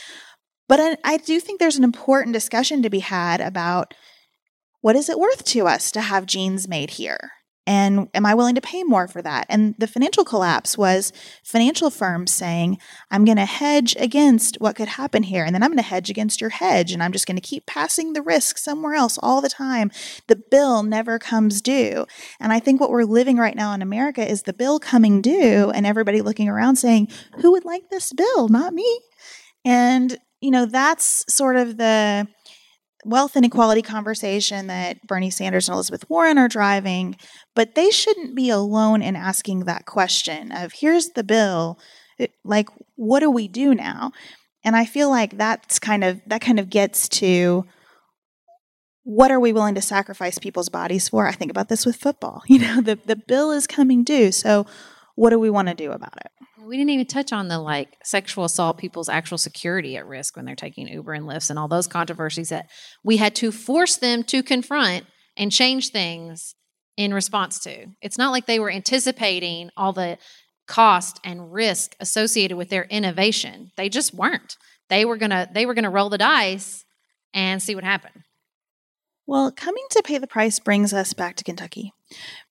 But 0.69 0.81
I, 0.81 0.97
I 1.05 1.17
do 1.19 1.41
think 1.41 1.61
there's 1.61 1.77
an 1.77 1.85
important 1.85 2.33
discussion 2.33 2.83
to 2.83 2.91
be 2.91 3.01
had 3.01 3.41
about 3.41 3.95
what 4.83 4.97
is 4.97 5.09
it 5.09 5.19
worth 5.19 5.45
to 5.47 5.67
us 5.67 5.91
to 5.93 6.03
have 6.03 6.27
jeans 6.27 6.69
made 6.69 6.91
here? 6.91 7.33
And 7.65 8.09
am 8.13 8.27
I 8.27 8.35
willing 8.35 8.57
to 8.57 8.61
pay 8.61 8.83
more 8.83 9.07
for 9.07 9.23
that? 9.23 9.47
And 9.49 9.77
the 9.79 9.87
financial 9.87 10.25
collapse 10.25 10.77
was 10.77 11.13
financial 11.45 11.91
firms 11.91 12.33
saying, 12.33 12.79
I'm 13.09 13.25
going 13.25 13.37
to 13.37 13.45
hedge 13.45 13.95
against 14.01 14.57
what 14.61 14.75
could 14.75 14.89
happen 14.89 15.23
here. 15.23 15.45
And 15.45 15.55
then 15.55 15.63
I'm 15.63 15.71
going 15.71 15.77
to 15.77 15.85
hedge 15.85 16.11
against 16.11 16.41
your 16.41 16.51
hedge. 16.51 16.91
And 16.91 17.01
I'm 17.01 17.13
just 17.13 17.27
going 17.27 17.37
to 17.37 17.41
keep 17.41 17.65
passing 17.67 18.13
the 18.13 18.23
risk 18.23 18.59
somewhere 18.59 18.95
else 18.95 19.17
all 19.23 19.41
the 19.41 19.49
time. 19.49 19.93
The 20.27 20.43
bill 20.51 20.83
never 20.83 21.21
comes 21.21 21.63
due. 21.63 22.05
And 22.41 22.53
I 22.53 22.59
think 22.59 22.81
what 22.81 22.91
we're 22.91 23.05
living 23.05 23.37
right 23.37 23.55
now 23.55 23.73
in 23.75 23.83
America 23.83 24.29
is 24.29 24.43
the 24.43 24.53
bill 24.53 24.81
coming 24.81 25.23
due 25.23 25.71
and 25.71 25.87
everybody 25.87 26.21
looking 26.21 26.49
around 26.49 26.77
saying, 26.77 27.09
Who 27.39 27.53
would 27.53 27.65
like 27.65 27.91
this 27.91 28.13
bill? 28.13 28.49
Not 28.49 28.75
me. 28.75 29.01
And, 29.65 30.19
you 30.41 30.51
know, 30.51 30.67
that's 30.67 31.25
sort 31.33 31.55
of 31.55 31.77
the 31.77 32.27
wealth 33.05 33.37
inequality 33.37 33.83
conversation 33.83 34.69
that 34.69 35.07
Bernie 35.07 35.31
Sanders 35.31 35.69
and 35.69 35.75
Elizabeth 35.75 36.09
Warren 36.09 36.39
are 36.39 36.49
driving, 36.49 37.17
but 37.55 37.75
they 37.75 37.91
shouldn't 37.91 38.37
be 38.37 38.49
alone 38.51 39.03
in 39.03 39.17
asking 39.17 39.61
that 39.61 39.87
question 39.87 40.53
of 40.53 40.73
here's 40.75 41.11
the 41.11 41.25
bill, 41.25 41.79
like 42.45 42.69
what 42.97 43.21
do 43.21 43.31
we 43.31 43.49
do 43.49 43.75
now? 43.75 44.13
And 44.65 44.77
I 44.77 44.85
feel 44.85 45.11
like 45.11 45.37
that's 45.37 45.79
kind 45.79 46.05
of 46.05 46.21
that 46.27 46.41
kind 46.41 46.61
of 46.61 46.71
gets 46.71 47.09
to 47.11 47.65
what 49.05 49.33
are 49.33 49.41
we 49.41 49.53
willing 49.53 49.75
to 49.75 49.83
sacrifice 49.83 50.39
people's 50.39 50.69
bodies 50.69 51.09
for? 51.09 51.27
I 51.27 51.33
think 51.33 51.51
about 51.51 51.69
this 51.69 51.85
with 51.85 51.97
football. 51.97 52.43
You 52.49 52.61
know, 52.61 52.81
the 52.81 52.99
the 53.05 53.17
bill 53.17 53.51
is 53.51 53.67
coming 53.67 54.05
due, 54.05 54.31
so 54.31 54.67
what 55.15 55.31
do 55.31 55.39
we 55.39 55.51
want 55.51 55.69
to 55.69 55.75
do 55.75 55.93
about 55.93 56.17
it? 56.17 56.31
We 56.65 56.77
didn't 56.77 56.91
even 56.91 57.07
touch 57.07 57.33
on 57.33 57.49
the 57.49 57.59
like 57.59 57.97
sexual 58.05 58.45
assault 58.45 58.79
people's 58.79 59.09
actual 59.09 59.39
security 59.39 59.97
at 59.97 60.07
risk 60.07 60.37
when 60.37 60.45
they're 60.45 60.55
taking 60.55 60.89
Uber 60.89 61.13
and 61.13 61.27
Lyfts 61.27 61.51
and 61.51 61.59
all 61.59 61.69
those 61.69 61.87
controversies 61.87 62.51
that 62.51 62.71
we 63.05 63.17
had 63.17 63.35
to 63.37 63.53
force 63.53 63.97
them 63.97 64.23
to 64.25 64.43
confront 64.43 65.05
and 65.37 65.51
change 65.51 65.91
things 65.91 66.55
in 66.97 67.15
response 67.15 67.59
to. 67.61 67.87
It's 68.01 68.19
not 68.19 68.31
like 68.31 68.47
they 68.47 68.59
were 68.59 68.71
anticipating 68.71 69.71
all 69.77 69.93
the 69.93 70.19
cost 70.67 71.21
and 71.25 71.53
risk 71.53 71.97
associated 72.01 72.57
with 72.57 72.69
their 72.69 72.85
innovation. 72.85 73.73
They 73.77 73.89
just 73.89 74.15
weren't. 74.15 74.57
They 74.89 75.05
were 75.05 75.17
going 75.17 75.31
to 75.31 75.49
they 75.53 75.67
were 75.67 75.75
going 75.75 75.85
to 75.85 75.91
roll 75.91 76.11
the 76.11 76.19
dice 76.19 76.85
and 77.35 77.63
see 77.63 77.75
what 77.75 77.85
happened. 77.85 78.23
Well, 79.27 79.51
coming 79.53 79.85
to 79.91 80.03
pay 80.05 80.19
the 80.19 80.27
price 80.27 80.59
brings 80.59 80.93
us 80.93 81.13
back 81.15 81.37
to 81.37 81.45
Kentucky 81.45 81.93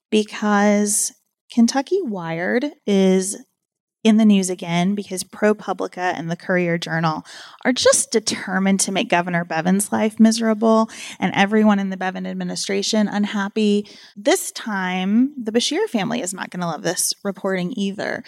because 0.10 1.12
Kentucky 1.52 2.02
Wired 2.02 2.66
is 2.88 3.38
in 4.04 4.18
the 4.18 4.26
news 4.26 4.50
again 4.50 4.96
because 4.96 5.24
ProPublica 5.24 5.98
and 5.98 6.30
the 6.30 6.36
Courier 6.36 6.78
Journal 6.78 7.24
are 7.64 7.74
just 7.74 8.12
determined 8.12 8.80
to 8.82 8.92
make 8.92 9.10
Governor 9.10 9.46
Bevin's 9.46 9.92
life 9.92 10.20
miserable 10.20 10.90
and 11.20 11.34
everyone 11.36 11.80
in 11.80 11.90
the 11.90 11.98
Bevin 11.98 12.26
administration 12.26 13.08
unhappy. 13.08 13.88
This 14.16 14.52
time, 14.52 15.34
the 15.42 15.52
Beshear 15.52 15.88
family 15.88 16.22
is 16.22 16.34
not 16.34 16.50
going 16.50 16.62
to 16.62 16.68
love 16.68 16.84
this 16.84 17.14
reporting 17.24 17.74
either. 17.78 18.24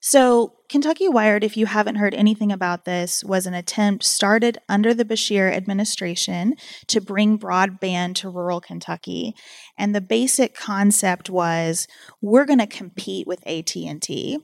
So, 0.00 0.54
Kentucky 0.68 1.08
Wired, 1.08 1.42
if 1.42 1.56
you 1.56 1.66
haven't 1.66 1.96
heard 1.96 2.14
anything 2.14 2.52
about 2.52 2.84
this, 2.84 3.24
was 3.24 3.46
an 3.46 3.54
attempt 3.54 4.04
started 4.04 4.58
under 4.68 4.94
the 4.94 5.04
Beshear 5.04 5.52
administration 5.52 6.54
to 6.86 7.00
bring 7.00 7.38
broadband 7.38 8.14
to 8.16 8.30
rural 8.30 8.60
Kentucky. 8.60 9.34
And 9.76 9.94
the 9.94 10.00
basic 10.00 10.54
concept 10.54 11.28
was 11.28 11.88
we're 12.20 12.44
going 12.44 12.60
to 12.60 12.66
compete 12.66 13.26
with 13.26 13.44
AT&T 13.46 14.38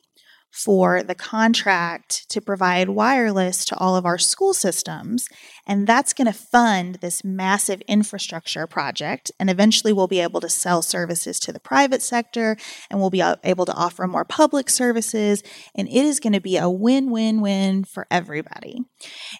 for 0.54 1.02
the 1.02 1.16
contract 1.16 2.30
to 2.30 2.40
provide 2.40 2.88
wireless 2.88 3.64
to 3.64 3.76
all 3.76 3.96
of 3.96 4.06
our 4.06 4.18
school 4.18 4.54
systems. 4.54 5.26
And 5.66 5.84
that's 5.84 6.12
going 6.12 6.28
to 6.28 6.32
fund 6.32 6.96
this 6.96 7.24
massive 7.24 7.80
infrastructure 7.88 8.68
project. 8.68 9.32
And 9.40 9.50
eventually 9.50 9.92
we'll 9.92 10.06
be 10.06 10.20
able 10.20 10.40
to 10.40 10.48
sell 10.48 10.80
services 10.80 11.40
to 11.40 11.52
the 11.52 11.58
private 11.58 12.02
sector 12.02 12.56
and 12.88 13.00
we'll 13.00 13.10
be 13.10 13.24
able 13.42 13.66
to 13.66 13.74
offer 13.74 14.06
more 14.06 14.24
public 14.24 14.70
services. 14.70 15.42
And 15.74 15.88
it 15.88 16.04
is 16.04 16.20
going 16.20 16.34
to 16.34 16.40
be 16.40 16.56
a 16.56 16.70
win 16.70 17.10
win 17.10 17.40
win 17.40 17.82
for 17.82 18.06
everybody. 18.08 18.78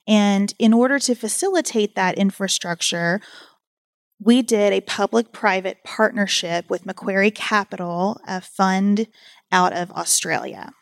And 0.08 0.52
in 0.58 0.72
order 0.72 0.98
to 0.98 1.14
facilitate 1.14 1.94
that 1.94 2.18
infrastructure, 2.18 3.20
we 4.18 4.42
did 4.42 4.72
a 4.72 4.80
public 4.80 5.30
private 5.30 5.84
partnership 5.84 6.68
with 6.68 6.86
Macquarie 6.86 7.30
Capital, 7.30 8.20
a 8.26 8.40
fund 8.40 9.06
out 9.52 9.72
of 9.72 9.92
Australia. 9.92 10.72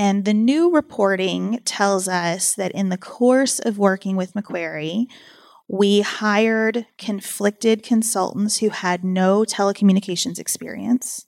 And 0.00 0.24
the 0.24 0.32
new 0.32 0.72
reporting 0.72 1.60
tells 1.66 2.08
us 2.08 2.54
that 2.54 2.72
in 2.72 2.88
the 2.88 2.96
course 2.96 3.58
of 3.58 3.76
working 3.76 4.16
with 4.16 4.34
Macquarie, 4.34 5.08
we 5.68 6.00
hired 6.00 6.86
conflicted 6.96 7.82
consultants 7.82 8.60
who 8.60 8.70
had 8.70 9.04
no 9.04 9.44
telecommunications 9.44 10.38
experience. 10.38 11.26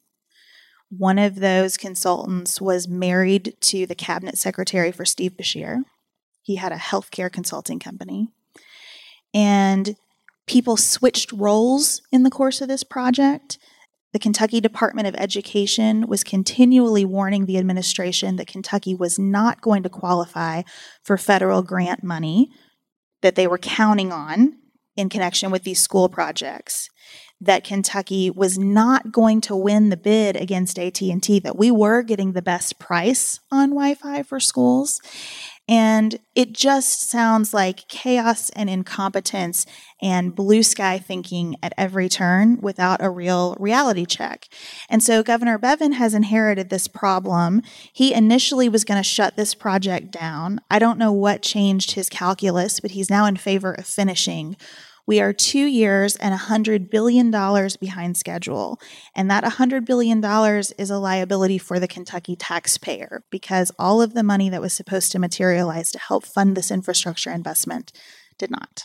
One 0.88 1.18
of 1.18 1.34
those 1.34 1.76
consultants 1.76 2.62
was 2.62 2.88
married 2.88 3.58
to 3.60 3.84
the 3.84 3.94
cabinet 3.94 4.38
secretary 4.38 4.90
for 4.90 5.04
Steve 5.04 5.32
Beshear. 5.32 5.82
He 6.40 6.56
had 6.56 6.72
a 6.72 6.76
healthcare 6.76 7.30
consulting 7.30 7.78
company. 7.78 8.28
And 9.34 9.96
people 10.46 10.78
switched 10.78 11.30
roles 11.30 12.00
in 12.10 12.22
the 12.22 12.30
course 12.30 12.62
of 12.62 12.68
this 12.68 12.84
project. 12.84 13.58
The 14.12 14.18
Kentucky 14.18 14.60
Department 14.60 15.08
of 15.08 15.14
Education 15.14 16.06
was 16.06 16.22
continually 16.22 17.04
warning 17.04 17.46
the 17.46 17.56
administration 17.56 18.36
that 18.36 18.46
Kentucky 18.46 18.94
was 18.94 19.18
not 19.18 19.62
going 19.62 19.82
to 19.84 19.88
qualify 19.88 20.62
for 21.02 21.16
federal 21.16 21.62
grant 21.62 22.04
money 22.04 22.50
that 23.22 23.36
they 23.36 23.46
were 23.46 23.58
counting 23.58 24.12
on 24.12 24.58
in 24.96 25.08
connection 25.08 25.50
with 25.50 25.62
these 25.62 25.80
school 25.80 26.10
projects 26.10 26.90
that 27.40 27.64
Kentucky 27.64 28.30
was 28.30 28.56
not 28.56 29.10
going 29.10 29.40
to 29.40 29.56
win 29.56 29.88
the 29.88 29.96
bid 29.96 30.36
against 30.36 30.78
AT&T 30.78 31.40
that 31.40 31.58
we 31.58 31.70
were 31.72 32.02
getting 32.02 32.32
the 32.32 32.42
best 32.42 32.78
price 32.78 33.40
on 33.50 33.70
Wi-Fi 33.70 34.22
for 34.22 34.38
schools 34.38 35.00
and 35.68 36.18
it 36.34 36.52
just 36.52 37.08
sounds 37.08 37.54
like 37.54 37.86
chaos 37.88 38.50
and 38.50 38.68
incompetence 38.68 39.64
and 40.00 40.34
blue 40.34 40.62
sky 40.62 40.98
thinking 40.98 41.56
at 41.62 41.72
every 41.78 42.08
turn 42.08 42.60
without 42.60 43.02
a 43.02 43.08
real 43.08 43.56
reality 43.60 44.04
check. 44.04 44.48
And 44.88 45.02
so 45.02 45.22
Governor 45.22 45.58
Bevin 45.58 45.92
has 45.94 46.14
inherited 46.14 46.68
this 46.68 46.88
problem. 46.88 47.62
He 47.92 48.12
initially 48.12 48.68
was 48.68 48.84
going 48.84 48.98
to 48.98 49.08
shut 49.08 49.36
this 49.36 49.54
project 49.54 50.10
down. 50.10 50.60
I 50.68 50.80
don't 50.80 50.98
know 50.98 51.12
what 51.12 51.42
changed 51.42 51.92
his 51.92 52.08
calculus, 52.08 52.80
but 52.80 52.90
he's 52.92 53.10
now 53.10 53.24
in 53.26 53.36
favor 53.36 53.72
of 53.72 53.86
finishing 53.86 54.56
we 55.06 55.20
are 55.20 55.32
two 55.32 55.66
years 55.66 56.16
and 56.16 56.38
$100 56.38 56.90
billion 56.90 57.30
behind 57.30 58.16
schedule. 58.16 58.80
And 59.14 59.30
that 59.30 59.44
$100 59.44 59.84
billion 59.84 60.24
is 60.78 60.90
a 60.90 60.98
liability 60.98 61.58
for 61.58 61.80
the 61.80 61.88
Kentucky 61.88 62.36
taxpayer 62.36 63.24
because 63.30 63.72
all 63.78 64.00
of 64.00 64.14
the 64.14 64.22
money 64.22 64.48
that 64.48 64.60
was 64.60 64.72
supposed 64.72 65.12
to 65.12 65.18
materialize 65.18 65.90
to 65.92 65.98
help 65.98 66.24
fund 66.24 66.56
this 66.56 66.70
infrastructure 66.70 67.30
investment 67.30 67.92
did 68.38 68.50
not. 68.50 68.84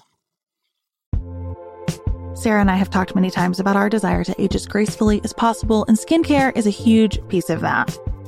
Sarah 2.35 2.61
and 2.61 2.69
I 2.69 2.75
have 2.75 2.91
talked 2.91 3.15
many 3.15 3.31
times 3.31 3.59
about 3.59 3.75
our 3.75 3.89
desire 3.89 4.23
to 4.23 4.41
age 4.41 4.53
as 4.53 4.67
gracefully 4.67 5.21
as 5.23 5.33
possible, 5.33 5.85
and 5.87 5.97
skincare 5.97 6.55
is 6.55 6.67
a 6.67 6.71
huge 6.71 7.19
piece 7.29 7.49
of 7.49 7.61
that. 7.61 7.97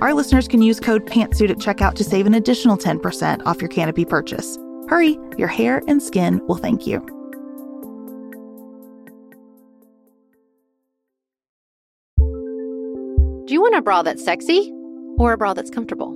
our 0.00 0.14
listeners 0.14 0.48
can 0.48 0.62
use 0.62 0.80
code 0.80 1.06
PANTSUIT 1.06 1.50
at 1.50 1.58
checkout 1.58 1.94
to 1.94 2.04
save 2.04 2.26
an 2.26 2.34
additional 2.34 2.76
10% 2.76 3.44
off 3.46 3.60
your 3.60 3.68
Canopy 3.68 4.04
purchase. 4.04 4.58
Hurry, 4.88 5.18
your 5.36 5.48
hair 5.48 5.82
and 5.88 6.02
skin 6.02 6.40
will 6.46 6.56
thank 6.56 6.86
you. 6.86 7.00
Do 13.46 13.54
you 13.54 13.60
want 13.60 13.74
a 13.74 13.82
bra 13.82 14.02
that's 14.02 14.24
sexy 14.24 14.72
or 15.18 15.32
a 15.32 15.38
bra 15.38 15.54
that's 15.54 15.70
comfortable? 15.70 16.14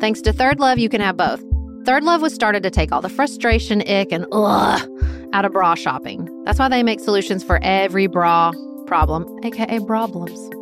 Thanks 0.00 0.20
to 0.22 0.32
ThirdLove, 0.32 0.78
you 0.78 0.88
can 0.88 1.00
have 1.00 1.16
both. 1.16 1.40
ThirdLove 1.84 2.20
was 2.20 2.34
started 2.34 2.62
to 2.64 2.70
take 2.70 2.92
all 2.92 3.00
the 3.00 3.08
frustration, 3.08 3.82
ick, 3.88 4.12
and 4.12 4.26
ugh 4.32 4.88
out 5.32 5.44
of 5.44 5.52
bra 5.52 5.74
shopping. 5.74 6.28
That's 6.44 6.58
why 6.58 6.68
they 6.68 6.82
make 6.82 7.00
solutions 7.00 7.42
for 7.42 7.58
every 7.62 8.06
bra 8.06 8.52
problem, 8.86 9.26
aka 9.44 9.80
problems. 9.80 10.61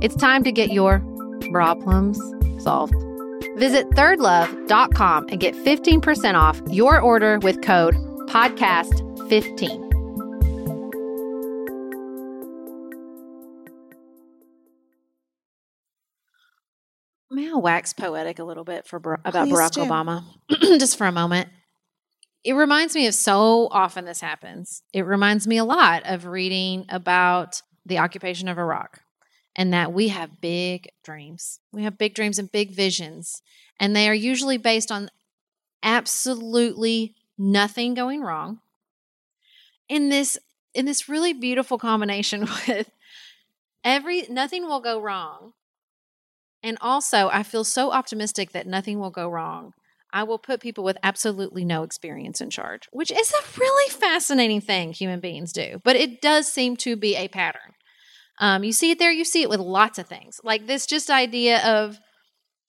It's 0.00 0.14
time 0.14 0.44
to 0.44 0.52
get 0.52 0.70
your 0.70 1.00
problems 1.50 2.20
solved. 2.62 2.94
Visit 3.56 3.90
thirdlove.com 3.90 5.26
and 5.28 5.40
get 5.40 5.56
15% 5.56 6.34
off 6.34 6.62
your 6.68 7.00
order 7.00 7.40
with 7.40 7.62
code 7.62 7.96
podcast15. 8.28 9.86
May 17.30 17.50
I 17.50 17.54
wax 17.56 17.92
poetic 17.92 18.38
a 18.38 18.44
little 18.44 18.62
bit 18.62 18.86
for 18.86 18.98
about 19.24 19.48
Please 19.48 19.58
Barack 19.58 19.72
do. 19.72 19.80
Obama, 19.80 20.24
just 20.78 20.96
for 20.96 21.08
a 21.08 21.12
moment. 21.12 21.48
It 22.44 22.52
reminds 22.52 22.94
me 22.94 23.08
of 23.08 23.14
so 23.14 23.66
often 23.72 24.04
this 24.04 24.20
happens. 24.20 24.82
It 24.92 25.04
reminds 25.04 25.48
me 25.48 25.56
a 25.56 25.64
lot 25.64 26.04
of 26.06 26.26
reading 26.26 26.86
about 26.88 27.62
the 27.84 27.98
occupation 27.98 28.48
of 28.48 28.58
Iraq 28.58 29.00
and 29.58 29.72
that 29.72 29.92
we 29.92 30.08
have 30.08 30.40
big 30.40 30.88
dreams. 31.02 31.58
We 31.72 31.82
have 31.82 31.98
big 31.98 32.14
dreams 32.14 32.38
and 32.38 32.50
big 32.50 32.70
visions, 32.70 33.42
and 33.80 33.94
they 33.94 34.08
are 34.08 34.14
usually 34.14 34.56
based 34.56 34.92
on 34.92 35.10
absolutely 35.82 37.16
nothing 37.36 37.94
going 37.94 38.22
wrong. 38.22 38.60
In 39.88 40.10
this 40.10 40.38
in 40.74 40.86
this 40.86 41.08
really 41.08 41.32
beautiful 41.32 41.76
combination 41.76 42.42
with 42.68 42.88
every 43.82 44.22
nothing 44.30 44.62
will 44.62 44.80
go 44.80 45.00
wrong. 45.00 45.54
And 46.62 46.78
also, 46.80 47.28
I 47.32 47.42
feel 47.42 47.64
so 47.64 47.92
optimistic 47.92 48.52
that 48.52 48.66
nothing 48.66 49.00
will 49.00 49.10
go 49.10 49.28
wrong. 49.28 49.74
I 50.12 50.22
will 50.22 50.38
put 50.38 50.60
people 50.60 50.84
with 50.84 50.98
absolutely 51.02 51.64
no 51.64 51.82
experience 51.82 52.40
in 52.40 52.50
charge, 52.50 52.88
which 52.92 53.10
is 53.10 53.32
a 53.32 53.60
really 53.60 53.90
fascinating 53.90 54.60
thing 54.60 54.92
human 54.92 55.20
beings 55.20 55.52
do. 55.52 55.80
But 55.84 55.96
it 55.96 56.20
does 56.20 56.50
seem 56.50 56.76
to 56.78 56.96
be 56.96 57.16
a 57.16 57.28
pattern. 57.28 57.74
Um, 58.40 58.64
you 58.64 58.72
see 58.72 58.90
it 58.90 58.98
there, 58.98 59.10
you 59.10 59.24
see 59.24 59.42
it 59.42 59.50
with 59.50 59.60
lots 59.60 59.98
of 59.98 60.06
things. 60.06 60.40
Like 60.44 60.66
this 60.66 60.86
just 60.86 61.10
idea 61.10 61.60
of 61.66 61.98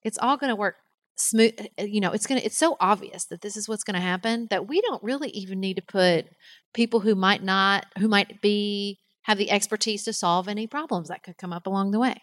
it's 0.03 0.17
all 0.17 0.37
going 0.37 0.49
to 0.49 0.55
work 0.55 0.75
smooth 1.19 1.51
you 1.77 1.99
know 1.99 2.11
it's 2.11 2.25
going 2.25 2.39
to 2.39 2.45
it's 2.45 2.57
so 2.57 2.77
obvious 2.79 3.25
that 3.25 3.41
this 3.41 3.57
is 3.57 3.67
what's 3.67 3.83
going 3.83 3.95
to 3.95 3.99
happen 3.99 4.47
that 4.49 4.67
we 4.67 4.79
don't 4.79 5.03
really 5.03 5.27
even 5.29 5.59
need 5.59 5.75
to 5.75 5.81
put 5.81 6.25
people 6.73 7.01
who 7.01 7.13
might 7.13 7.43
not 7.43 7.85
who 7.97 8.07
might 8.07 8.41
be 8.41 8.97
have 9.23 9.37
the 9.37 9.51
expertise 9.51 10.03
to 10.05 10.13
solve 10.13 10.47
any 10.47 10.65
problems 10.65 11.09
that 11.09 11.21
could 11.21 11.37
come 11.37 11.51
up 11.51 11.67
along 11.67 11.91
the 11.91 11.99
way 11.99 12.15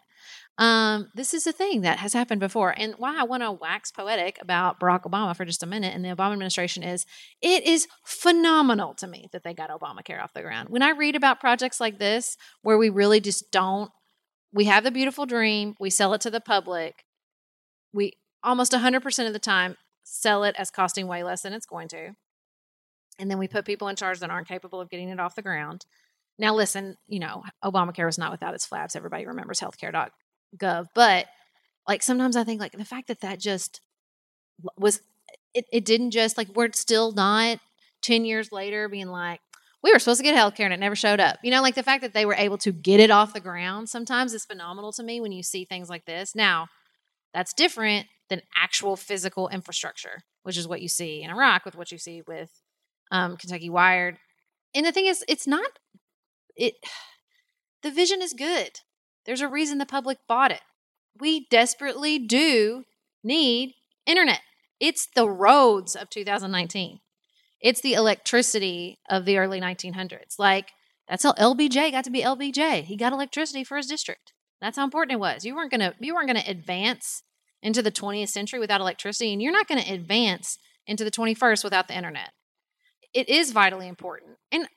um, 0.59 1.11
this 1.15 1.35
is 1.35 1.47
a 1.47 1.53
thing 1.53 1.83
that 1.83 1.99
has 1.99 2.15
happened 2.15 2.41
before 2.41 2.75
and 2.79 2.95
why 2.99 3.21
i 3.21 3.25
want 3.25 3.43
to 3.43 3.53
wax 3.53 3.91
poetic 3.91 4.39
about 4.41 4.81
barack 4.81 5.03
obama 5.03 5.37
for 5.37 5.45
just 5.45 5.63
a 5.63 5.67
minute 5.67 5.95
and 5.95 6.05
the 6.05 6.09
obama 6.09 6.33
administration 6.33 6.83
is 6.83 7.05
it 7.43 7.67
is 7.67 7.87
phenomenal 8.05 8.95
to 8.95 9.07
me 9.07 9.29
that 9.33 9.43
they 9.45 9.53
got 9.53 9.71
obamacare 9.71 10.23
off 10.23 10.33
the 10.33 10.43
ground 10.43 10.69
when 10.69 10.83
i 10.83 10.91
read 10.91 11.15
about 11.15 11.41
projects 11.41 11.81
like 11.81 11.99
this 11.99 12.37
where 12.63 12.79
we 12.79 12.89
really 12.89 13.21
just 13.21 13.51
don't 13.51 13.91
we 14.53 14.65
have 14.65 14.85
the 14.85 14.91
beautiful 14.91 15.27
dream 15.27 15.75
we 15.79 15.91
sell 15.91 16.15
it 16.15 16.21
to 16.21 16.31
the 16.31 16.41
public 16.41 17.05
we 17.93 18.13
almost 18.47 18.73
100% 18.73 19.27
of 19.27 19.33
the 19.33 19.39
time 19.39 19.77
sell 20.05 20.45
it 20.45 20.55
as 20.57 20.71
costing 20.71 21.09
way 21.09 21.25
less 21.25 21.43
than 21.43 21.53
it's 21.53 21.67
going 21.67 21.89
to. 21.89 22.11
And 23.19 23.31
then 23.31 23.39
we 23.39 23.49
put 23.49 23.65
people 23.65 23.89
in 23.89 23.97
charge 23.97 24.21
that 24.21 24.31
aren't 24.31 24.49
capable 24.49 24.81
of 24.81 24.89
getting 24.89 25.09
it 25.09 25.19
off 25.19 25.35
the 25.35 25.43
ground. 25.43 25.85
Now, 26.39 26.55
listen, 26.55 26.97
you 27.09 27.19
know, 27.19 27.43
Obamacare 27.65 28.05
was 28.05 28.19
not 28.19 28.31
without 28.31 28.55
its 28.55 28.67
flaps. 28.67 28.95
Everybody 28.95 29.27
remembers 29.27 29.59
healthcare.gov. 29.59 30.11
But 30.59 31.27
like 31.89 32.03
sometimes 32.03 32.37
I 32.37 32.45
think 32.45 32.61
like 32.61 32.73
the 32.73 32.85
fact 32.85 33.09
that 33.09 33.21
that 33.21 33.39
just 33.41 33.81
was, 34.77 35.01
it, 35.55 35.67
it 35.73 35.85
didn't 35.85 36.11
just 36.11 36.37
like, 36.37 36.49
we're 36.55 36.73
still 36.73 37.13
not 37.13 37.59
10 38.03 38.25
years 38.25 38.53
later 38.53 38.89
being 38.89 39.09
like, 39.09 39.41
we 39.83 39.93
were 39.93 39.99
supposed 39.99 40.19
to 40.19 40.25
get 40.25 40.37
healthcare 40.37 40.65
and 40.65 40.75
it 40.75 40.81
never 40.81 40.97
showed 40.97 41.21
up. 41.21 41.39
You 41.45 41.51
know, 41.51 41.63
like 41.63 41.77
the 41.77 41.83
fact 41.83 42.03
that 42.03 42.13
they 42.13 42.27
were 42.27 42.35
able 42.35 42.59
to 42.59 42.73
get 42.73 42.99
it 42.99 43.11
off 43.11 43.35
the 43.35 43.41
ground 43.41 43.89
sometimes 43.89 44.35
is 44.35 44.45
phenomenal 44.45 44.93
to 44.93 45.03
me 45.03 45.21
when 45.21 45.33
you 45.33 45.43
see 45.43 45.65
things 45.65 45.89
like 45.89 46.07
this. 46.07 46.35
Now, 46.35 46.69
that's 47.33 47.53
different 47.53 48.07
than 48.29 48.43
actual 48.57 48.97
physical 48.97 49.49
infrastructure, 49.49 50.23
which 50.43 50.57
is 50.57 50.67
what 50.67 50.81
you 50.81 50.89
see 50.89 51.23
in 51.23 51.31
Iraq 51.31 51.65
with 51.65 51.77
what 51.77 51.93
you 51.93 51.99
see 51.99 52.23
with 52.27 52.51
um, 53.13 53.37
Kentucky 53.37 53.71
Wired. 53.71 54.19
And 54.75 54.85
the 54.85 54.93
thing 54.93 55.07
is, 55.07 55.25
it's 55.29 55.47
not 55.47 55.71
it. 56.57 56.75
The 57.83 57.91
vision 57.93 58.21
is 58.21 58.33
good. 58.33 58.81
There's 59.27 59.41
a 59.41 59.49
reason 59.49 59.79
the 59.79 59.87
public 59.87 60.19
bought 60.29 60.53
it. 60.53 60.63
We 61.19 61.47
desperately 61.51 62.19
do 62.19 62.85
need 63.23 63.75
internet. 64.07 64.41
It's 64.81 65.09
the 65.15 65.29
roads 65.29 65.97
of 65.97 66.11
2019. 66.11 67.01
It's 67.61 67.81
the 67.81 67.95
electricity 67.95 68.99
of 69.09 69.25
the 69.25 69.39
early 69.39 69.61
1900s. 69.61 70.39
Like 70.39 70.71
that's 71.09 71.23
how 71.23 71.33
LBJ 71.33 71.93
got 71.93 72.05
to 72.05 72.11
be 72.11 72.23
LBJ. 72.23 72.85
He 72.85 72.97
got 72.97 73.13
electricity 73.13 73.65
for 73.65 73.77
his 73.77 73.87
district. 73.87 74.33
That's 74.61 74.77
how 74.77 74.85
important 74.85 75.13
it 75.17 75.21
was. 75.21 75.45
You 75.45 75.55
weren't 75.55 75.71
gonna 75.71 75.95
you 76.01 76.15
weren't 76.15 76.27
gonna 76.27 76.45
advance 76.47 77.23
into 77.63 77.83
the 77.83 77.93
20th 77.93 78.29
century 78.29 78.61
without 78.61 78.81
electricity, 78.81 79.33
and 79.33 79.43
you're 79.43 79.53
not 79.53 79.69
to 79.69 79.93
advance 79.93 80.59
into 80.87 81.05
the 81.05 81.11
21st 81.11 81.65
without 81.65 81.89
the 81.89 81.97
internet. 81.97 82.31
It 83.13 83.29
is 83.29 83.53
vitally 83.53 83.89
important. 83.89 84.37
And 84.53 84.69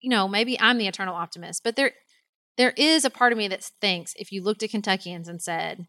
you 0.00 0.10
know, 0.10 0.28
maybe 0.28 0.58
I'm 0.58 0.78
the 0.78 0.86
eternal 0.86 1.14
optimist, 1.14 1.62
but 1.62 1.76
there 1.76 1.92
there 2.56 2.74
is 2.76 3.04
a 3.04 3.10
part 3.10 3.32
of 3.32 3.38
me 3.38 3.48
that 3.48 3.64
thinks 3.80 4.14
if 4.16 4.32
you 4.32 4.42
looked 4.42 4.62
at 4.62 4.70
Kentuckians 4.70 5.28
and 5.28 5.40
said, 5.40 5.86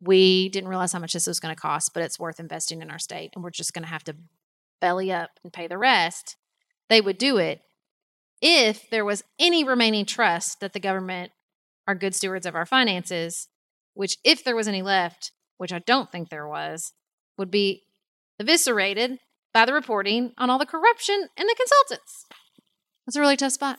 "We 0.00 0.48
didn't 0.48 0.68
realize 0.68 0.92
how 0.92 0.98
much 0.98 1.12
this 1.12 1.26
was 1.26 1.40
going 1.40 1.54
to 1.54 1.60
cost, 1.60 1.94
but 1.94 2.02
it's 2.02 2.18
worth 2.18 2.40
investing 2.40 2.82
in 2.82 2.90
our 2.90 2.98
state, 2.98 3.30
and 3.34 3.42
we're 3.42 3.50
just 3.50 3.72
going 3.72 3.84
to 3.84 3.88
have 3.88 4.04
to 4.04 4.16
belly 4.80 5.12
up 5.12 5.38
and 5.42 5.52
pay 5.52 5.66
the 5.66 5.78
rest," 5.78 6.36
they 6.88 7.00
would 7.00 7.18
do 7.18 7.38
it 7.38 7.62
if 8.40 8.90
there 8.90 9.04
was 9.04 9.22
any 9.38 9.62
remaining 9.62 10.04
trust 10.04 10.60
that 10.60 10.72
the 10.72 10.80
government 10.80 11.32
are 11.86 11.94
good 11.94 12.14
stewards 12.14 12.44
of 12.44 12.54
our 12.54 12.66
finances, 12.66 13.48
which 13.94 14.18
if 14.24 14.42
there 14.44 14.56
was 14.56 14.68
any 14.68 14.82
left, 14.82 15.32
which 15.58 15.72
I 15.72 15.78
don't 15.78 16.10
think 16.10 16.28
there 16.28 16.48
was, 16.48 16.92
would 17.38 17.50
be 17.50 17.84
eviscerated 18.40 19.18
by 19.54 19.64
the 19.64 19.72
reporting 19.72 20.32
on 20.36 20.50
all 20.50 20.58
the 20.58 20.66
corruption 20.66 21.28
and 21.36 21.48
the 21.48 21.54
consultants. 21.54 22.26
That's 23.06 23.16
a 23.16 23.20
really 23.20 23.36
tough 23.36 23.52
spot. 23.52 23.78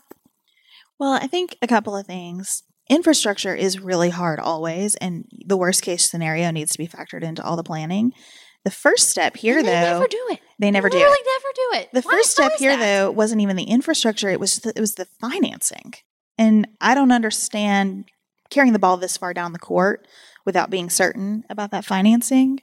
Well, 0.99 1.13
I 1.13 1.27
think 1.27 1.57
a 1.61 1.67
couple 1.67 1.95
of 1.95 2.05
things. 2.05 2.63
Infrastructure 2.89 3.55
is 3.55 3.79
really 3.79 4.09
hard 4.09 4.39
always, 4.39 4.95
and 4.97 5.25
the 5.45 5.57
worst 5.57 5.81
case 5.81 6.09
scenario 6.09 6.51
needs 6.51 6.71
to 6.73 6.77
be 6.77 6.87
factored 6.87 7.23
into 7.23 7.43
all 7.43 7.55
the 7.55 7.63
planning. 7.63 8.11
The 8.65 8.71
first 8.71 9.09
step 9.09 9.35
here, 9.37 9.57
And 9.59 9.67
though, 9.67 9.71
they 9.71 9.81
never 9.81 10.07
do 10.07 10.25
it. 10.31 10.39
they 10.59 10.71
never 10.71 10.89
do 10.89 10.97
Literally 10.97 11.17
it. 11.19 11.27
never 11.27 11.53
do 11.55 11.81
it. 11.83 11.89
The 11.93 12.01
Why- 12.07 12.11
first 12.17 12.31
step 12.31 12.53
here, 12.59 12.75
that? 12.77 12.83
though, 12.83 13.11
wasn't 13.11 13.41
even 13.41 13.55
the 13.55 13.63
infrastructure; 13.63 14.29
it 14.29 14.39
was 14.39 14.59
the, 14.59 14.73
it 14.75 14.79
was 14.79 14.95
the 14.95 15.05
financing. 15.19 15.93
And 16.37 16.67
I 16.81 16.95
don't 16.95 17.11
understand 17.11 18.05
carrying 18.49 18.73
the 18.73 18.79
ball 18.79 18.97
this 18.97 19.17
far 19.17 19.33
down 19.33 19.53
the 19.53 19.59
court 19.59 20.07
without 20.45 20.69
being 20.69 20.89
certain 20.89 21.43
about 21.49 21.71
that 21.71 21.85
financing. 21.85 22.59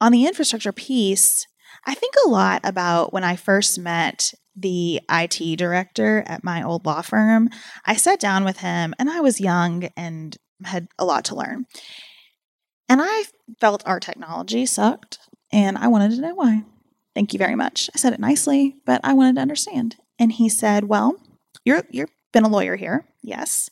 On 0.00 0.12
the 0.12 0.26
infrastructure 0.26 0.72
piece, 0.72 1.46
I 1.86 1.94
think 1.94 2.14
a 2.24 2.28
lot 2.28 2.60
about 2.64 3.12
when 3.12 3.24
I 3.24 3.36
first 3.36 3.78
met 3.78 4.32
the 4.60 5.00
IT 5.10 5.56
director 5.58 6.22
at 6.26 6.44
my 6.44 6.62
old 6.62 6.86
law 6.86 7.02
firm. 7.02 7.48
I 7.84 7.96
sat 7.96 8.20
down 8.20 8.44
with 8.44 8.58
him, 8.58 8.94
and 8.98 9.10
I 9.10 9.20
was 9.20 9.40
young 9.40 9.84
and 9.96 10.36
had 10.64 10.88
a 10.98 11.04
lot 11.04 11.24
to 11.26 11.34
learn. 11.34 11.66
And 12.88 13.00
I 13.02 13.24
felt 13.60 13.86
our 13.86 14.00
technology 14.00 14.66
sucked, 14.66 15.18
and 15.52 15.76
I 15.76 15.88
wanted 15.88 16.12
to 16.12 16.20
know 16.20 16.34
why. 16.34 16.64
Thank 17.14 17.32
you 17.32 17.38
very 17.38 17.54
much. 17.54 17.90
I 17.94 17.98
said 17.98 18.12
it 18.12 18.20
nicely, 18.20 18.76
but 18.86 19.00
I 19.04 19.12
wanted 19.12 19.36
to 19.36 19.42
understand. 19.42 19.96
And 20.18 20.32
he 20.32 20.48
said, 20.48 20.84
"Well, 20.84 21.16
you're 21.64 21.82
you've 21.90 22.10
been 22.32 22.44
a 22.44 22.48
lawyer 22.48 22.76
here, 22.76 23.06
yes. 23.22 23.68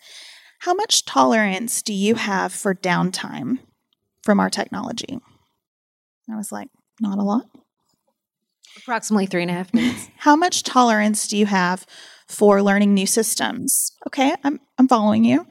How 0.60 0.74
much 0.74 1.04
tolerance 1.04 1.82
do 1.82 1.92
you 1.92 2.14
have 2.16 2.52
for 2.52 2.74
downtime 2.74 3.58
from 4.22 4.40
our 4.40 4.50
technology?" 4.50 5.18
I 6.30 6.36
was 6.36 6.50
like, 6.50 6.68
"Not 7.00 7.18
a 7.18 7.22
lot." 7.22 7.46
Approximately 8.76 9.26
three 9.26 9.42
and 9.42 9.50
a 9.50 9.54
half 9.54 9.72
minutes. 9.72 10.08
How 10.18 10.36
much 10.36 10.62
tolerance 10.62 11.26
do 11.28 11.36
you 11.36 11.46
have 11.46 11.86
for 12.28 12.62
learning 12.62 12.94
new 12.94 13.06
systems? 13.06 13.92
Okay, 14.06 14.34
I'm 14.44 14.60
I'm 14.78 14.88
following 14.88 15.24
you. 15.24 15.46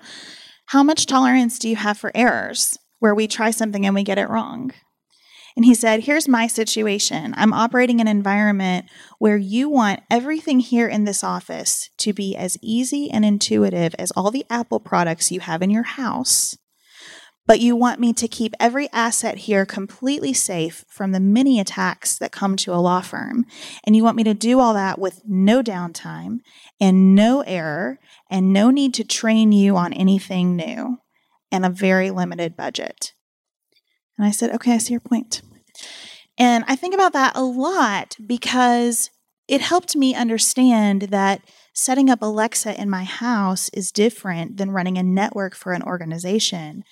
How 0.68 0.84
much 0.84 1.06
tolerance 1.06 1.60
do 1.60 1.70
you 1.70 1.76
have 1.76 1.98
for 1.98 2.12
errors 2.16 2.78
where 3.00 3.16
we 3.16 3.28
try 3.28 3.52
something 3.52 3.86
and 3.86 3.96
we 3.96 4.04
get 4.04 4.18
it 4.18 4.30
wrong? 4.30 4.72
And 5.56 5.64
he 5.64 5.74
said, 5.74 6.02
Here's 6.02 6.28
my 6.28 6.48
situation. 6.48 7.34
I'm 7.38 7.54
operating 7.54 8.00
in 8.00 8.08
an 8.08 8.18
environment 8.18 8.88
where 9.20 9.38
you 9.38 9.70
want 9.70 10.02
everything 10.12 10.60
here 10.60 10.88
in 10.88 11.06
this 11.06 11.24
office 11.24 11.90
to 12.00 12.14
be 12.14 12.36
as 12.36 12.58
easy 12.62 13.10
and 13.10 13.24
intuitive 13.24 13.96
as 13.98 14.12
all 14.12 14.32
the 14.32 14.46
Apple 14.50 14.80
products 14.80 15.32
you 15.32 15.40
have 15.40 15.62
in 15.62 15.70
your 15.70 15.84
house. 15.84 16.58
But 17.48 17.60
you 17.60 17.76
want 17.76 18.00
me 18.00 18.12
to 18.14 18.28
keep 18.28 18.54
every 18.60 18.90
asset 18.92 19.38
here 19.40 19.66
completely 19.66 20.34
safe 20.34 20.84
from 20.90 21.12
the 21.12 21.20
many 21.20 21.60
attacks 21.60 22.18
that 22.18 22.32
come 22.32 22.56
to 22.58 22.74
a 22.74 22.82
law 22.82 23.02
firm. 23.02 23.46
And 23.84 23.96
you 23.96 24.04
want 24.04 24.18
me 24.18 24.24
to 24.24 24.34
do 24.34 24.60
all 24.60 24.74
that 24.74 24.98
with 24.98 25.22
no 25.28 25.62
downtime 25.62 26.40
and 26.80 27.14
no 27.14 27.42
error 27.42 28.00
and 28.30 28.52
no 28.52 28.72
need 28.72 28.94
to 28.96 29.04
train 29.04 29.52
you 29.52 29.78
on 29.78 29.94
anything 29.94 30.56
new 30.56 30.98
and 31.52 31.66
a 31.66 31.70
very 31.70 32.10
limited 32.10 32.58
budget. 32.58 33.14
And 34.18 34.26
I 34.26 34.32
said, 34.32 34.52
okay, 34.56 34.74
I 34.74 34.78
see 34.80 34.94
your 34.94 35.02
point. 35.02 35.42
And 36.38 36.66
I 36.68 36.76
think 36.76 36.94
about 36.94 37.14
that 37.14 37.36
a 37.36 37.44
lot 37.44 38.18
because 38.26 39.10
it 39.48 39.62
helped 39.62 39.96
me 39.96 40.16
understand 40.16 41.04
that 41.04 41.42
setting 41.74 42.10
up 42.10 42.22
Alexa 42.22 42.80
in 42.80 42.90
my 42.90 43.04
house 43.04 43.70
is 43.70 43.92
different 43.92 44.58
than 44.58 44.72
running 44.72 44.98
a 44.98 45.04
network 45.04 45.56
for 45.56 45.74
an 45.74 45.84
organization. 45.84 46.84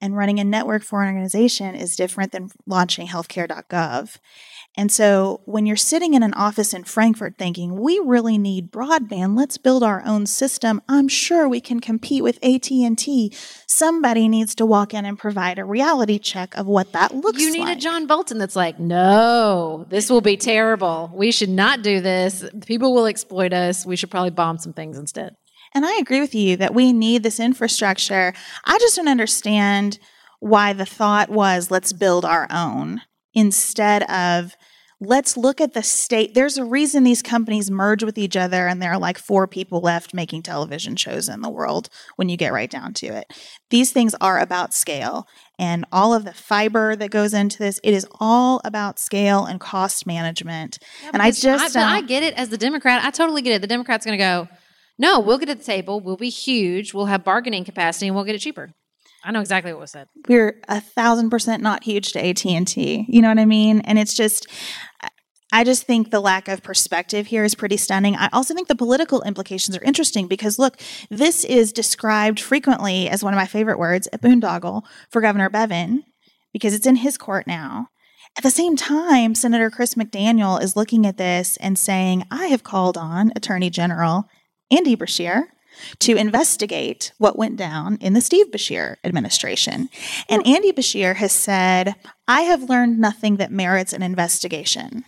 And 0.00 0.16
running 0.16 0.40
a 0.40 0.44
network 0.44 0.82
for 0.82 1.02
an 1.02 1.08
organization 1.08 1.74
is 1.74 1.96
different 1.96 2.32
than 2.32 2.48
launching 2.66 3.08
healthcare.gov. 3.08 4.16
And 4.76 4.92
so 4.92 5.40
when 5.46 5.66
you're 5.66 5.76
sitting 5.76 6.14
in 6.14 6.22
an 6.22 6.32
office 6.34 6.72
in 6.72 6.84
Frankfort 6.84 7.34
thinking, 7.36 7.80
we 7.80 7.98
really 7.98 8.38
need 8.38 8.70
broadband, 8.70 9.36
let's 9.36 9.58
build 9.58 9.82
our 9.82 10.02
own 10.06 10.26
system. 10.26 10.80
I'm 10.88 11.08
sure 11.08 11.48
we 11.48 11.60
can 11.60 11.80
compete 11.80 12.22
with 12.22 12.38
AT&T. 12.42 13.32
Somebody 13.66 14.28
needs 14.28 14.54
to 14.54 14.66
walk 14.66 14.94
in 14.94 15.04
and 15.04 15.18
provide 15.18 15.58
a 15.58 15.64
reality 15.64 16.18
check 16.18 16.56
of 16.56 16.66
what 16.66 16.92
that 16.92 17.14
looks 17.14 17.38
like. 17.38 17.46
You 17.46 17.52
need 17.52 17.64
like. 17.64 17.78
a 17.78 17.80
John 17.80 18.06
Bolton 18.06 18.38
that's 18.38 18.56
like, 18.56 18.78
no, 18.78 19.86
this 19.88 20.08
will 20.08 20.20
be 20.20 20.36
terrible. 20.36 21.10
We 21.14 21.32
should 21.32 21.50
not 21.50 21.82
do 21.82 22.00
this. 22.00 22.44
People 22.64 22.94
will 22.94 23.06
exploit 23.06 23.52
us. 23.52 23.84
We 23.84 23.96
should 23.96 24.10
probably 24.10 24.30
bomb 24.30 24.58
some 24.58 24.72
things 24.72 24.96
instead. 24.96 25.36
And 25.74 25.86
I 25.86 25.96
agree 26.00 26.20
with 26.20 26.34
you 26.34 26.56
that 26.56 26.74
we 26.74 26.92
need 26.92 27.22
this 27.22 27.40
infrastructure. 27.40 28.32
I 28.64 28.78
just 28.78 28.96
don't 28.96 29.08
understand 29.08 29.98
why 30.40 30.72
the 30.72 30.86
thought 30.86 31.28
was 31.28 31.70
let's 31.70 31.92
build 31.92 32.24
our 32.24 32.46
own 32.50 33.02
instead 33.34 34.02
of 34.04 34.56
let's 35.02 35.36
look 35.36 35.60
at 35.60 35.72
the 35.72 35.82
state. 35.82 36.34
There's 36.34 36.58
a 36.58 36.64
reason 36.64 37.04
these 37.04 37.22
companies 37.22 37.70
merge 37.70 38.04
with 38.04 38.18
each 38.18 38.36
other 38.36 38.66
and 38.66 38.82
there 38.82 38.92
are 38.92 38.98
like 38.98 39.16
four 39.16 39.46
people 39.46 39.80
left 39.80 40.12
making 40.12 40.42
television 40.42 40.94
shows 40.94 41.28
in 41.28 41.40
the 41.40 41.48
world 41.48 41.88
when 42.16 42.28
you 42.28 42.36
get 42.36 42.52
right 42.52 42.70
down 42.70 42.92
to 42.94 43.06
it. 43.06 43.32
These 43.70 43.92
things 43.92 44.14
are 44.20 44.38
about 44.38 44.74
scale 44.74 45.26
and 45.58 45.86
all 45.90 46.12
of 46.12 46.24
the 46.24 46.34
fiber 46.34 46.96
that 46.96 47.10
goes 47.10 47.32
into 47.32 47.58
this, 47.58 47.80
it 47.82 47.94
is 47.94 48.06
all 48.20 48.60
about 48.64 48.98
scale 48.98 49.46
and 49.46 49.58
cost 49.58 50.06
management. 50.06 50.78
and 51.12 51.22
I 51.22 51.30
just 51.30 51.76
I, 51.76 51.80
but 51.80 51.88
I 51.88 52.02
get 52.02 52.22
it 52.22 52.34
as 52.34 52.50
the 52.50 52.58
Democrat. 52.58 53.02
I 53.02 53.10
totally 53.10 53.42
get 53.42 53.54
it. 53.54 53.60
The 53.60 53.66
Democrat's 53.66 54.04
going 54.04 54.18
to 54.18 54.22
go, 54.22 54.48
no, 55.00 55.18
we'll 55.18 55.38
get 55.38 55.48
at 55.48 55.58
the 55.58 55.64
table. 55.64 55.98
We'll 55.98 56.18
be 56.18 56.28
huge. 56.28 56.92
We'll 56.92 57.06
have 57.06 57.24
bargaining 57.24 57.64
capacity 57.64 58.06
and 58.06 58.14
we'll 58.14 58.24
get 58.24 58.34
it 58.34 58.40
cheaper. 58.40 58.74
I 59.24 59.32
know 59.32 59.40
exactly 59.40 59.72
what 59.72 59.80
was 59.80 59.90
said. 59.90 60.08
we're 60.28 60.60
a 60.68 60.80
thousand 60.80 61.30
percent 61.30 61.62
not 61.62 61.84
huge 61.84 62.12
to 62.12 62.24
AT&T. 62.24 63.06
You 63.08 63.22
know 63.22 63.28
what 63.28 63.38
I 63.38 63.46
mean? 63.46 63.80
And 63.80 63.98
it's 63.98 64.12
just, 64.14 64.46
I 65.52 65.64
just 65.64 65.84
think 65.84 66.10
the 66.10 66.20
lack 66.20 66.48
of 66.48 66.62
perspective 66.62 67.28
here 67.28 67.44
is 67.44 67.54
pretty 67.54 67.78
stunning. 67.78 68.14
I 68.14 68.28
also 68.32 68.54
think 68.54 68.68
the 68.68 68.76
political 68.76 69.22
implications 69.22 69.76
are 69.76 69.82
interesting 69.82 70.26
because 70.28 70.58
look, 70.58 70.78
this 71.08 71.44
is 71.44 71.72
described 71.72 72.38
frequently 72.38 73.08
as 73.08 73.24
one 73.24 73.32
of 73.32 73.38
my 73.38 73.46
favorite 73.46 73.78
words, 73.78 74.06
a 74.12 74.18
boondoggle 74.18 74.82
for 75.10 75.22
Governor 75.22 75.48
Bevin 75.48 76.04
because 76.52 76.74
it's 76.74 76.86
in 76.86 76.96
his 76.96 77.16
court 77.16 77.46
now. 77.46 77.88
At 78.36 78.44
the 78.44 78.50
same 78.50 78.76
time, 78.76 79.34
Senator 79.34 79.70
Chris 79.70 79.94
McDaniel 79.94 80.62
is 80.62 80.76
looking 80.76 81.04
at 81.06 81.16
this 81.16 81.56
and 81.56 81.78
saying, 81.78 82.24
I 82.30 82.46
have 82.46 82.62
called 82.62 82.96
on 82.96 83.32
Attorney 83.34 83.70
General 83.70 84.28
Andy 84.70 84.96
Beshear 84.96 85.44
to 86.00 86.16
investigate 86.16 87.12
what 87.18 87.38
went 87.38 87.56
down 87.56 87.96
in 88.00 88.12
the 88.12 88.20
Steve 88.20 88.50
Beshear 88.50 88.96
administration. 89.04 89.88
And 90.28 90.42
hmm. 90.42 90.54
Andy 90.54 90.72
Beshear 90.72 91.16
has 91.16 91.32
said, 91.32 91.94
I 92.28 92.42
have 92.42 92.68
learned 92.68 92.98
nothing 92.98 93.36
that 93.36 93.52
merits 93.52 93.92
an 93.92 94.02
investigation. 94.02 95.04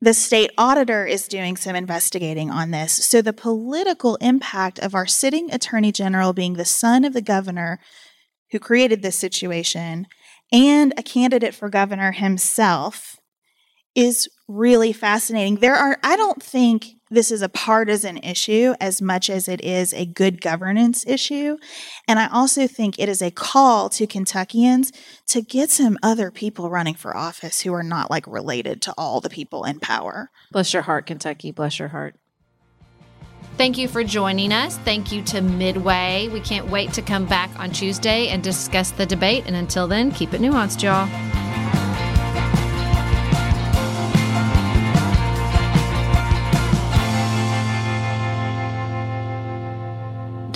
The 0.00 0.12
state 0.12 0.50
auditor 0.58 1.06
is 1.06 1.26
doing 1.26 1.56
some 1.56 1.74
investigating 1.74 2.50
on 2.50 2.70
this. 2.70 2.92
So 3.06 3.22
the 3.22 3.32
political 3.32 4.16
impact 4.16 4.78
of 4.78 4.94
our 4.94 5.06
sitting 5.06 5.50
attorney 5.52 5.90
general 5.90 6.34
being 6.34 6.54
the 6.54 6.66
son 6.66 7.04
of 7.04 7.14
the 7.14 7.22
governor 7.22 7.80
who 8.50 8.58
created 8.58 9.02
this 9.02 9.16
situation 9.16 10.06
and 10.52 10.92
a 10.96 11.02
candidate 11.02 11.54
for 11.54 11.70
governor 11.70 12.12
himself 12.12 13.16
is 13.94 14.28
really 14.46 14.92
fascinating. 14.92 15.56
There 15.56 15.74
are, 15.74 15.98
I 16.04 16.16
don't 16.16 16.42
think 16.42 16.95
this 17.10 17.30
is 17.30 17.42
a 17.42 17.48
partisan 17.48 18.16
issue 18.18 18.74
as 18.80 19.00
much 19.00 19.30
as 19.30 19.48
it 19.48 19.62
is 19.62 19.92
a 19.94 20.06
good 20.06 20.40
governance 20.40 21.06
issue. 21.06 21.56
And 22.08 22.18
I 22.18 22.28
also 22.28 22.66
think 22.66 22.98
it 22.98 23.08
is 23.08 23.22
a 23.22 23.30
call 23.30 23.88
to 23.90 24.06
Kentuckians 24.06 24.92
to 25.28 25.40
get 25.40 25.70
some 25.70 25.98
other 26.02 26.30
people 26.30 26.68
running 26.68 26.94
for 26.94 27.16
office 27.16 27.60
who 27.62 27.72
are 27.72 27.82
not 27.82 28.10
like 28.10 28.26
related 28.26 28.82
to 28.82 28.94
all 28.98 29.20
the 29.20 29.30
people 29.30 29.64
in 29.64 29.78
power. 29.78 30.30
Bless 30.50 30.72
your 30.72 30.82
heart, 30.82 31.06
Kentucky. 31.06 31.52
Bless 31.52 31.78
your 31.78 31.88
heart. 31.88 32.16
Thank 33.56 33.78
you 33.78 33.88
for 33.88 34.04
joining 34.04 34.52
us. 34.52 34.76
Thank 34.78 35.12
you 35.12 35.22
to 35.24 35.40
Midway. 35.40 36.28
We 36.30 36.40
can't 36.40 36.68
wait 36.68 36.92
to 36.92 37.02
come 37.02 37.24
back 37.24 37.50
on 37.58 37.70
Tuesday 37.70 38.28
and 38.28 38.42
discuss 38.42 38.90
the 38.90 39.06
debate. 39.06 39.44
And 39.46 39.56
until 39.56 39.86
then, 39.88 40.10
keep 40.10 40.34
it 40.34 40.42
nuanced, 40.42 40.82
y'all. 40.82 41.08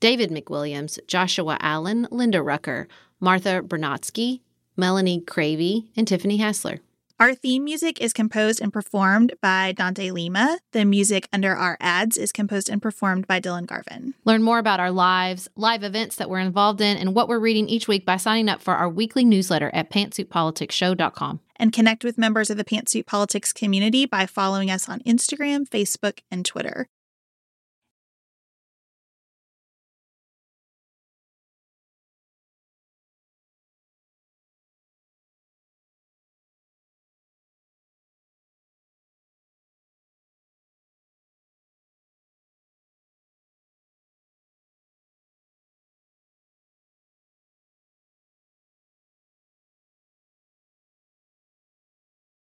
David 0.00 0.30
McWilliams, 0.30 0.98
Joshua 1.06 1.56
Allen, 1.60 2.06
Linda 2.10 2.42
Rucker, 2.42 2.88
Martha 3.20 3.62
Bernatsky, 3.62 4.40
Melanie 4.76 5.20
Cravey, 5.20 5.86
and 5.96 6.06
Tiffany 6.06 6.36
Hassler. 6.36 6.80
Our 7.18 7.34
theme 7.34 7.64
music 7.64 7.98
is 7.98 8.12
composed 8.12 8.60
and 8.60 8.70
performed 8.70 9.32
by 9.40 9.72
Dante 9.72 10.10
Lima. 10.10 10.58
The 10.72 10.84
music 10.84 11.26
under 11.32 11.56
our 11.56 11.78
ads 11.80 12.18
is 12.18 12.30
composed 12.30 12.68
and 12.68 12.82
performed 12.82 13.26
by 13.26 13.40
Dylan 13.40 13.64
Garvin. 13.64 14.12
Learn 14.26 14.42
more 14.42 14.58
about 14.58 14.80
our 14.80 14.90
lives, 14.90 15.48
live 15.56 15.82
events 15.82 16.16
that 16.16 16.28
we're 16.28 16.40
involved 16.40 16.82
in, 16.82 16.98
and 16.98 17.14
what 17.14 17.26
we're 17.26 17.38
reading 17.38 17.70
each 17.70 17.88
week 17.88 18.04
by 18.04 18.18
signing 18.18 18.50
up 18.50 18.60
for 18.60 18.74
our 18.74 18.90
weekly 18.90 19.24
newsletter 19.24 19.70
at 19.72 19.90
pantsuitpoliticsshow.com. 19.90 21.40
And 21.58 21.72
connect 21.72 22.04
with 22.04 22.18
members 22.18 22.50
of 22.50 22.58
the 22.58 22.64
Pantsuit 22.64 23.06
Politics 23.06 23.50
community 23.50 24.04
by 24.04 24.26
following 24.26 24.70
us 24.70 24.86
on 24.86 25.00
Instagram, 25.00 25.66
Facebook, 25.66 26.18
and 26.30 26.44
Twitter. 26.44 26.86